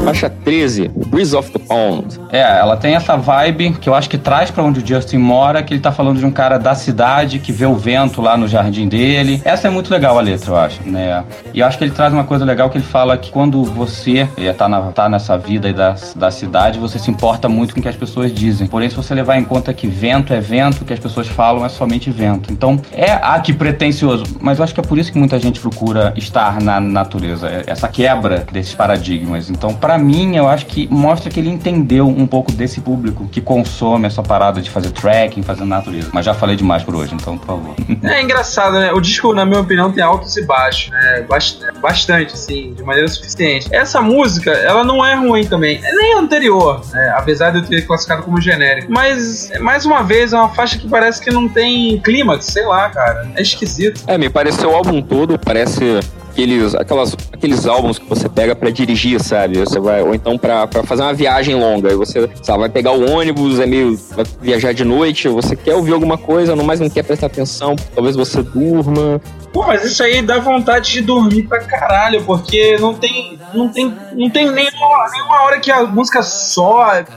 Faixa 0.04 0.30
13, 0.30 0.90
Breeze 1.08 1.36
of 1.36 1.52
the 1.52 1.60
Pond. 1.60 2.20
É, 2.32 2.40
ela 2.40 2.76
tem 2.76 2.96
essa 2.96 3.16
vibe 3.16 3.74
que 3.74 3.88
eu 3.88 3.94
acho 3.94 4.10
que 4.10 4.18
traz 4.18 4.50
pra 4.50 4.64
onde 4.64 4.80
o 4.80 4.88
Justin 4.88 5.18
mora, 5.18 5.62
que 5.62 5.74
ele 5.74 5.82
tá 5.82 5.92
falando 5.92 6.18
de 6.18 6.26
um 6.26 6.32
cara 6.32 6.58
da 6.58 6.74
cidade 6.74 7.40
que 7.40 7.52
vê 7.52 7.66
o 7.66 7.76
vento 7.76 8.22
lá 8.22 8.36
no 8.36 8.48
jardim 8.48 8.88
dele. 8.88 9.42
Essa 9.46 9.68
é 9.68 9.72
muito 9.72 9.92
legal 9.92 10.18
a 10.18 10.22
letra, 10.22 10.52
eu 10.52 10.58
acho, 10.58 10.82
né? 10.88 11.24
E 11.54 11.60
eu 11.60 11.68
acho 11.68 11.78
que 11.78 11.84
ele 11.84 11.92
traz 11.92 12.14
uma 12.14 12.24
coisa 12.24 12.44
legal 12.44 12.70
que 12.70 12.78
ele 12.78 12.86
fala 12.86 13.16
que 13.18 13.32
quando 13.32 13.64
você 13.64 14.28
é, 14.38 14.52
tá, 14.54 14.68
na, 14.68 14.82
tá 14.92 15.08
nessa 15.08 15.38
vida 15.38 15.68
aí 15.68 15.74
da, 15.74 15.96
da 16.16 16.32
cidade, 16.32 16.80
você 16.80 16.98
se 16.98 17.12
importa 17.12 17.48
muito 17.48 17.74
com 17.74 17.80
o 17.80 17.84
que 17.84 17.90
as 17.90 17.96
pessoas 17.96 18.34
dizem. 18.34 18.68
Porém, 18.68 18.90
se 18.90 18.96
você 18.96 19.14
levar 19.14 19.38
em 19.38 19.44
conta 19.44 19.74
que 19.74 19.88
vento 19.88 20.34
é 20.34 20.40
vento, 20.40 20.82
o 20.82 20.86
que 20.86 20.94
as 20.94 21.00
pessoas 21.00 21.28
falam 21.28 21.66
é 21.66 21.70
somente 21.70 22.10
vento. 22.10 22.52
Então, 22.52 22.80
é, 22.92 23.12
ah, 23.12 23.40
que 23.40 23.54
pretencioso. 23.54 24.24
Mas 24.40 24.58
eu 24.58 24.64
acho 24.64 24.74
que 24.74 24.80
é 24.80 24.84
por 24.84 24.98
isso 24.98 25.12
que 25.12 25.20
muita 25.20 25.40
gente 25.40 25.60
procura 25.60 26.14
estar 26.16 26.60
na 26.60 26.80
natureza. 26.80 27.48
é 27.48 27.64
Essa 27.68 27.88
quebra 27.88 28.46
desses 28.52 28.74
paradigmas. 28.74 29.50
Então, 29.50 29.74
pra 29.92 29.98
mim, 29.98 30.38
eu 30.38 30.48
acho 30.48 30.68
que 30.68 30.88
mostra 30.90 31.30
que 31.30 31.38
ele 31.38 31.50
entendeu 31.50 32.08
um 32.08 32.26
pouco 32.26 32.50
desse 32.54 32.80
público 32.80 33.28
que 33.30 33.42
consome 33.42 34.08
essa 34.08 34.24
parada 34.24 34.62
de 34.62 34.70
fazer 34.70 34.90
tracking, 34.92 35.42
fazer 35.44 35.66
natureza. 35.66 36.10
Mas 36.14 36.26
já 36.26 36.34
falei 36.34 36.56
demais 36.56 36.82
por 36.82 36.96
hoje, 36.96 37.14
então, 37.14 37.38
por 37.38 37.46
favor. 37.46 37.76
É 38.04 38.22
engraçado, 38.22 38.74
né? 38.80 38.92
O 38.94 39.00
disco, 39.02 39.34
na 39.34 39.46
minha 39.46 39.60
opinião, 39.60 39.92
tem 39.92 40.02
altos 40.04 40.36
e 40.38 40.46
baixos, 40.46 40.92
né? 40.92 41.26
Bast- 41.28 41.60
Bastante, 41.82 42.34
assim, 42.34 42.74
de 42.74 42.84
maneira 42.84 43.08
suficiente. 43.10 43.68
Essa 43.72 44.00
música, 44.02 44.52
ela 44.52 44.84
não 44.84 45.06
é 45.06 45.14
ruim 45.16 45.46
também. 45.46 45.80
É 45.84 45.92
nem 45.94 46.14
a 46.14 46.20
anterior, 46.20 46.82
né? 46.94 47.14
Apesar 47.18 47.52
de 47.52 47.58
eu 47.60 47.66
ter 47.66 47.82
classificado 47.86 48.24
como 48.24 48.40
genérico. 48.40 48.92
Mas, 48.92 49.52
mais 49.60 49.86
uma 49.86 50.04
vez, 50.04 50.32
é 50.34 50.38
uma 50.38 50.50
faixa 50.50 50.78
que 50.78 50.88
parece 50.88 51.22
que 51.22 51.30
não 51.32 51.48
tem 51.50 52.00
clímax, 52.00 52.46
sei 52.46 52.66
lá, 52.66 52.90
cara. 52.90 53.30
É 53.36 53.42
esquisito. 53.42 54.02
É, 54.08 54.18
me 54.18 54.30
pareceu 54.30 54.72
o 54.72 54.76
álbum 54.76 55.02
todo, 55.02 55.38
parece 55.38 56.00
aqueles, 56.32 56.74
aquelas, 56.74 57.16
aqueles 57.32 57.68
álbuns 57.68 58.00
que 58.00 58.08
você 58.08 58.28
pega 58.28 58.56
pra 58.56 58.70
dirigir, 58.70 59.22
sabe? 59.22 59.60
Você 59.60 59.80
vai, 59.80 60.02
ou 60.02 60.16
então 60.16 60.38
pra 60.38 60.68
fazer 60.84 61.04
uma 61.04 61.14
viagem 61.14 61.56
longa. 61.56 61.90
Aí 61.90 61.96
você 61.96 62.30
sabe, 62.42 62.60
vai 62.60 62.70
pegar 62.70 62.92
o 62.92 63.10
ônibus, 63.10 63.60
é 63.60 63.66
meio. 63.66 64.00
vai 64.12 64.26
viajar 64.42 64.74
de 64.74 64.84
noite, 64.84 65.28
você 65.28 65.56
quer 65.56 65.76
ouvir 65.76 65.94
alguma 65.94 66.18
coisa, 66.18 66.56
não 66.56 66.64
mais 66.64 66.80
não 66.80 66.90
quer 66.90 67.04
prestar 67.04 67.28
atenção, 67.28 67.76
talvez 67.94 68.16
você 68.16 68.42
durma. 68.42 69.22
Pô, 69.54 69.68
mas 69.68 69.84
isso 69.84 70.02
aí 70.02 70.22
dá 70.22 70.40
vontade 70.40 70.92
de 70.92 71.02
dormir 71.02 71.44
pra 71.44 71.60
caralho, 71.60 72.24
porque 72.24 72.78
não 72.80 72.94
tem. 72.94 73.38
Não 73.54 73.68
tem. 73.68 73.94
Não 74.14 74.30
tem 74.30 74.50
nenhuma, 74.50 75.10
nenhuma 75.12 75.42
hora 75.44 75.60
que 75.60 75.70
a 75.70 75.84
música 75.84 76.24
sobe. 76.24 77.08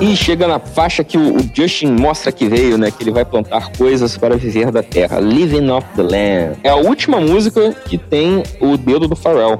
E 0.00 0.16
chega 0.16 0.46
na 0.46 0.58
faixa 0.58 1.02
que 1.02 1.18
o, 1.18 1.36
o 1.36 1.50
Justin 1.52 1.88
mostra 1.92 2.30
que 2.30 2.46
veio, 2.48 2.78
né? 2.78 2.90
Que 2.90 3.02
ele 3.02 3.10
vai 3.10 3.24
plantar 3.24 3.70
coisas 3.76 4.16
para 4.16 4.36
viver 4.36 4.70
da 4.70 4.82
terra. 4.82 5.18
Living 5.18 5.68
off 5.70 5.86
the 5.96 6.02
land. 6.02 6.58
É 6.62 6.68
a 6.70 6.76
última 6.76 7.20
música 7.20 7.72
que 7.86 7.98
tem 7.98 8.42
o 8.60 8.76
dedo 8.76 9.08
do 9.08 9.16
Pharrell. 9.16 9.58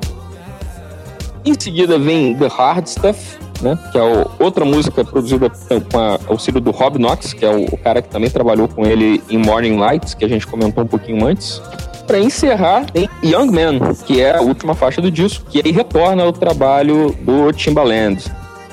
Em 1.45 1.59
seguida 1.59 1.99
vem 1.99 2.35
The 2.37 2.47
Hard 2.49 2.87
Stuff, 2.87 3.39
né? 3.63 3.79
Que 3.91 3.99
é 3.99 4.03
o- 4.03 4.31
outra 4.39 4.65
música 4.65 5.05
produzida 5.05 5.51
com 5.91 5.99
a 5.99 6.19
auxílio 6.29 6.61
do 6.61 6.71
Rob 6.71 6.99
Knox, 6.99 7.33
que 7.33 7.45
é 7.45 7.51
o, 7.51 7.65
o 7.67 7.77
cara 7.77 8.01
que 8.03 8.09
também 8.09 8.31
trabalhou 8.31 8.69
com 8.69 8.85
ele 8.87 9.23
em 9.31 9.39
Morning 9.39 9.77
Lights, 9.77 10.15
que 10.15 10.25
a 10.25 10.29
gente 10.29 10.47
comentou 10.47 10.85
um 10.85 10.87
pouquinho 10.87 11.25
antes. 11.27 11.61
Pra 12.07 12.19
encerrar, 12.19 12.87
tem 12.87 13.09
Young 13.23 13.51
Man, 13.51 13.95
que 14.07 14.21
é 14.21 14.37
a 14.37 14.41
última 14.41 14.75
faixa 14.75 15.01
do 15.01 15.11
disco, 15.11 15.45
que 15.51 15.61
aí 15.65 15.73
retorna 15.73 16.23
ao 16.23 16.33
trabalho 16.33 17.15
do 17.21 17.53
Timbaland. 17.53 18.25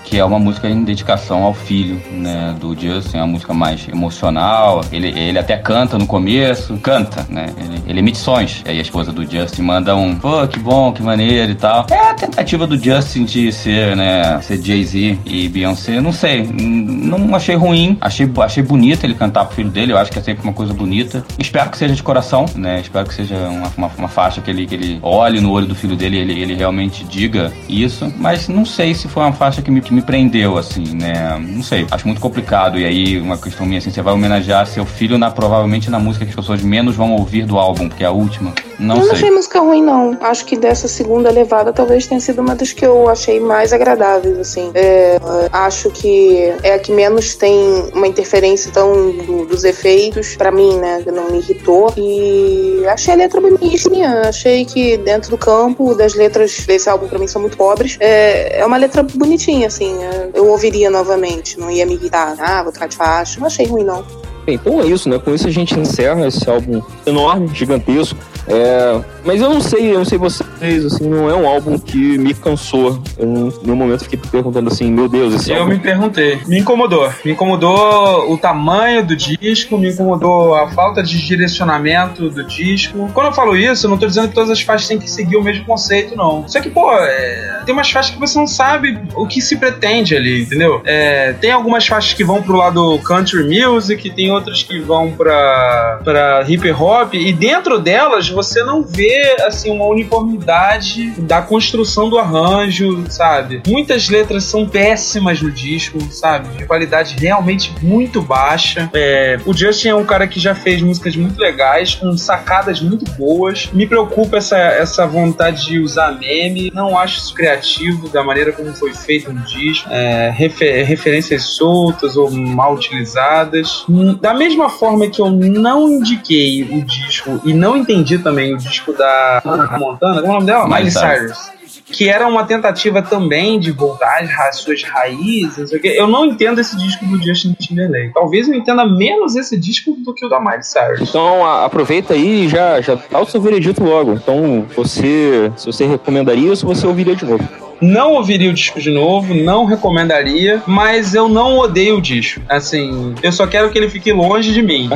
Que 0.06 0.18
é 0.20 0.24
uma 0.24 0.40
música 0.40 0.70
em 0.70 0.84
dedicação 0.84 1.44
ao 1.44 1.54
filho, 1.54 2.02
né, 2.12 2.56
do 2.60 2.80
Justin, 2.80 3.18
é 3.18 3.22
uma 3.22 3.28
música 3.28 3.54
mais 3.54 3.88
emocional. 3.88 4.84
Ele, 4.92 5.08
ele 5.08 5.38
até 5.38 5.58
canta 5.58 5.98
no 5.98 6.06
começo, 6.08 6.78
canta, 6.78 7.26
né? 7.30 7.48
Ele, 7.58 7.84
ele 7.88 8.00
emite 8.00 8.18
sons. 8.18 8.64
Aí 8.66 8.78
a 8.78 8.82
esposa 8.82 9.12
do 9.12 9.30
Justin 9.30 9.64
manda 9.64 9.96
um, 9.96 10.16
pô, 10.16 10.48
que 10.48 10.60
bom, 10.60 10.94
que 10.94 11.02
maneiro 11.02 11.52
e 11.52 11.56
tal. 11.56 11.88
É 11.90 12.10
a 12.10 12.14
tentativa 12.14 12.68
do 12.68 12.78
Justin 12.78 13.26
de 13.26 13.52
ser, 13.52 13.96
né, 13.96 14.40
ser 14.42 14.62
Jay-Z 14.62 15.20
e 15.26 15.50
Beyoncé, 15.50 16.00
não 16.00 16.12
sei, 16.12 16.44
não 16.44 17.36
achei 17.36 17.56
ruim, 17.56 17.98
achei, 18.00 18.30
achei 18.42 18.64
bonito 18.64 19.04
ele 19.04 19.16
cantar 19.16 19.46
pro 19.46 19.56
filho 19.56 19.70
dele, 19.70 19.94
eu 19.94 19.98
acho 19.98 20.12
que 20.12 20.20
é 20.20 20.22
sempre 20.22 20.44
uma 20.44 20.54
coisa 20.54 20.74
bonita. 20.74 21.24
Espero 21.40 21.70
que 21.70 21.78
seja 21.78 21.96
de 21.96 22.04
coração, 22.04 22.46
né? 22.56 22.80
Espero 22.80 23.08
que 23.08 23.14
seja 23.14 23.36
uma, 23.36 23.72
uma, 23.78 23.92
uma 23.98 24.08
faixa 24.08 24.42
que 24.42 24.52
ele, 24.52 24.66
que 24.66 24.76
ele 24.76 25.00
olhe 25.02 25.42
no 25.42 25.52
olho 25.52 25.66
do 25.66 25.76
filho 25.76 25.96
dele 25.96 26.18
e 26.18 26.20
ele, 26.20 26.42
ele 26.42 26.54
realmente 26.54 27.04
diga 27.04 27.52
isso, 27.68 28.12
mas 28.18 28.48
não 28.48 28.66
sei 28.66 28.94
se 28.94 29.08
foi 29.08 29.24
uma 29.24 29.34
faixa 29.34 29.62
que 29.62 29.72
me, 29.72 29.82
que 29.82 29.94
me 29.96 30.02
prendeu, 30.02 30.58
assim, 30.58 30.96
né? 30.96 31.38
Não 31.40 31.64
sei, 31.64 31.88
acho 31.90 32.06
muito 32.06 32.22
complicado. 32.22 32.78
E 32.78 32.86
aí, 32.86 33.20
uma 33.20 33.38
questão 33.38 33.66
minha, 33.66 33.80
assim, 33.80 33.90
você 33.90 34.02
vai 34.02 34.14
homenagear 34.14 34.68
seu 34.68 34.86
filho 34.86 35.18
na, 35.18 35.32
provavelmente 35.32 35.90
na 35.90 36.00
música 36.00 36.26
que 36.26 36.32
as 36.32 36.36
pessoas 36.36 36.62
menos 36.62 36.96
vão 36.96 37.14
ouvir 37.14 37.46
do 37.46 37.58
álbum, 37.58 37.88
porque 37.88 38.04
é 38.04 38.08
a 38.08 38.12
última. 38.12 38.54
Não 38.80 38.96
eu 38.96 39.00
não 39.02 39.06
sei. 39.08 39.14
achei 39.16 39.32
música 39.32 39.60
ruim, 39.60 39.82
não. 39.82 40.18
Acho 40.22 40.46
que 40.46 40.56
dessa 40.58 40.88
segunda 40.88 41.30
levada 41.32 41.72
talvez 41.72 42.08
tenha 42.08 42.20
sido 42.20 42.42
uma 42.42 42.56
das 42.56 42.74
que 42.74 42.86
eu 42.86 43.08
achei 43.10 43.40
mais 43.40 43.72
agradáveis, 43.72 44.38
assim. 44.38 44.72
É, 44.74 45.18
acho 45.52 45.90
que 45.92 46.54
é 46.64 46.74
a 46.74 46.80
que 46.80 46.92
menos 46.92 47.36
tem 47.36 47.56
uma 47.94 48.08
interferência 48.08 48.72
tão 48.72 49.12
do- 49.12 49.46
dos 49.46 49.64
efeitos, 49.64 50.36
pra 50.36 50.52
mim, 50.52 50.78
né? 50.78 51.04
Não 51.06 51.30
me 51.32 51.38
irritou. 51.40 51.94
E 51.98 52.84
achei 52.88 53.14
a 53.14 53.18
letra 53.18 53.40
bonitinha. 53.42 54.22
Achei 54.28 54.66
que 54.66 54.98
dentro 54.98 55.30
do 55.30 55.38
campo 55.38 55.96
das 55.96 56.14
letras 56.14 56.66
desse 56.66 56.90
álbum, 56.90 57.08
pra 57.08 57.18
mim, 57.20 57.28
são 57.28 57.42
muito 57.42 57.58
pobres. 57.58 57.98
É, 58.00 58.60
é 58.60 58.66
uma 58.66 58.78
letra 58.78 59.04
bonitinha, 59.04 59.68
assim. 59.68 59.98
Eu 60.34 60.48
ouviria 60.50 60.90
novamente, 60.90 61.60
não 61.60 61.72
ia 61.72 61.86
me 61.86 61.94
irritar. 61.96 62.36
Ah, 62.40 62.62
vou 62.64 62.72
trocar 62.72 62.88
de 62.88 62.98
faixa. 62.98 63.40
Não 63.40 63.48
achei 63.48 63.66
ruim, 63.66 63.84
não. 63.84 64.04
Bem, 64.46 64.56
então 64.56 64.80
é 64.80 64.86
isso, 64.86 65.10
né? 65.10 65.18
Com 65.18 65.34
isso 65.34 65.48
a 65.48 65.52
gente 65.52 65.78
encerra 65.80 66.28
esse 66.28 66.48
álbum 66.50 66.82
enorme, 67.06 67.50
gigantesco. 67.54 68.18
É, 68.48 69.02
Mas 69.24 69.42
eu 69.42 69.50
não 69.50 69.60
sei, 69.60 69.92
eu 69.92 69.98
não 69.98 70.06
sei 70.06 70.20
vocês, 70.20 70.86
assim, 70.86 71.10
não 71.10 71.28
é 71.28 71.34
um 71.36 71.48
álbum 71.48 71.80
que 71.80 72.18
me 72.18 72.32
cansou. 72.34 73.02
Eu, 73.18 73.52
nenhum 73.64 73.76
momento 73.76 74.04
fiquei 74.04 74.20
perguntando 74.32 74.70
assim, 74.70 74.92
meu 74.92 75.10
Deus, 75.10 75.34
esse 75.34 75.52
Eu 75.52 75.62
álbum... 75.62 75.72
me 75.72 75.80
perguntei. 75.80 76.40
Me 76.46 76.60
incomodou. 76.60 77.12
Me 77.24 77.32
incomodou 77.32 78.32
o 78.32 78.38
tamanho 78.38 79.04
do 79.04 79.16
disco, 79.16 79.78
me 79.80 79.90
incomodou 79.90 80.54
a 80.54 80.70
falta 80.70 81.02
de 81.02 81.18
direcionamento 81.26 82.30
do 82.30 82.44
disco. 82.44 83.10
Quando 83.14 83.28
eu 83.28 83.34
falo 83.34 83.58
isso, 83.58 83.88
eu 83.88 83.90
não 83.90 83.98
tô 83.98 84.06
dizendo 84.06 84.28
que 84.28 84.36
todas 84.36 84.52
as 84.52 84.62
faixas 84.62 84.88
têm 84.88 85.00
que 85.00 85.10
seguir 85.10 85.38
o 85.38 85.44
mesmo 85.44 85.66
conceito, 85.66 86.16
não. 86.16 86.48
Só 86.48 86.62
que, 86.62 86.70
pô, 86.70 86.92
é, 86.94 87.64
tem 87.66 87.74
umas 87.74 87.90
faixas 87.90 88.14
que 88.14 88.20
você 88.20 88.38
não 88.38 88.46
sabe 88.48 89.00
o 89.16 89.26
que 89.26 89.42
se 89.42 89.58
pretende 89.58 90.16
ali, 90.16 90.44
entendeu? 90.44 90.82
É, 90.86 91.34
tem 91.34 91.52
algumas 91.52 91.88
faixas 91.88 92.14
que 92.14 92.24
vão 92.24 92.44
pro 92.44 92.56
lado 92.58 93.00
country 93.00 93.44
music, 93.44 94.08
tem 94.12 94.32
outras 94.36 94.64
que 94.64 94.80
vão 94.80 95.12
pra, 95.12 96.00
pra 96.04 96.46
hip 96.48 96.70
hop, 96.72 97.14
e 97.14 97.34
dentro 97.34 97.80
delas 97.80 98.30
você 98.30 98.64
não 98.64 98.84
vê 98.84 99.38
assim 99.42 99.72
uma 99.72 99.86
uniformidade 99.86 101.12
da 101.22 101.42
construção 101.42 102.10
do 102.10 102.18
arranjo, 102.18 103.04
sabe? 103.10 103.64
Muitas 103.68 104.10
letras 104.10 104.44
são 104.44 104.68
péssimas 104.68 105.42
no 105.42 105.52
disco, 105.52 106.00
sabe? 106.12 106.50
De 106.58 106.66
qualidade 106.66 107.16
realmente 107.18 107.74
muito 107.82 108.22
baixa. 108.22 108.90
É, 108.94 109.40
o 109.46 109.54
Justin 109.54 109.90
é 109.90 109.96
um 109.96 110.06
cara 110.06 110.28
que 110.28 110.40
já 110.40 110.54
fez 110.54 110.82
músicas 110.82 111.16
muito 111.16 111.40
legais, 111.40 111.96
com 111.96 112.16
sacadas 112.18 112.82
muito 112.82 113.10
boas. 113.12 113.70
Me 113.74 113.88
preocupa 113.88 114.38
essa, 114.38 114.58
essa 114.58 115.08
vontade 115.08 115.66
de 115.66 115.80
usar 115.80 116.12
meme. 116.20 116.72
Não 116.74 116.98
acho 116.98 117.18
isso 117.18 117.34
criativo 117.34 118.10
da 118.10 118.24
maneira 118.24 118.52
como 118.52 118.74
foi 118.74 118.94
feito 118.94 119.32
no 119.32 119.42
disco. 119.42 119.88
É, 119.90 120.30
refer, 120.30 120.84
referências 120.84 121.44
soltas 121.44 122.18
ou 122.18 122.30
mal 122.30 122.74
utilizadas. 122.74 123.86
Da 124.26 124.34
mesma 124.34 124.70
forma 124.70 125.08
que 125.08 125.22
eu 125.22 125.30
não 125.30 125.88
indiquei 125.88 126.64
o 126.64 126.84
disco 126.84 127.40
e 127.46 127.54
não 127.54 127.78
entendi 127.78 128.18
também 128.18 128.56
o 128.56 128.58
disco 128.58 128.92
da 128.92 129.40
Montana, 129.78 130.20
como 130.20 130.26
é 130.26 130.30
o 130.32 130.34
nome 130.34 130.48
dela? 130.48 130.68
Miley 130.68 130.90
Cyrus 130.90 131.52
que 131.86 132.10
era 132.10 132.28
uma 132.28 132.44
tentativa 132.44 133.00
também 133.00 133.60
de 133.60 133.72
voltar 133.72 134.24
às 134.50 134.58
suas 134.58 134.82
raízes, 134.82 135.58
não 135.60 135.68
sei 135.68 135.78
o 135.78 135.82
quê. 135.82 135.94
Eu 135.96 136.08
não 136.08 136.26
entendo 136.26 136.60
esse 136.60 136.76
disco 136.76 137.06
do 137.06 137.24
Justin 137.24 137.54
Timberlake. 137.54 138.12
Talvez 138.12 138.50
eu 138.50 138.56
entenda 138.56 138.84
menos 138.88 139.36
esse 139.36 139.56
disco 139.56 139.92
do 140.00 140.12
que 140.12 140.26
o 140.26 140.30
da 140.30 140.40
Miley 140.40 140.64
Cyrus. 140.64 141.08
Então 141.08 141.46
a, 141.46 141.64
aproveita 141.64 142.16
aí 142.16 142.46
e 142.46 142.50
já, 142.50 142.82
já 142.82 142.96
dá 142.96 143.20
o 143.20 143.26
seu 143.28 143.40
veredito 143.40 143.84
logo. 143.84 144.14
Então 144.14 144.66
você, 144.76 145.52
se 145.56 145.68
você 145.68 145.86
recomendaria 145.86 146.50
ou 146.50 146.56
se 146.56 146.66
você 146.66 146.88
ouviria 146.88 147.16
de 147.16 147.26
novo. 147.26 147.65
Não 147.82 148.14
ouviria 148.14 148.50
o 148.50 148.54
disco 148.54 148.80
de 148.80 148.90
novo, 148.90 149.34
não 149.34 149.66
recomendaria, 149.66 150.64
mas 150.66 151.14
eu 151.14 151.28
não 151.28 151.58
odeio 151.58 151.98
o 151.98 152.02
disco. 152.02 152.42
Assim, 152.48 153.14
eu 153.22 153.32
só 153.32 153.46
quero 153.46 153.70
que 153.70 153.78
ele 153.78 153.90
fique 153.90 154.12
longe 154.14 154.54
de 154.54 154.62
mim. 154.62 154.90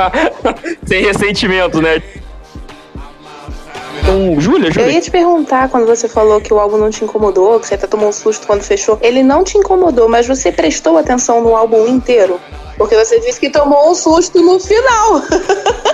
Sem 0.84 1.02
ressentimento, 1.02 1.80
né? 1.80 2.02
Então, 4.02 4.40
Júlia, 4.40 4.70
Júlia. 4.70 4.88
Eu 4.88 4.92
ia 4.92 5.00
te 5.00 5.10
perguntar 5.10 5.68
quando 5.68 5.86
você 5.86 6.08
falou 6.08 6.40
que 6.40 6.52
o 6.52 6.60
álbum 6.60 6.76
não 6.76 6.90
te 6.90 7.02
incomodou, 7.02 7.58
que 7.58 7.66
você 7.66 7.74
até 7.74 7.86
tomou 7.86 8.08
um 8.08 8.12
susto 8.12 8.46
quando 8.46 8.62
fechou. 8.62 8.98
Ele 9.02 9.22
não 9.22 9.42
te 9.42 9.58
incomodou, 9.58 10.08
mas 10.08 10.28
você 10.28 10.52
prestou 10.52 10.96
atenção 10.96 11.42
no 11.42 11.56
álbum 11.56 11.86
inteiro? 11.88 12.40
Porque 12.76 12.94
você 12.94 13.18
disse 13.20 13.40
que 13.40 13.50
tomou 13.50 13.90
um 13.90 13.94
susto 13.94 14.40
no 14.42 14.60
final. 14.60 15.22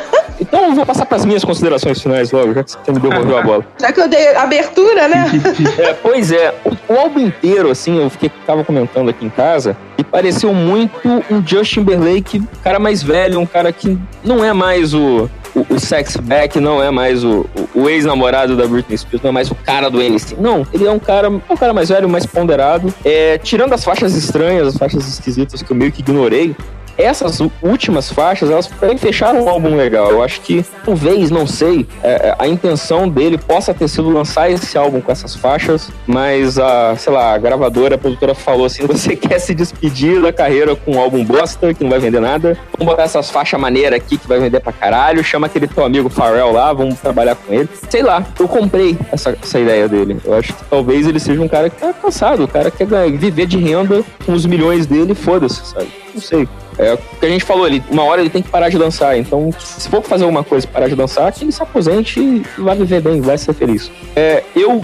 Então 0.53 0.69
eu 0.69 0.75
vou 0.75 0.85
passar 0.85 1.07
para 1.07 1.17
as 1.17 1.25
minhas 1.25 1.43
considerações 1.43 2.03
finais 2.03 2.31
logo, 2.31 2.53
já 2.53 2.63
que 2.63 2.73
você 2.73 2.93
me 2.93 3.01
devolveu 3.01 3.39
a 3.39 3.43
bola. 3.43 3.65
Já 3.81 3.91
que 3.91 4.01
eu 4.01 4.07
dei 4.07 4.37
abertura, 4.37 5.09
né? 5.09 5.25
é, 5.79 5.95
pois 5.95 6.31
é, 6.31 6.55
o, 6.63 6.93
o, 6.93 6.99
álbum 6.99 7.21
inteiro, 7.21 7.71
assim, 7.71 7.99
eu 7.99 8.11
fiquei, 8.11 8.31
tava 8.47 8.63
comentando 8.63 9.09
aqui 9.09 9.25
em 9.25 9.31
casa, 9.31 9.75
e 9.97 10.05
pareceu 10.05 10.53
muito 10.53 11.09
um 11.31 11.43
Justin 11.47 11.81
Timberlake, 11.81 12.43
cara 12.63 12.79
mais 12.79 13.03
velho, 13.03 13.41
um 13.41 13.47
cara 13.47 13.73
que 13.73 13.99
não 14.23 14.45
é 14.45 14.53
mais 14.53 14.93
o, 14.93 15.31
o, 15.55 15.75
o 15.75 15.81
sex 15.81 16.19
back, 16.19 16.61
não 16.61 16.83
é 16.83 16.91
mais 16.91 17.25
o, 17.25 17.47
o, 17.75 17.85
o 17.85 17.89
ex-namorado 17.89 18.55
da 18.55 18.67
Britney 18.67 18.99
Spears, 18.99 19.23
não 19.23 19.31
é 19.31 19.33
mais 19.33 19.51
o 19.51 19.55
cara 19.55 19.89
do 19.89 20.03
NSYNC. 20.03 20.39
Não, 20.39 20.67
ele 20.71 20.87
é 20.87 20.91
um 20.91 20.99
cara, 20.99 21.31
um 21.31 21.57
cara 21.59 21.73
mais 21.73 21.89
velho, 21.89 22.09
mais 22.11 22.27
ponderado. 22.27 22.93
É, 23.05 23.39
tirando 23.39 23.73
as 23.73 23.83
faixas 23.83 24.15
estranhas, 24.15 24.69
as 24.69 24.77
faixas 24.77 25.09
esquisitas 25.09 25.63
que 25.63 25.73
eu 25.73 25.77
meio 25.77 25.91
que 25.91 26.01
ignorei, 26.01 26.55
essas 26.97 27.41
últimas 27.63 28.11
faixas, 28.11 28.51
elas 28.51 28.71
fecharam 28.99 29.45
um 29.45 29.49
álbum 29.49 29.75
legal. 29.77 30.11
Eu 30.11 30.23
acho 30.23 30.41
que, 30.41 30.65
talvez, 30.85 31.31
não 31.31 31.47
sei, 31.47 31.87
é, 32.03 32.29
é, 32.29 32.37
a 32.39 32.47
intenção 32.47 33.09
dele 33.09 33.39
possa 33.39 33.73
ter 33.73 33.89
sido 33.89 34.11
lançar 34.11 34.51
esse 34.51 34.77
álbum 34.77 35.01
com 35.01 35.11
essas 35.11 35.35
faixas, 35.35 35.91
mas 36.07 36.59
a, 36.59 36.95
sei 36.97 37.13
lá, 37.13 37.35
a 37.35 37.39
gravadora, 37.39 37.95
a 37.95 37.99
produtora 37.99 38.35
falou 38.35 38.67
assim: 38.67 38.85
você 38.87 39.17
quer 39.17 39.39
se 39.39 39.55
despedir 39.55 40.21
da 40.21 40.33
carreira 40.33 40.77
com 40.77 40.97
um 40.97 41.01
álbum 41.01 41.25
bosta, 41.25 41.73
que 41.75 41.83
não 41.83 41.91
vai 41.91 41.99
vender 41.99 42.21
nada? 42.21 42.57
Vamos 42.77 42.93
botar 42.93 43.05
essas 43.05 43.31
faixas 43.31 43.61
maneiras 43.61 43.99
aqui 43.99 44.17
que 44.17 44.29
vai 44.29 44.39
vender 44.39 44.61
pra 44.61 44.73
caralho, 44.73 45.23
chama 45.25 45.47
aquele 45.47 45.67
teu 45.67 45.85
amigo 45.85 46.09
Pharrell 46.09 46.53
lá, 46.53 46.73
vamos 46.73 46.99
trabalhar 47.01 47.35
com 47.35 47.53
ele. 47.53 47.69
Sei 47.89 48.03
lá, 48.03 48.25
eu 48.39 48.49
comprei 48.49 48.97
essa, 49.11 49.37
essa 49.43 49.59
ideia 49.59 49.89
dele. 49.89 50.19
Eu 50.25 50.35
acho 50.35 50.53
que 50.53 50.65
talvez 50.65 51.07
ele 51.07 51.19
seja 51.19 51.41
um 51.41 51.49
cara 51.49 51.71
que 51.71 51.77
tá 51.77 51.93
cansado, 51.93 52.45
o 52.45 52.49
cara 52.49 52.71
quer 52.71 52.87
viver 53.11 53.47
de 53.47 53.59
renda 53.59 54.05
com 54.25 54.33
os 54.33 54.47
milhões 54.47 54.87
dele, 54.87 55.15
foda-se, 55.15 55.65
sabe? 55.67 55.89
Não 56.15 56.21
sei. 56.21 56.49
É 56.79 56.95
o 56.95 56.99
que 56.99 57.27
a 57.27 57.29
gente 57.29 57.45
falou 57.45 57.65
ali, 57.65 57.83
uma 57.91 58.03
hora 58.05 58.21
ele 58.21 58.31
tem 58.31 58.43
que 58.43 58.49
parar 58.49 58.69
de 58.69 58.79
dançar. 58.79 59.17
Então, 59.19 59.51
se 59.59 59.89
for 59.89 60.03
fazer 60.03 60.25
alguma 60.25 60.43
coisa 60.43 60.67
parar 60.67 60.89
de 60.89 60.97
dançar, 60.97 61.31
que 61.33 61.45
ele 61.45 61.53
se 61.53 61.63
aposente 61.63 62.21
e 62.21 62.43
vai 62.59 62.77
viver 62.77 63.01
bem, 63.01 63.21
vai 63.21 63.37
ser 63.37 63.53
feliz. 63.53 63.91
É, 64.17 64.43
eu 64.57 64.83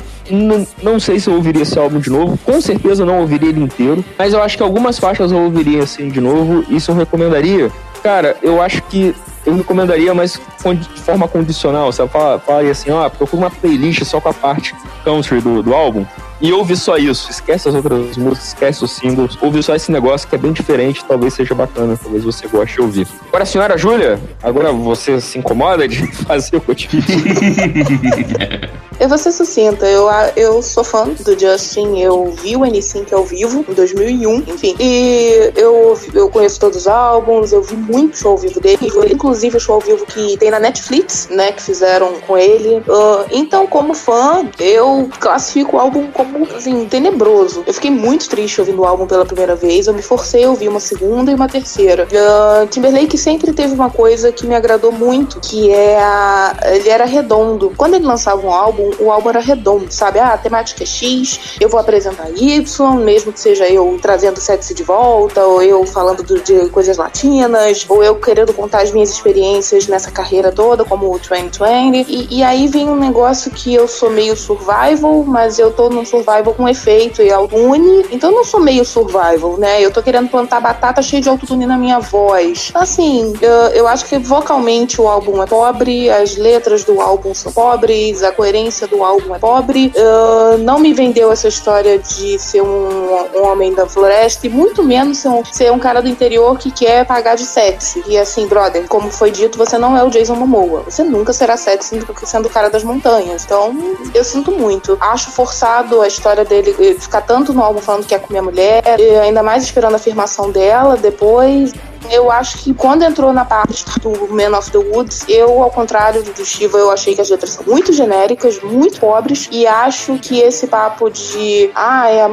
não 0.82 1.00
sei 1.00 1.18
se 1.18 1.28
eu 1.28 1.34
ouviria 1.34 1.62
esse 1.62 1.78
álbum 1.78 1.98
de 1.98 2.10
novo. 2.10 2.38
Com 2.44 2.60
certeza 2.60 3.04
não 3.04 3.20
ouviria 3.20 3.48
ele 3.48 3.62
inteiro. 3.62 4.04
Mas 4.18 4.32
eu 4.32 4.42
acho 4.42 4.56
que 4.56 4.62
algumas 4.62 4.98
faixas 4.98 5.32
eu 5.32 5.38
ouviria 5.38 5.82
assim 5.82 6.08
de 6.08 6.20
novo. 6.20 6.64
Isso 6.68 6.90
eu 6.90 6.94
recomendaria. 6.94 7.70
Cara, 8.02 8.36
eu 8.42 8.60
acho 8.60 8.82
que 8.82 9.14
eu 9.46 9.56
recomendaria, 9.56 10.12
mas 10.12 10.40
de 10.62 11.00
forma 11.00 11.26
condicional. 11.26 11.90
Você 11.90 12.06
falaria 12.06 12.70
assim, 12.70 12.90
ó, 12.90 13.08
procura 13.08 13.44
uma 13.44 13.50
playlist 13.50 14.04
só 14.04 14.20
com 14.20 14.28
a 14.28 14.34
parte 14.34 14.74
country 15.04 15.40
do, 15.40 15.62
do 15.62 15.74
álbum 15.74 16.04
e 16.40 16.52
ouve 16.52 16.76
só 16.76 16.96
isso. 16.96 17.30
Esquece 17.30 17.68
as 17.68 17.74
outras 17.74 18.16
músicas, 18.16 18.48
esquece 18.48 18.84
os 18.84 18.90
singles. 18.92 19.38
Ouve 19.40 19.62
só 19.62 19.74
esse 19.74 19.90
negócio 19.90 20.28
que 20.28 20.34
é 20.34 20.38
bem 20.38 20.52
diferente, 20.52 21.04
talvez 21.04 21.34
seja 21.34 21.54
bacana, 21.54 21.98
talvez 22.00 22.24
você 22.24 22.46
goste 22.46 22.76
de 22.76 22.82
ouvir. 22.82 23.08
Agora, 23.28 23.44
senhora 23.44 23.78
Júlia, 23.78 24.20
agora 24.42 24.72
você 24.72 25.20
se 25.20 25.38
incomoda 25.38 25.86
de 25.88 26.06
fazer 26.24 26.56
o 26.56 26.60
cotidiano? 26.60 27.04
Eu 27.10 28.78
vou 29.06 29.18
ser 29.18 29.30
sucinta. 29.30 29.86
Eu, 29.86 30.08
eu 30.34 30.62
sou 30.62 30.82
fã 30.82 31.08
do 31.08 31.38
Justin. 31.38 31.98
Eu 32.00 32.32
vi 32.42 32.56
o 32.56 32.60
N5 32.60 33.12
ao 33.12 33.24
vivo 33.24 33.64
em 33.68 33.72
2001, 33.74 34.36
enfim. 34.48 34.74
E 34.80 35.52
eu, 35.54 35.96
eu 36.14 36.28
conheço 36.28 36.58
todos 36.58 36.78
os 36.78 36.88
álbuns, 36.88 37.52
eu 37.52 37.62
vi 37.62 37.76
muito 37.76 38.16
show 38.18 38.32
ao 38.32 38.38
vivo 38.38 38.60
dele, 38.60 38.90
inclusive 39.10 39.56
o 39.56 39.60
show 39.60 39.76
ao 39.76 39.80
vivo 39.80 40.04
que 40.06 40.36
tem 40.38 40.50
na 40.50 40.58
Netflix, 40.58 41.28
né? 41.30 41.52
Que 41.52 41.62
fizeram 41.62 42.14
com 42.26 42.36
ele. 42.36 42.78
Uh, 42.78 43.26
então, 43.30 43.66
como 43.66 43.94
fã, 43.94 44.48
eu 44.58 45.08
classifico 45.20 45.76
o 45.76 45.80
álbum 45.80 46.10
como 46.10 46.44
assim, 46.56 46.86
tenebroso. 46.86 47.62
Eu 47.66 47.74
fiquei 47.74 47.90
muito 47.90 48.28
triste 48.28 48.60
ouvindo 48.60 48.82
o 48.82 48.84
álbum 48.84 49.06
pela 49.06 49.24
primeira 49.24 49.54
vez. 49.54 49.86
Eu 49.86 49.94
me 49.94 50.02
forcei 50.02 50.44
a 50.44 50.50
ouvir 50.50 50.68
uma 50.68 50.80
segunda 50.80 51.30
e 51.30 51.34
uma 51.34 51.48
terceira. 51.48 52.06
Uh, 52.06 52.66
Timberlake 52.66 53.16
sempre 53.16 53.52
teve 53.52 53.74
uma 53.74 53.90
coisa 53.90 54.32
que 54.32 54.46
me 54.46 54.54
agradou 54.54 54.90
muito, 54.90 55.40
que 55.40 55.70
é 55.70 55.98
a... 55.98 56.56
ele 56.64 56.88
era 56.88 57.04
redondo. 57.04 57.72
Quando 57.76 57.94
ele 57.94 58.06
lançava 58.06 58.44
um 58.44 58.52
álbum, 58.52 58.87
o 58.98 59.10
álbum 59.10 59.30
era 59.30 59.40
redondo, 59.40 59.86
sabe? 59.90 60.18
Ah, 60.18 60.34
a 60.34 60.38
temática 60.38 60.82
é 60.82 60.86
X, 60.86 61.56
eu 61.60 61.68
vou 61.68 61.80
apresentar 61.80 62.30
Y, 62.30 62.96
mesmo 62.96 63.32
que 63.32 63.40
seja 63.40 63.68
eu 63.68 63.98
trazendo 64.00 64.40
sexy 64.40 64.74
de 64.74 64.82
volta, 64.82 65.44
ou 65.44 65.62
eu 65.62 65.84
falando 65.86 66.22
do, 66.22 66.40
de 66.40 66.68
coisas 66.70 66.96
latinas, 66.96 67.84
ou 67.88 68.02
eu 68.02 68.16
querendo 68.16 68.52
contar 68.52 68.82
as 68.82 68.92
minhas 68.92 69.10
experiências 69.10 69.86
nessa 69.86 70.10
carreira 70.10 70.52
toda, 70.52 70.84
como 70.84 71.06
o 71.14 71.18
2020. 71.18 72.08
E, 72.08 72.38
e 72.38 72.42
aí 72.42 72.68
vem 72.68 72.88
um 72.88 72.96
negócio 72.96 73.50
que 73.50 73.74
eu 73.74 73.88
sou 73.88 74.10
meio 74.10 74.36
survival, 74.36 75.24
mas 75.24 75.58
eu 75.58 75.72
tô 75.72 75.88
num 75.88 76.04
survival 76.04 76.54
com 76.54 76.68
efeito 76.68 77.22
e 77.22 77.30
autotune. 77.30 78.06
Então 78.10 78.30
eu 78.30 78.36
não 78.36 78.44
sou 78.44 78.60
meio 78.60 78.84
survival, 78.84 79.56
né? 79.58 79.80
Eu 79.80 79.90
tô 79.90 80.02
querendo 80.02 80.28
plantar 80.28 80.60
batata 80.60 81.02
cheia 81.02 81.22
de 81.22 81.28
autotune 81.28 81.66
na 81.66 81.76
minha 81.76 81.98
voz. 81.98 82.70
Assim, 82.74 83.34
eu, 83.40 83.52
eu 83.74 83.88
acho 83.88 84.04
que 84.06 84.18
vocalmente 84.18 85.00
o 85.00 85.08
álbum 85.08 85.42
é 85.42 85.46
pobre, 85.46 86.10
as 86.10 86.36
letras 86.36 86.84
do 86.84 87.00
álbum 87.00 87.34
são 87.34 87.52
pobres, 87.52 88.22
a 88.22 88.32
coerência 88.32 88.77
do 88.86 89.02
álbum 89.02 89.34
é 89.34 89.38
pobre. 89.38 89.92
Uh, 89.96 90.58
não 90.58 90.78
me 90.78 90.92
vendeu 90.92 91.32
essa 91.32 91.48
história 91.48 91.98
de 91.98 92.38
ser 92.38 92.62
um, 92.62 93.14
um, 93.34 93.42
homem 93.44 93.74
da 93.74 93.86
floresta 93.86 94.46
e 94.46 94.50
muito 94.50 94.82
menos 94.82 95.18
ser 95.18 95.28
um, 95.28 95.44
ser 95.44 95.72
um 95.72 95.78
cara 95.78 96.00
do 96.00 96.08
interior 96.08 96.58
que 96.58 96.70
quer 96.70 97.06
pagar 97.06 97.36
de 97.36 97.44
sexy. 97.44 98.02
E 98.06 98.16
assim, 98.16 98.46
brother, 98.46 98.86
como 98.88 99.10
foi 99.10 99.30
dito, 99.30 99.58
você 99.58 99.78
não 99.78 99.96
é 99.96 100.02
o 100.02 100.10
Jason 100.10 100.34
Momoa. 100.34 100.84
Você 100.88 101.02
nunca 101.02 101.32
será 101.32 101.56
sexy 101.56 102.00
sendo 102.24 102.46
o 102.46 102.50
cara 102.50 102.68
das 102.68 102.84
montanhas. 102.84 103.44
Então, 103.44 103.74
eu 104.14 104.24
sinto 104.24 104.52
muito. 104.52 104.96
Acho 105.00 105.30
forçado 105.30 106.00
a 106.00 106.08
história 106.08 106.44
dele 106.44 106.72
ficar 106.98 107.22
tanto 107.22 107.52
no 107.52 107.62
álbum 107.62 107.80
falando 107.80 108.06
que 108.06 108.14
é 108.14 108.18
com 108.18 108.28
minha 108.30 108.42
mulher, 108.42 108.82
ainda 109.22 109.42
mais 109.42 109.64
esperando 109.64 109.94
a 109.94 109.96
afirmação 109.96 110.50
dela 110.50 110.96
depois. 110.96 111.72
Eu 112.10 112.30
acho 112.30 112.58
que 112.58 112.72
quando 112.72 113.02
entrou 113.02 113.32
na 113.32 113.44
parte 113.44 113.84
do 114.00 114.32
Man 114.32 114.56
of 114.56 114.70
the 114.70 114.78
Woods, 114.78 115.24
eu, 115.28 115.62
ao 115.62 115.70
contrário 115.70 116.22
do 116.22 116.44
Shiva, 116.44 116.78
eu 116.78 116.90
achei 116.90 117.14
que 117.14 117.20
as 117.20 117.28
letras 117.28 117.50
são 117.50 117.64
muito 117.66 117.92
genéricas, 117.92 118.60
muito 118.62 118.98
pobres, 119.00 119.48
e 119.52 119.66
acho 119.66 120.18
que 120.18 120.38
esse 120.40 120.66
papo 120.66 121.10
de 121.10 121.70
ah, 121.74 122.10
é 122.10 122.22
a 122.22 122.28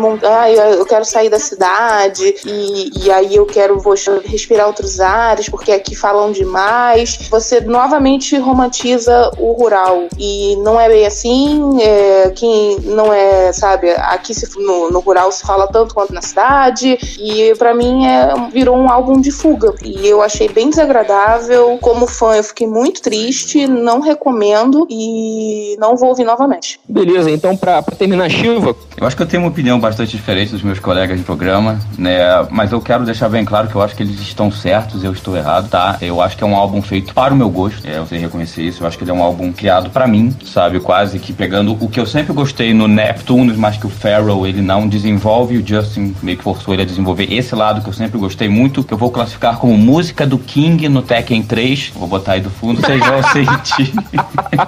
eu 0.76 0.86
quero 0.86 1.04
sair 1.04 1.30
da 1.30 1.40
cidade, 1.40 2.36
e, 2.46 3.06
e 3.06 3.12
aí 3.12 3.36
eu 3.36 3.46
quero 3.46 3.82
respirar 4.24 4.68
outros 4.68 5.00
ares, 5.00 5.50
porque 5.50 5.72
aqui 5.72 5.96
falam 5.96 6.32
demais, 6.32 7.28
você 7.30 7.60
novamente 7.60 8.38
romantiza 8.38 9.32
o 9.38 9.52
rural. 9.52 10.08
E 10.18 10.56
não 10.58 10.80
é 10.80 10.88
bem 10.88 11.06
assim, 11.06 11.82
é, 11.82 12.32
quem 12.36 12.80
não 12.82 13.14
é, 13.14 13.52
sabe, 13.52 13.92
aqui 13.92 14.34
se, 14.34 14.48
no, 14.58 14.90
no 14.90 15.00
rural 15.00 15.32
se 15.32 15.46
fala 15.46 15.68
tanto 15.68 15.94
quanto 15.94 16.14
na 16.14 16.22
cidade, 16.22 16.98
e 17.20 17.54
para 17.56 17.74
mim 17.74 18.06
é, 18.06 18.34
virou 18.52 18.78
um 18.78 18.90
álbum 18.90 19.20
de 19.20 19.32
fuga 19.32 19.65
antiga 19.66 19.76
e 19.84 20.08
eu 20.08 20.22
achei 20.22 20.48
bem 20.50 20.70
desagradável. 20.70 21.78
Como 21.82 22.08
fã, 22.08 22.36
eu 22.36 22.44
fiquei 22.44 22.68
muito 22.68 23.02
triste, 23.02 23.68
não 23.68 24.00
recomendo 24.00 24.88
e 24.90 25.76
não 25.80 25.96
vou 25.96 26.10
ouvir 26.10 26.24
novamente. 26.24 26.80
Beleza, 26.88 27.32
então 27.32 27.56
pra, 27.56 27.82
pra 27.82 27.96
terminar, 27.96 28.30
Silva. 28.30 28.76
Eu 28.98 29.06
acho 29.08 29.16
que 29.16 29.24
eu 29.24 29.28
tenho 29.28 29.44
uma 29.44 29.50
opinião 29.50 29.80
bastante 29.80 30.16
diferente 30.16 30.52
dos 30.52 30.62
meus 30.62 30.80
colegas 30.80 31.18
de 31.18 31.24
programa, 31.24 31.80
né? 31.98 32.20
Mas 32.52 32.72
eu 32.72 32.82
quero 32.82 33.06
deixar 33.06 33.30
bem 33.30 33.46
claro 33.46 33.68
que 33.68 33.76
eu 33.76 33.82
acho 33.82 33.96
que 33.96 34.04
eles 34.04 34.20
estão 34.20 34.52
certos 34.52 35.04
e 35.04 35.06
eu 35.06 35.12
estou 35.12 35.36
errado, 35.36 35.70
tá? 35.70 35.98
Eu 36.02 36.22
acho 36.22 36.38
que 36.38 36.44
é 36.44 36.48
um 36.48 36.56
álbum 36.56 36.82
feito 36.82 37.14
para 37.14 37.34
o 37.34 37.38
meu 37.38 37.50
gosto, 37.50 37.86
é, 37.88 37.98
eu 37.98 38.06
sei 38.06 38.20
reconhecer 38.20 38.64
isso. 38.64 38.84
Eu 38.84 38.88
acho 38.88 38.98
que 38.98 39.04
ele 39.04 39.12
é 39.12 39.14
um 39.14 39.24
álbum 39.24 39.52
criado 39.52 39.90
para 39.90 40.08
mim, 40.08 40.36
sabe? 40.46 40.80
Quase 40.80 41.20
que 41.20 41.34
pegando 41.34 41.78
o 41.80 41.90
que 41.90 42.00
eu 42.00 42.06
sempre 42.06 42.34
gostei 42.34 42.74
no 42.74 42.88
Neptunes, 42.88 43.58
mas 43.58 43.78
que 43.78 43.86
o 43.86 43.90
Farrell 43.90 44.46
ele 44.46 44.62
não 44.62 44.88
desenvolve, 44.88 45.58
o 45.58 45.66
Justin 45.66 46.16
meio 46.22 46.38
que 46.38 46.44
forçou 46.44 46.74
ele 46.74 46.84
a 46.84 46.86
desenvolver 46.86 47.32
esse 47.32 47.56
lado 47.56 47.82
que 47.82 47.90
eu 47.90 47.94
sempre 47.94 48.18
gostei 48.18 48.48
muito, 48.48 48.84
que 48.84 48.94
eu 48.94 48.98
vou 48.98 49.12
classificar 49.12 49.55
como 49.56 49.78
música 49.78 50.26
do 50.26 50.38
King 50.38 50.88
no 50.90 51.02
Tekken 51.02 51.44
3. 51.44 51.92
Vou 51.96 52.08
botar 52.08 52.34
aí 52.34 52.42
do 52.42 52.50
fundo, 52.50 52.82
vocês 52.82 53.00
vão 53.00 53.24
sentir. 53.32 53.94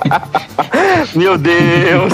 Meu 1.15 1.37
Deus! 1.37 2.13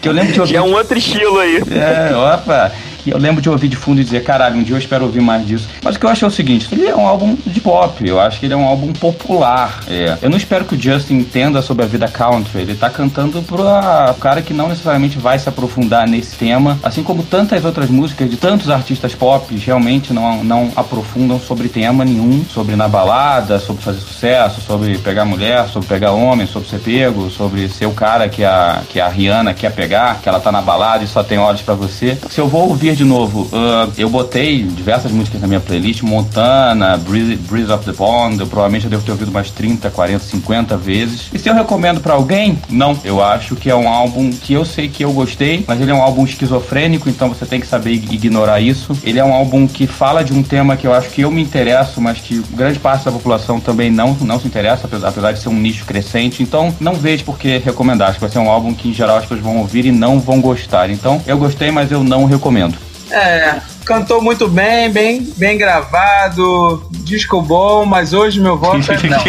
que 0.00 0.08
eu 0.08 0.12
lembro 0.12 0.40
ouvir. 0.40 0.52
Já 0.52 0.58
é 0.58 0.62
um 0.62 0.72
outro 0.72 0.98
estilo 0.98 1.38
aí. 1.38 1.62
É, 1.70 2.16
opa! 2.16 2.72
Que 2.98 3.10
eu 3.10 3.18
lembro 3.18 3.40
de 3.40 3.48
ouvir 3.48 3.68
de 3.68 3.76
fundo 3.76 4.00
e 4.00 4.04
dizer, 4.04 4.22
caralho, 4.22 4.56
um 4.56 4.62
dia 4.62 4.74
eu 4.74 4.78
espero 4.78 5.04
ouvir 5.04 5.20
mais 5.20 5.46
disso. 5.46 5.68
Mas 5.82 5.96
o 5.96 5.98
que 5.98 6.06
eu 6.06 6.10
acho 6.10 6.24
é 6.24 6.28
o 6.28 6.30
seguinte, 6.30 6.68
ele 6.72 6.86
é 6.86 6.94
um 6.94 7.06
álbum 7.06 7.36
de 7.46 7.60
pop, 7.60 8.06
eu 8.06 8.20
acho 8.20 8.40
que 8.40 8.46
ele 8.46 8.54
é 8.54 8.56
um 8.56 8.64
álbum 8.64 8.92
popular. 8.92 9.80
É. 9.88 10.18
Eu 10.20 10.30
não 10.30 10.36
espero 10.36 10.64
que 10.64 10.74
o 10.74 10.80
Justin 10.80 11.14
entenda 11.14 11.62
sobre 11.62 11.84
a 11.84 11.88
vida 11.88 12.08
country, 12.08 12.60
ele 12.60 12.74
tá 12.74 12.90
cantando 12.90 13.42
pra 13.42 14.14
cara 14.20 14.42
que 14.42 14.52
não 14.52 14.68
necessariamente 14.68 15.18
vai 15.18 15.38
se 15.38 15.48
aprofundar 15.48 16.06
nesse 16.06 16.36
tema, 16.36 16.78
assim 16.82 17.02
como 17.02 17.22
tantas 17.22 17.64
outras 17.64 17.88
músicas 17.88 18.28
de 18.28 18.36
tantos 18.36 18.70
artistas 18.70 19.14
pop 19.14 19.54
realmente 19.56 20.12
não, 20.12 20.42
não 20.42 20.70
aprofundam 20.76 21.38
sobre 21.40 21.68
tema 21.68 22.04
nenhum, 22.04 22.44
sobre 22.48 22.76
na 22.76 22.88
balada, 22.88 23.58
sobre 23.58 23.82
fazer 23.82 24.00
sucesso, 24.00 24.60
sobre 24.60 24.98
pegar 24.98 25.24
mulher, 25.24 25.68
sobre 25.68 25.88
pegar 25.88 26.12
homem, 26.12 26.46
sobre 26.46 26.68
ser 26.68 26.80
pego, 26.80 27.30
sobre 27.30 27.68
ser 27.68 27.86
o 27.86 27.92
cara 27.92 28.28
que 28.28 28.44
a, 28.44 28.82
que 28.88 29.00
a 29.00 29.08
Rihanna 29.08 29.54
quer 29.54 29.72
pegar, 29.72 30.20
que 30.20 30.28
ela 30.28 30.40
tá 30.40 30.50
na 30.50 30.60
balada 30.60 31.04
e 31.04 31.06
só 31.06 31.22
tem 31.22 31.38
olhos 31.38 31.62
para 31.62 31.74
você. 31.74 32.18
Se 32.30 32.40
eu 32.40 32.48
vou 32.48 32.68
ouvir 32.68 32.87
de 32.94 33.04
novo, 33.04 33.42
uh, 33.42 33.92
eu 33.96 34.08
botei 34.08 34.62
diversas 34.62 35.10
músicas 35.10 35.40
na 35.40 35.46
minha 35.46 35.60
playlist, 35.60 36.02
Montana, 36.02 36.96
Breeze, 36.96 37.36
Breeze 37.36 37.70
of 37.72 37.84
the 37.84 37.92
Pond, 37.92 38.40
eu 38.40 38.46
provavelmente 38.46 38.84
eu 38.84 38.90
devo 38.90 39.02
ter 39.02 39.12
ouvido 39.12 39.30
umas 39.30 39.50
30, 39.50 39.90
40, 39.90 40.24
50 40.24 40.76
vezes. 40.76 41.28
E 41.32 41.38
se 41.38 41.48
eu 41.48 41.54
recomendo 41.54 42.00
para 42.00 42.14
alguém? 42.14 42.58
Não. 42.68 42.98
Eu 43.04 43.22
acho 43.22 43.56
que 43.56 43.70
é 43.70 43.74
um 43.74 43.88
álbum 43.88 44.30
que 44.30 44.52
eu 44.52 44.64
sei 44.64 44.88
que 44.88 45.04
eu 45.04 45.12
gostei, 45.12 45.64
mas 45.66 45.80
ele 45.80 45.90
é 45.90 45.94
um 45.94 46.02
álbum 46.02 46.24
esquizofrênico, 46.24 47.08
então 47.08 47.28
você 47.28 47.44
tem 47.44 47.60
que 47.60 47.66
saber 47.66 47.92
ignorar 47.92 48.60
isso. 48.60 48.96
Ele 49.02 49.18
é 49.18 49.24
um 49.24 49.32
álbum 49.32 49.66
que 49.66 49.86
fala 49.86 50.24
de 50.24 50.32
um 50.32 50.42
tema 50.42 50.76
que 50.76 50.86
eu 50.86 50.92
acho 50.92 51.10
que 51.10 51.22
eu 51.22 51.30
me 51.30 51.42
interesso, 51.42 52.00
mas 52.00 52.18
que 52.18 52.42
grande 52.52 52.78
parte 52.78 53.04
da 53.04 53.12
população 53.12 53.60
também 53.60 53.90
não, 53.90 54.14
não 54.20 54.40
se 54.40 54.46
interessa, 54.46 54.88
apesar 55.02 55.32
de 55.32 55.40
ser 55.40 55.48
um 55.48 55.58
nicho 55.58 55.84
crescente. 55.84 56.42
Então, 56.42 56.74
não 56.80 56.94
vejo 56.94 57.24
por 57.24 57.38
que 57.38 57.58
recomendar. 57.58 58.08
Acho 58.08 58.18
que 58.18 58.24
vai 58.24 58.30
ser 58.30 58.38
um 58.38 58.50
álbum 58.50 58.72
que, 58.72 58.88
em 58.88 58.94
geral, 58.94 59.16
as 59.16 59.22
pessoas 59.22 59.40
vão 59.40 59.58
ouvir 59.58 59.84
e 59.84 59.92
não 59.92 60.20
vão 60.20 60.40
gostar. 60.40 60.90
Então, 60.90 61.20
eu 61.26 61.36
gostei, 61.36 61.70
mas 61.70 61.90
eu 61.90 62.02
não 62.02 62.24
recomendo. 62.24 62.77
É, 63.10 63.60
cantou 63.84 64.20
muito 64.20 64.48
bem, 64.48 64.90
bem, 64.90 65.32
bem 65.36 65.56
gravado, 65.56 66.84
disco 66.90 67.40
bom, 67.40 67.86
mas 67.86 68.12
hoje 68.12 68.40
meu 68.40 68.58
voto 68.58 68.92
é 68.92 68.96
não. 69.08 69.18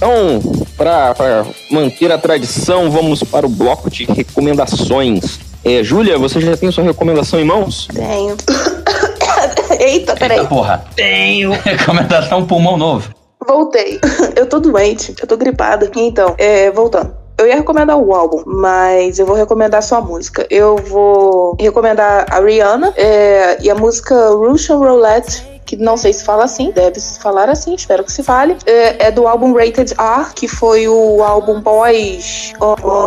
Então, 0.00 0.40
para 0.78 1.44
manter 1.70 2.10
a 2.10 2.16
tradição, 2.16 2.90
vamos 2.90 3.22
para 3.22 3.44
o 3.44 3.50
bloco 3.50 3.90
de 3.90 4.06
recomendações. 4.06 5.38
É, 5.62 5.84
Júlia, 5.84 6.16
você 6.16 6.40
já 6.40 6.56
tem 6.56 6.72
sua 6.72 6.84
recomendação 6.84 7.38
em 7.38 7.44
mãos? 7.44 7.86
Tenho. 7.92 8.34
Eita, 9.78 10.16
peraí. 10.16 10.38
Eita, 10.38 10.48
porra. 10.48 10.84
Tenho. 10.96 11.50
Recomendação 11.62 12.46
pulmão 12.46 12.78
novo. 12.78 13.10
Voltei. 13.46 14.00
Eu 14.36 14.46
tô 14.46 14.60
doente, 14.60 15.14
eu 15.20 15.26
tô 15.26 15.36
gripada. 15.36 15.90
Então, 15.96 16.34
é, 16.38 16.70
voltando. 16.70 17.14
Eu 17.38 17.46
ia 17.46 17.56
recomendar 17.56 17.96
o 17.96 18.14
álbum, 18.14 18.42
mas 18.44 19.18
eu 19.18 19.24
vou 19.24 19.34
recomendar 19.34 19.82
só 19.82 19.96
a 19.96 20.00
música. 20.02 20.46
Eu 20.50 20.76
vou 20.76 21.56
recomendar 21.58 22.26
a 22.30 22.38
Rihanna 22.38 22.92
é, 22.96 23.62
e 23.62 23.70
a 23.70 23.74
música 23.74 24.14
Russian 24.28 24.76
Roulette 24.76 25.59
que 25.70 25.76
não 25.76 25.96
sei 25.96 26.12
se 26.12 26.24
fala 26.24 26.42
assim, 26.42 26.72
deve 26.72 26.98
se 26.98 27.20
falar 27.20 27.48
assim, 27.48 27.74
espero 27.74 28.02
que 28.02 28.10
se 28.10 28.24
fale. 28.24 28.56
É, 28.66 29.06
é 29.06 29.10
do 29.12 29.28
álbum 29.28 29.54
Rated 29.54 29.94
R, 29.96 30.34
que 30.34 30.48
foi 30.48 30.88
o 30.88 31.22
álbum 31.22 31.62
pós 31.62 32.52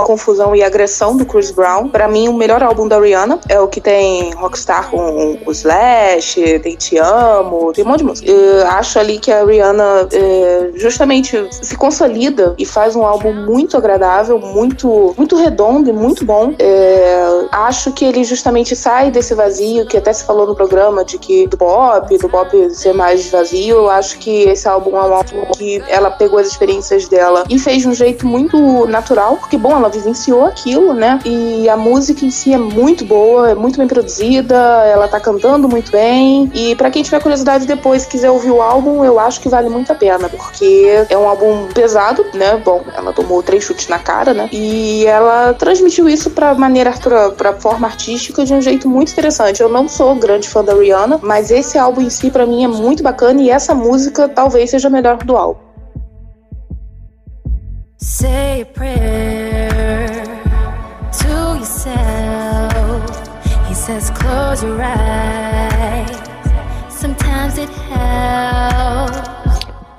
confusão 0.05 0.55
e 0.55 0.63
agressão 0.63 1.17
do 1.17 1.25
Chris 1.25 1.51
Brown. 1.51 1.89
Para 1.89 2.07
mim, 2.07 2.29
o 2.29 2.33
melhor 2.33 2.63
álbum 2.63 2.87
da 2.87 2.97
Rihanna 2.97 3.39
é 3.49 3.59
o 3.59 3.67
que 3.67 3.81
tem 3.81 4.33
Rockstar 4.35 4.89
com 4.89 5.37
o 5.45 5.51
Slash, 5.51 6.59
tem 6.59 6.77
Te 6.77 6.97
Amo, 6.97 7.73
tem 7.73 7.83
um 7.83 7.87
monte 7.89 7.99
de 7.99 8.05
música. 8.05 8.31
Eu 8.31 8.65
acho 8.67 8.97
ali 8.97 9.19
que 9.19 9.31
a 9.31 9.43
Rihanna 9.43 10.07
é, 10.13 10.71
justamente 10.75 11.45
se 11.51 11.75
consolida 11.75 12.55
e 12.57 12.65
faz 12.65 12.95
um 12.95 13.05
álbum 13.05 13.33
muito 13.33 13.75
agradável, 13.75 14.39
muito, 14.39 15.13
muito 15.17 15.35
redondo 15.35 15.89
e 15.89 15.93
muito 15.93 16.23
bom. 16.23 16.53
É, 16.57 17.45
acho 17.51 17.91
que 17.91 18.05
ele 18.05 18.23
justamente 18.23 18.73
sai 18.73 19.11
desse 19.11 19.35
vazio 19.35 19.85
que 19.85 19.97
até 19.97 20.13
se 20.13 20.23
falou 20.23 20.47
no 20.47 20.55
programa 20.55 21.03
de 21.03 21.17
que 21.17 21.45
do 21.47 21.57
pop, 21.57 22.17
do 22.17 22.29
pop 22.29 22.52
ser 22.71 22.93
mais 22.93 23.29
vazio. 23.29 23.75
Eu 23.75 23.89
acho 23.89 24.17
que 24.19 24.43
esse 24.43 24.67
álbum 24.67 24.95
é 24.97 25.01
um 25.01 25.13
álbum 25.13 25.45
que 25.55 25.83
ela 25.87 26.11
pegou 26.11 26.39
as 26.39 26.47
experiências 26.47 27.07
dela 27.07 27.43
e 27.49 27.57
fez 27.59 27.81
de 27.81 27.87
um 27.87 27.93
jeito 27.93 28.27
muito 28.27 28.85
natural, 28.87 29.37
porque, 29.37 29.57
bom, 29.57 29.75
ela 29.75 29.89
vivenciou 29.89 30.45
aquilo, 30.45 30.93
né? 30.93 31.19
E 31.25 31.67
a 31.69 31.77
música 31.77 32.25
em 32.25 32.31
si 32.31 32.53
é 32.53 32.57
muito 32.57 33.05
boa, 33.05 33.51
é 33.51 33.55
muito 33.55 33.77
bem 33.77 33.87
produzida, 33.87 34.55
ela 34.55 35.07
tá 35.07 35.19
cantando 35.19 35.67
muito 35.67 35.91
bem. 35.91 36.51
E 36.53 36.75
para 36.75 36.89
quem 36.89 37.03
tiver 37.03 37.21
curiosidade 37.21 37.65
depois 37.65 38.05
quiser 38.05 38.31
ouvir 38.31 38.51
o 38.51 38.61
álbum, 38.61 39.03
eu 39.03 39.19
acho 39.19 39.39
que 39.39 39.49
vale 39.49 39.69
muito 39.69 39.91
a 39.91 39.95
pena, 39.95 40.29
porque 40.29 41.05
é 41.09 41.17
um 41.17 41.27
álbum 41.27 41.67
pesado, 41.73 42.25
né? 42.33 42.61
Bom, 42.63 42.83
ela 42.95 43.13
tomou 43.13 43.41
três 43.43 43.63
chutes 43.63 43.87
na 43.87 43.99
cara, 43.99 44.33
né? 44.33 44.49
E 44.51 45.05
ela 45.05 45.53
transmitiu 45.53 46.07
isso 46.09 46.29
pra 46.29 46.53
maneira, 46.53 46.91
pra, 46.91 47.29
pra 47.31 47.53
forma 47.53 47.87
artística 47.87 48.45
de 48.45 48.53
um 48.53 48.61
jeito 48.61 48.87
muito 48.89 49.11
interessante. 49.11 49.61
Eu 49.61 49.69
não 49.69 49.87
sou 49.87 50.15
grande 50.15 50.49
fã 50.49 50.63
da 50.63 50.73
Rihanna, 50.73 51.19
mas 51.21 51.51
esse 51.51 51.77
álbum 51.77 52.01
em 52.01 52.09
si, 52.09 52.29
para 52.33 52.47
mim 52.47 52.63
é 52.63 52.67
muito 52.67 53.03
bacana 53.03 53.39
e 53.41 53.49
essa 53.49 53.75
música 53.75 54.27
talvez 54.27 54.71
seja 54.71 54.87
a 54.87 54.91
melhor 54.91 55.17
do 55.17 55.37
álbum. 55.37 55.61
Say 57.99 58.63
a 58.63 58.65
prayer 58.65 60.23
to 61.19 61.57
yourself. 61.57 61.93
He 63.69 63.75
says 63.75 64.09
close 64.09 64.65
your 64.65 64.81
eyes. 64.81 66.09
Sometimes 66.89 67.57
it 67.59 67.71
helps. 67.89 69.29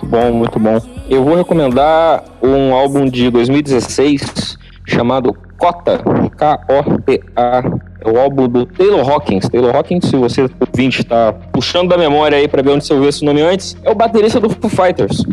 Muito 0.02 0.06
bom, 0.06 0.32
muito 0.32 0.58
bom. 0.58 0.80
Eu 1.08 1.24
vou 1.24 1.36
recomendar 1.36 2.24
um 2.42 2.74
álbum 2.74 3.06
de 3.06 3.30
2016 3.30 4.58
chamado 4.86 5.34
Cota, 5.58 5.98
K-O-T-A. 6.36 7.62
É 8.00 8.10
o 8.10 8.20
álbum 8.20 8.48
do 8.48 8.66
Taylor 8.66 9.08
Hawkins. 9.08 9.48
Taylor 9.48 9.74
Hawkins, 9.74 10.06
se 10.06 10.16
você 10.16 10.42
ouvinte 10.42 11.00
está 11.00 11.32
puxando 11.32 11.88
da 11.88 11.96
memória 11.96 12.36
aí 12.36 12.46
para 12.46 12.62
ver 12.62 12.70
onde 12.70 12.84
você 12.84 12.92
ouviu 12.92 13.08
esse 13.08 13.24
nome 13.24 13.40
antes, 13.40 13.76
é 13.82 13.90
o 13.90 13.94
baterista 13.94 14.38
do 14.38 14.50
Foo 14.50 14.68
Fighters. 14.68 15.24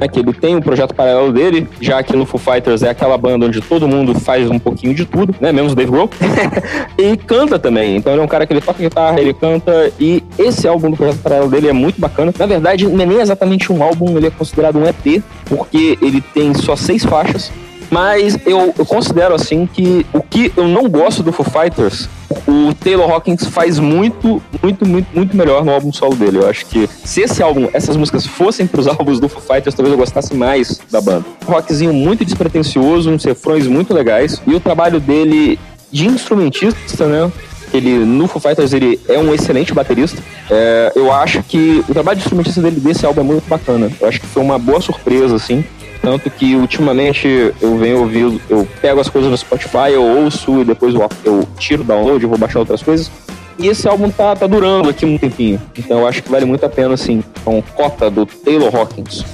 É 0.00 0.08
que 0.08 0.20
ele 0.20 0.32
tem 0.32 0.56
um 0.56 0.60
projeto 0.60 0.94
paralelo 0.94 1.32
dele, 1.32 1.66
já 1.80 2.02
que 2.02 2.14
no 2.14 2.24
Foo 2.24 2.38
Fighters 2.38 2.82
é 2.82 2.90
aquela 2.90 3.18
banda 3.18 3.46
onde 3.46 3.60
todo 3.60 3.88
mundo 3.88 4.14
faz 4.18 4.48
um 4.50 4.58
pouquinho 4.58 4.94
de 4.94 5.04
tudo, 5.04 5.34
né? 5.40 5.52
Menos 5.52 5.72
o 5.72 5.74
Dave 5.74 5.90
Grohl. 5.90 6.10
e 6.96 7.16
canta 7.16 7.58
também. 7.58 7.96
Então 7.96 8.12
ele 8.12 8.20
é 8.22 8.24
um 8.24 8.28
cara 8.28 8.46
que 8.46 8.52
ele 8.52 8.60
toca 8.60 8.82
guitarra, 8.82 9.20
ele 9.20 9.34
canta. 9.34 9.92
E 9.98 10.22
esse 10.38 10.68
álbum 10.68 10.90
do 10.90 10.96
projeto 10.96 11.20
paralelo 11.20 11.50
dele 11.50 11.68
é 11.68 11.72
muito 11.72 12.00
bacana. 12.00 12.32
Na 12.38 12.46
verdade, 12.46 12.86
não 12.86 13.02
é 13.02 13.06
nem 13.06 13.20
exatamente 13.20 13.72
um 13.72 13.82
álbum, 13.82 14.16
ele 14.16 14.26
é 14.26 14.30
considerado 14.30 14.78
um 14.78 14.86
EP, 14.86 15.22
porque 15.46 15.98
ele 16.00 16.20
tem 16.20 16.54
só 16.54 16.76
seis 16.76 17.04
faixas. 17.04 17.50
Mas 17.90 18.38
eu, 18.46 18.74
eu, 18.76 18.84
considero 18.84 19.34
assim 19.34 19.66
que 19.66 20.04
o 20.12 20.20
que 20.22 20.52
eu 20.56 20.68
não 20.68 20.88
gosto 20.88 21.22
do 21.22 21.32
Foo 21.32 21.46
Fighters, 21.46 22.08
o 22.46 22.74
Taylor 22.74 23.10
Hawkins 23.10 23.46
faz 23.46 23.78
muito, 23.78 24.42
muito, 24.62 24.86
muito, 24.86 25.08
muito 25.14 25.36
melhor 25.36 25.64
no 25.64 25.72
álbum 25.72 25.92
solo 25.92 26.14
dele. 26.14 26.38
Eu 26.38 26.48
acho 26.48 26.66
que 26.66 26.88
se 27.04 27.22
esse 27.22 27.42
álbum, 27.42 27.68
essas 27.72 27.96
músicas 27.96 28.26
fossem 28.26 28.66
pros 28.66 28.86
álbuns 28.88 29.18
do 29.18 29.28
Foo 29.28 29.40
Fighters, 29.40 29.74
talvez 29.74 29.92
eu 29.92 29.98
gostasse 29.98 30.34
mais 30.34 30.80
da 30.90 31.00
banda. 31.00 31.24
rockzinho 31.46 31.92
muito 31.92 32.24
despretensioso, 32.24 33.10
uns 33.10 33.24
refrões 33.24 33.66
muito 33.66 33.94
legais. 33.94 34.40
E 34.46 34.54
o 34.54 34.60
trabalho 34.60 35.00
dele 35.00 35.58
de 35.90 36.06
instrumentista, 36.06 37.06
né? 37.06 37.32
Ele, 37.72 37.98
no 37.98 38.26
Foo 38.26 38.40
Fighters, 38.40 38.72
ele 38.72 38.98
é 39.08 39.18
um 39.18 39.34
excelente 39.34 39.74
baterista. 39.74 40.22
É, 40.50 40.92
eu 40.94 41.12
acho 41.12 41.42
que 41.42 41.84
o 41.88 41.92
trabalho 41.92 42.16
de 42.16 42.22
instrumentista 42.22 42.62
dele 42.62 42.80
desse 42.80 43.04
álbum 43.04 43.20
é 43.20 43.24
muito 43.24 43.48
bacana. 43.48 43.90
Eu 44.00 44.08
acho 44.08 44.20
que 44.20 44.26
foi 44.26 44.42
uma 44.42 44.58
boa 44.58 44.80
surpresa, 44.80 45.36
assim. 45.36 45.64
Tanto 46.00 46.30
que 46.30 46.54
ultimamente 46.54 47.52
eu 47.60 47.76
venho 47.76 48.00
ouvindo, 48.00 48.40
eu 48.48 48.66
pego 48.80 49.00
as 49.00 49.08
coisas 49.08 49.30
no 49.30 49.36
Spotify, 49.36 49.92
eu 49.92 50.02
ouço 50.02 50.60
e 50.60 50.64
depois 50.64 50.94
eu, 50.94 51.08
eu 51.24 51.48
tiro 51.58 51.82
o 51.82 51.84
download, 51.84 52.22
eu 52.22 52.28
vou 52.28 52.38
baixar 52.38 52.60
outras 52.60 52.82
coisas. 52.82 53.10
E 53.58 53.66
esse 53.66 53.88
álbum 53.88 54.08
tá, 54.08 54.36
tá 54.36 54.46
durando 54.46 54.88
aqui 54.88 55.04
um 55.04 55.18
tempinho. 55.18 55.60
Então 55.76 55.98
eu 56.00 56.06
acho 56.06 56.22
que 56.22 56.30
vale 56.30 56.44
muito 56.44 56.64
a 56.64 56.68
pena, 56.68 56.94
assim. 56.94 57.24
Então, 57.40 57.62
cota 57.74 58.08
do 58.08 58.24
Taylor 58.24 58.74
Hawkins. 58.74 59.24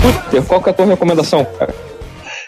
Puta, 0.00 0.42
qual 0.42 0.62
que 0.62 0.68
é 0.70 0.72
a 0.72 0.74
tua 0.74 0.86
recomendação, 0.86 1.46
cara? 1.58 1.74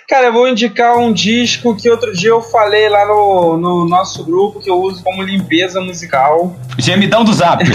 Cara, 0.09 0.29
eu 0.29 0.33
vou 0.33 0.49
indicar 0.49 0.97
um 0.97 1.13
disco 1.13 1.77
que 1.77 1.91
outro 1.91 2.15
dia 2.15 2.31
eu 2.31 2.41
falei 2.41 2.89
lá 2.89 3.05
no, 3.07 3.59
no 3.59 3.87
nosso 3.87 4.25
grupo 4.25 4.59
que 4.59 4.71
eu 4.71 4.81
uso 4.81 5.03
como 5.05 5.23
limpeza 5.23 5.83
musical. 5.83 6.57
Gemidão 6.79 7.23
do 7.23 7.33
Zap. 7.35 7.63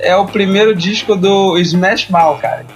É 0.00 0.14
o 0.14 0.26
primeiro 0.26 0.76
disco 0.76 1.16
do 1.16 1.56
Smash 1.56 2.10
Mouth, 2.10 2.38
cara. 2.38 2.66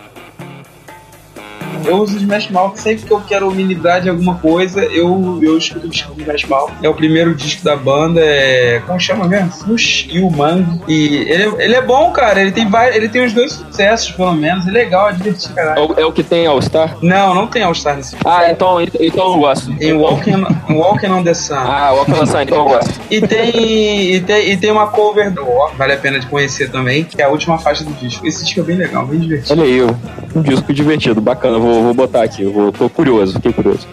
Eu 1.84 1.96
uso 1.98 2.16
Smash 2.16 2.50
Mouth 2.50 2.76
sempre 2.76 3.04
que 3.06 3.12
eu 3.12 3.20
quero 3.20 3.48
humildade 3.48 4.06
em 4.06 4.10
alguma 4.10 4.34
coisa, 4.36 4.82
eu, 4.84 5.38
eu 5.42 5.56
escuto 5.58 5.86
o 5.86 5.90
disco 5.90 6.12
do 6.14 6.20
Smash 6.22 6.44
Mouth. 6.44 6.70
É 6.82 6.88
o 6.88 6.94
primeiro 6.94 7.34
disco 7.34 7.64
da 7.64 7.76
banda, 7.76 8.20
é. 8.20 8.80
Como 8.86 8.98
chama 9.00 9.26
mesmo? 9.26 9.50
Fush 9.50 10.08
e 10.10 10.20
o 10.20 10.30
Mang. 10.30 10.80
E 10.88 11.16
ele, 11.28 11.42
é- 11.44 11.64
ele 11.64 11.74
é 11.74 11.82
bom, 11.82 12.10
cara. 12.10 12.40
Ele 12.40 12.52
tem, 12.52 12.68
vários, 12.68 12.96
ele 12.96 13.08
tem 13.08 13.24
os 13.24 13.32
dois 13.32 13.52
sucessos, 13.52 14.10
pelo 14.12 14.32
menos. 14.34 14.66
É 14.66 14.70
legal, 14.70 15.08
é 15.10 15.12
divertido, 15.12 15.52
É 15.58 15.62
caralho. 15.62 15.92
o, 15.94 16.00
é 16.00 16.04
o 16.06 16.12
que 16.12 16.22
tem 16.22 16.46
All 16.46 16.60
Star? 16.62 16.96
Não, 17.02 17.34
não 17.34 17.46
tem 17.46 17.62
All 17.62 17.74
Star 17.74 17.96
nesse. 17.96 18.16
Ah, 18.24 18.50
então, 18.50 18.80
então 18.82 19.32
eu 19.32 19.38
gosto. 19.38 19.72
Tem 19.76 19.92
Walking, 19.92 20.44
Walking 20.70 21.06
on 21.10 21.22
the 21.22 21.34
Sun. 21.34 21.54
Ah, 21.56 21.92
o 21.94 21.98
Alcançar, 22.00 22.42
então 22.42 22.58
eu 22.58 22.64
gosto. 22.64 23.00
E 23.10 23.20
tem, 23.20 24.14
e, 24.14 24.20
tem, 24.20 24.50
e 24.50 24.56
tem 24.56 24.70
uma 24.70 24.86
cover 24.88 25.30
do 25.32 25.44
War, 25.48 25.72
vale 25.76 25.92
a 25.92 25.96
pena 25.96 26.18
de 26.18 26.26
conhecer 26.26 26.70
também, 26.70 27.04
que 27.04 27.20
é 27.20 27.24
a 27.24 27.28
última 27.28 27.58
faixa 27.58 27.84
do 27.84 27.92
disco. 27.92 28.26
Esse 28.26 28.44
disco 28.44 28.60
é 28.60 28.62
bem 28.62 28.76
legal, 28.76 29.06
bem 29.06 29.18
divertido. 29.20 29.60
Olha 29.60 29.68
aí, 29.70 29.82
um 30.34 30.42
disco 30.42 30.72
divertido, 30.72 31.20
bacana. 31.20 31.58
Vou, 31.58 31.67
vou 31.74 31.94
botar 31.94 32.22
aqui, 32.22 32.42
eu 32.42 32.52
vou, 32.52 32.72
tô 32.72 32.88
curioso, 32.88 33.34
fiquei 33.34 33.52
curioso. 33.52 33.86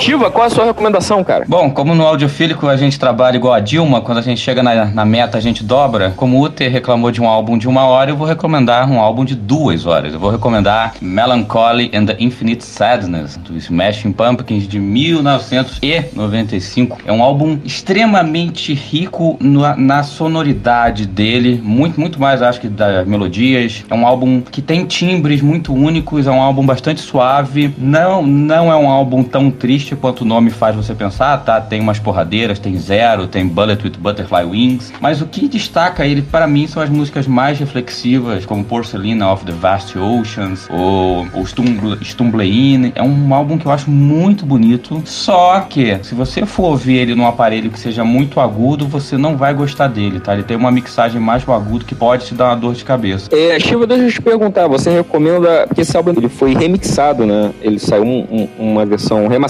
Shiva, 0.00 0.30
qual 0.30 0.46
a 0.46 0.50
sua 0.50 0.64
recomendação, 0.64 1.22
cara? 1.22 1.44
Bom, 1.46 1.70
como 1.70 1.94
no 1.94 2.06
audiofílico 2.06 2.66
a 2.66 2.76
gente 2.76 2.98
trabalha 2.98 3.36
igual 3.36 3.52
a 3.52 3.60
Dilma, 3.60 4.00
quando 4.00 4.18
a 4.18 4.22
gente 4.22 4.40
chega 4.40 4.62
na, 4.62 4.86
na 4.86 5.04
meta 5.04 5.36
a 5.36 5.40
gente 5.40 5.62
dobra. 5.62 6.14
Como 6.16 6.38
o 6.38 6.44
Uther 6.44 6.72
reclamou 6.72 7.10
de 7.10 7.20
um 7.20 7.28
álbum 7.28 7.58
de 7.58 7.68
uma 7.68 7.84
hora, 7.84 8.10
eu 8.10 8.16
vou 8.16 8.26
recomendar 8.26 8.90
um 8.90 8.98
álbum 8.98 9.22
de 9.24 9.34
duas 9.34 9.84
horas. 9.84 10.14
Eu 10.14 10.18
vou 10.18 10.30
recomendar 10.30 10.94
Melancholy 11.02 11.90
and 11.94 12.06
the 12.06 12.16
Infinite 12.18 12.64
Sadness, 12.64 13.36
do 13.36 13.56
Smashing 13.58 14.12
Pumpkins 14.12 14.66
de 14.66 14.80
1995. 14.80 16.98
É 17.04 17.12
um 17.12 17.22
álbum 17.22 17.58
extremamente 17.64 18.72
rico 18.72 19.36
na, 19.38 19.76
na 19.76 20.02
sonoridade 20.02 21.06
dele, 21.06 21.60
muito, 21.62 22.00
muito 22.00 22.18
mais 22.18 22.40
acho 22.40 22.58
que 22.60 22.68
das 22.68 23.06
melodias. 23.06 23.84
É 23.88 23.94
um 23.94 24.06
álbum 24.06 24.40
que 24.40 24.62
tem 24.62 24.86
timbres 24.86 25.42
muito 25.42 25.74
únicos, 25.74 26.26
é 26.26 26.30
um 26.30 26.40
álbum 26.40 26.64
bastante 26.64 27.02
suave. 27.02 27.74
Não, 27.76 28.26
não 28.26 28.72
é 28.72 28.76
um 28.76 28.88
álbum 28.88 29.22
tão 29.22 29.50
triste 29.60 29.94
quanto 29.94 30.22
o 30.22 30.24
nome 30.24 30.50
faz 30.50 30.74
você 30.74 30.94
pensar, 30.94 31.36
tá? 31.44 31.60
Tem 31.60 31.80
umas 31.80 31.98
porradeiras, 31.98 32.58
tem 32.58 32.76
Zero, 32.78 33.26
tem 33.26 33.46
Bullet 33.46 33.84
with 33.84 33.92
Butterfly 33.98 34.44
Wings. 34.44 34.92
Mas 35.00 35.20
o 35.20 35.26
que 35.26 35.46
destaca 35.46 36.06
ele 36.06 36.22
para 36.22 36.46
mim 36.46 36.66
são 36.66 36.82
as 36.82 36.88
músicas 36.88 37.26
mais 37.26 37.58
reflexivas, 37.58 38.46
como 38.46 38.64
Porcelina 38.64 39.30
of 39.30 39.44
the 39.44 39.52
Vast 39.52 39.98
Oceans 39.98 40.66
ou, 40.70 41.26
ou 41.34 41.46
Stumble, 41.46 41.98
Stumblein. 42.02 42.92
É 42.94 43.02
um 43.02 43.34
álbum 43.34 43.58
que 43.58 43.66
eu 43.66 43.72
acho 43.72 43.90
muito 43.90 44.46
bonito. 44.46 45.02
Só 45.04 45.60
que, 45.60 45.98
se 46.02 46.14
você 46.14 46.46
for 46.46 46.70
ouvir 46.70 46.96
ele 46.96 47.14
num 47.14 47.26
aparelho 47.26 47.70
que 47.70 47.78
seja 47.78 48.02
muito 48.02 48.40
agudo, 48.40 48.86
você 48.88 49.18
não 49.18 49.36
vai 49.36 49.52
gostar 49.52 49.88
dele, 49.88 50.20
tá? 50.20 50.32
Ele 50.32 50.42
tem 50.42 50.56
uma 50.56 50.70
mixagem 50.70 51.20
mais 51.20 51.44
pro 51.44 51.52
agudo 51.52 51.84
que 51.84 51.94
pode 51.94 52.24
te 52.26 52.34
dar 52.34 52.46
uma 52.46 52.56
dor 52.56 52.74
de 52.74 52.84
cabeça. 52.84 53.28
É, 53.34 53.58
Shiva, 53.60 53.86
deixa 53.86 54.04
eu 54.04 54.10
te 54.12 54.22
perguntar, 54.22 54.66
você 54.68 54.90
recomenda, 54.90 55.66
porque 55.66 55.82
esse 55.82 55.96
álbum 55.96 56.12
ele 56.16 56.28
foi 56.28 56.54
remixado, 56.54 57.26
né? 57.26 57.50
Ele 57.60 57.78
saiu 57.78 58.04
um- 58.04 58.26
um- 58.58 58.70
uma 58.72 58.86
versão 58.86 59.26
remasterizada, 59.28 59.49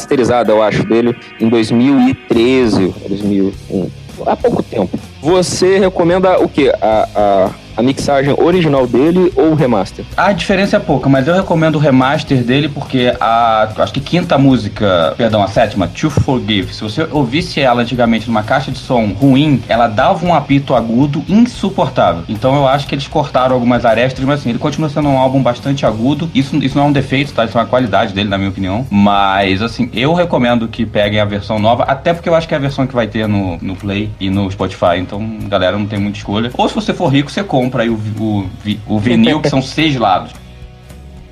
eu 0.51 0.63
acho, 0.63 0.85
dele 0.85 1.17
em 1.41 1.49
2013, 1.49 2.95
2001, 3.09 3.91
há 4.27 4.37
pouco 4.37 4.63
tempo. 4.63 4.99
Você 5.21 5.79
recomenda 5.79 6.39
o 6.39 6.49
quê? 6.49 6.73
A, 6.81 7.09
a, 7.15 7.51
a 7.81 7.83
mixagem 7.83 8.35
original 8.39 8.87
dele 8.87 9.33
ou 9.35 9.53
o 9.53 9.55
remaster? 9.55 10.05
A 10.17 10.33
diferença 10.33 10.77
é 10.77 10.81
pouca, 10.81 11.09
mas 11.09 11.27
eu 11.27 11.35
recomendo 11.35 11.77
o 11.77 11.79
remaster 11.79 12.43
dele 12.45 12.69
porque 12.69 13.13
a 13.21 13.69
acho 13.79 13.93
que 13.93 14.01
quinta 14.01 14.37
música, 14.39 15.15
perdão, 15.17 15.43
a 15.43 15.49
sétima, 15.49 15.89
To 15.89 16.11
Forgive, 16.11 16.75
se 16.75 16.83
você 16.83 17.07
ouvisse 17.11 17.61
ela 17.61 17.83
antigamente 17.83 18.27
numa 18.27 18.43
caixa 18.43 18.71
de 18.71 18.79
som 18.79 19.07
ruim, 19.07 19.63
ela 19.69 19.87
dava 19.89 20.25
um 20.25 20.35
apito 20.35 20.75
agudo 20.75 21.25
insuportável. 21.29 22.25
Então 22.29 22.55
eu 22.55 22.67
acho 22.67 22.87
que 22.87 22.95
eles 22.95 23.09
cortaram 23.09 23.55
algumas 23.55 23.85
arestas, 23.85 24.25
mas 24.25 24.41
assim, 24.41 24.51
ele 24.51 24.59
continua 24.59 24.89
sendo 24.89 25.09
um 25.09 25.19
álbum 25.19 25.43
bastante 25.43 25.87
agudo. 25.87 26.31
Isso, 26.35 26.57
isso 26.57 26.77
não 26.77 26.85
é 26.85 26.89
um 26.89 26.93
defeito, 26.93 27.33
tá? 27.33 27.45
Isso 27.45 27.57
é 27.57 27.61
uma 27.61 27.67
qualidade 27.67 28.13
dele, 28.13 28.29
na 28.29 28.37
minha 28.37 28.51
opinião. 28.51 28.87
Mas 28.91 29.63
assim, 29.63 29.89
eu 29.93 30.13
recomendo 30.13 30.69
que 30.69 30.85
peguem 30.85 31.21
a 31.21 31.25
versão 31.25 31.59
nova, 31.59 31.85
até 31.85 32.13
porque 32.13 32.29
eu 32.29 32.35
acho 32.35 32.47
que 32.47 32.55
é 32.55 32.57
a 32.57 32.61
versão 32.61 32.87
que 32.87 32.95
vai 32.95 33.07
ter 33.07 33.27
no, 33.27 33.59
no 33.63 33.77
Play 33.77 34.11
e 34.21 34.29
no 34.29 34.51
Spotify. 34.51 34.99
Então, 34.99 35.39
galera, 35.49 35.79
não 35.79 35.87
tem 35.87 35.99
muita 35.99 36.19
escolha. 36.19 36.51
Ou 36.57 36.69
se 36.69 36.75
você 36.75 36.93
for 36.93 37.09
rico, 37.09 37.31
você 37.31 37.43
compra 37.43 37.70
aí 37.79 37.89
o, 37.89 37.95
o, 38.19 38.51
o 38.87 38.99
vinil, 38.99 39.41
que 39.41 39.49
são 39.49 39.63
seis 39.63 39.97
lados. 39.97 40.33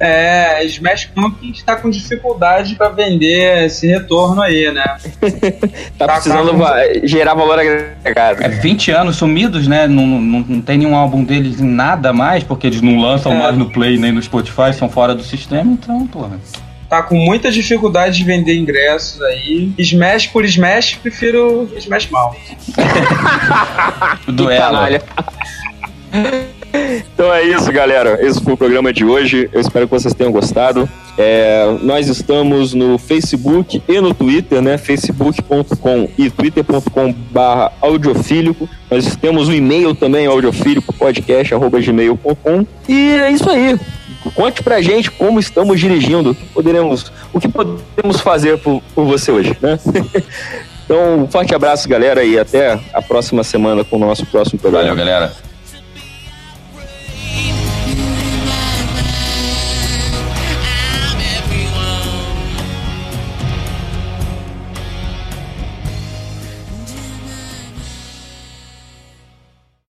É, 0.01 0.65
Smash 0.67 1.07
Pumpkins 1.13 1.61
tá 1.65 1.75
com 1.75 1.91
dificuldade 1.91 2.77
pra 2.77 2.89
vender 2.89 3.65
esse 3.65 3.85
retorno 3.89 4.41
aí, 4.41 4.71
né? 4.73 4.85
Tá, 5.99 6.07
Tá, 6.07 6.13
precisando 6.15 6.53
gerar 7.03 7.35
valor 7.35 7.59
agregado. 7.59 8.41
É 8.45 8.49
20 8.49 8.93
anos 8.93 9.17
sumidos, 9.17 9.67
né? 9.67 9.89
Não, 9.89 10.07
não, 10.07 10.45
não 10.49 10.61
tem 10.61 10.79
nenhum 10.79 10.95
álbum 10.95 11.25
deles 11.25 11.59
em 11.61 11.67
nada 11.67 12.13
mais, 12.13 12.45
porque 12.45 12.69
eles 12.69 12.81
não 12.81 13.01
lançam 13.01 13.33
É. 13.33 13.39
mais 13.39 13.59
no 13.59 13.69
Play 13.71 13.99
nem 13.99 14.13
no 14.13 14.23
Spotify, 14.23 14.73
são 14.73 14.89
fora 14.89 15.17
do 15.17 15.25
sistema, 15.25 15.73
então, 15.73 16.07
porra. 16.07 16.39
Tá 16.89 17.03
com 17.03 17.17
muita 17.17 17.51
dificuldade 17.51 18.17
de 18.17 18.25
vender 18.25 18.57
ingressos 18.57 19.21
aí. 19.21 19.73
Smash 19.77 20.29
por 20.29 20.45
Smash, 20.45 20.95
prefiro 21.03 21.69
Smash 21.77 22.09
Mal. 22.09 22.35
O 24.27 24.31
duelo. 24.33 24.79
Então 27.15 27.33
é 27.33 27.43
isso, 27.43 27.71
galera. 27.73 28.19
Esse 28.25 28.41
foi 28.41 28.53
o 28.53 28.57
programa 28.57 28.93
de 28.93 29.05
hoje. 29.05 29.49
Eu 29.53 29.61
espero 29.61 29.87
que 29.87 29.93
vocês 29.93 30.15
tenham 30.15 30.31
gostado. 30.31 30.89
É, 31.17 31.77
nós 31.83 32.07
estamos 32.09 32.75
no 32.75 32.97
Facebook 32.97 33.83
e 33.89 34.01
no 34.01 34.15
Twitter, 34.15 34.63
né? 34.63 34.79
facebook.com 34.79 36.09
e 36.17 36.31
twitter.com 36.31 37.13
barra 37.31 37.73
audiofílico. 37.81 38.69
Nós 38.89 39.17
temos 39.17 39.49
um 39.49 39.53
e-mail 39.53 39.95
também, 39.95 40.27
audiofílico 40.27 40.93
podcast, 40.93 41.53
gmail.com. 41.55 42.67
E 42.89 43.11
é 43.17 43.31
isso 43.33 43.51
aí. 43.51 43.79
Conte 44.35 44.63
pra 44.63 44.81
gente 44.81 45.11
como 45.11 45.41
estamos 45.41 45.81
dirigindo, 45.81 46.31
o 46.31 46.35
que 46.35 46.47
poderemos, 46.47 47.13
o 47.33 47.41
que 47.41 47.49
podemos 47.49 48.21
fazer 48.21 48.59
por, 48.59 48.83
por 48.95 49.05
você 49.05 49.33
hoje, 49.33 49.57
né? 49.61 49.79
Então, 50.89 51.25
um 51.25 51.29
forte 51.29 51.55
abraço, 51.55 51.87
galera, 51.87 52.25
e 52.25 52.39
até 52.39 52.81
a 52.95 53.03
próxima 53.03 53.45
semana 53.45 53.85
com 53.85 53.97
o 53.97 53.99
nosso 53.99 54.25
próximo 54.25 54.59
programa. 54.59 54.89
Valeu, 54.89 54.97
galera. 54.97 55.48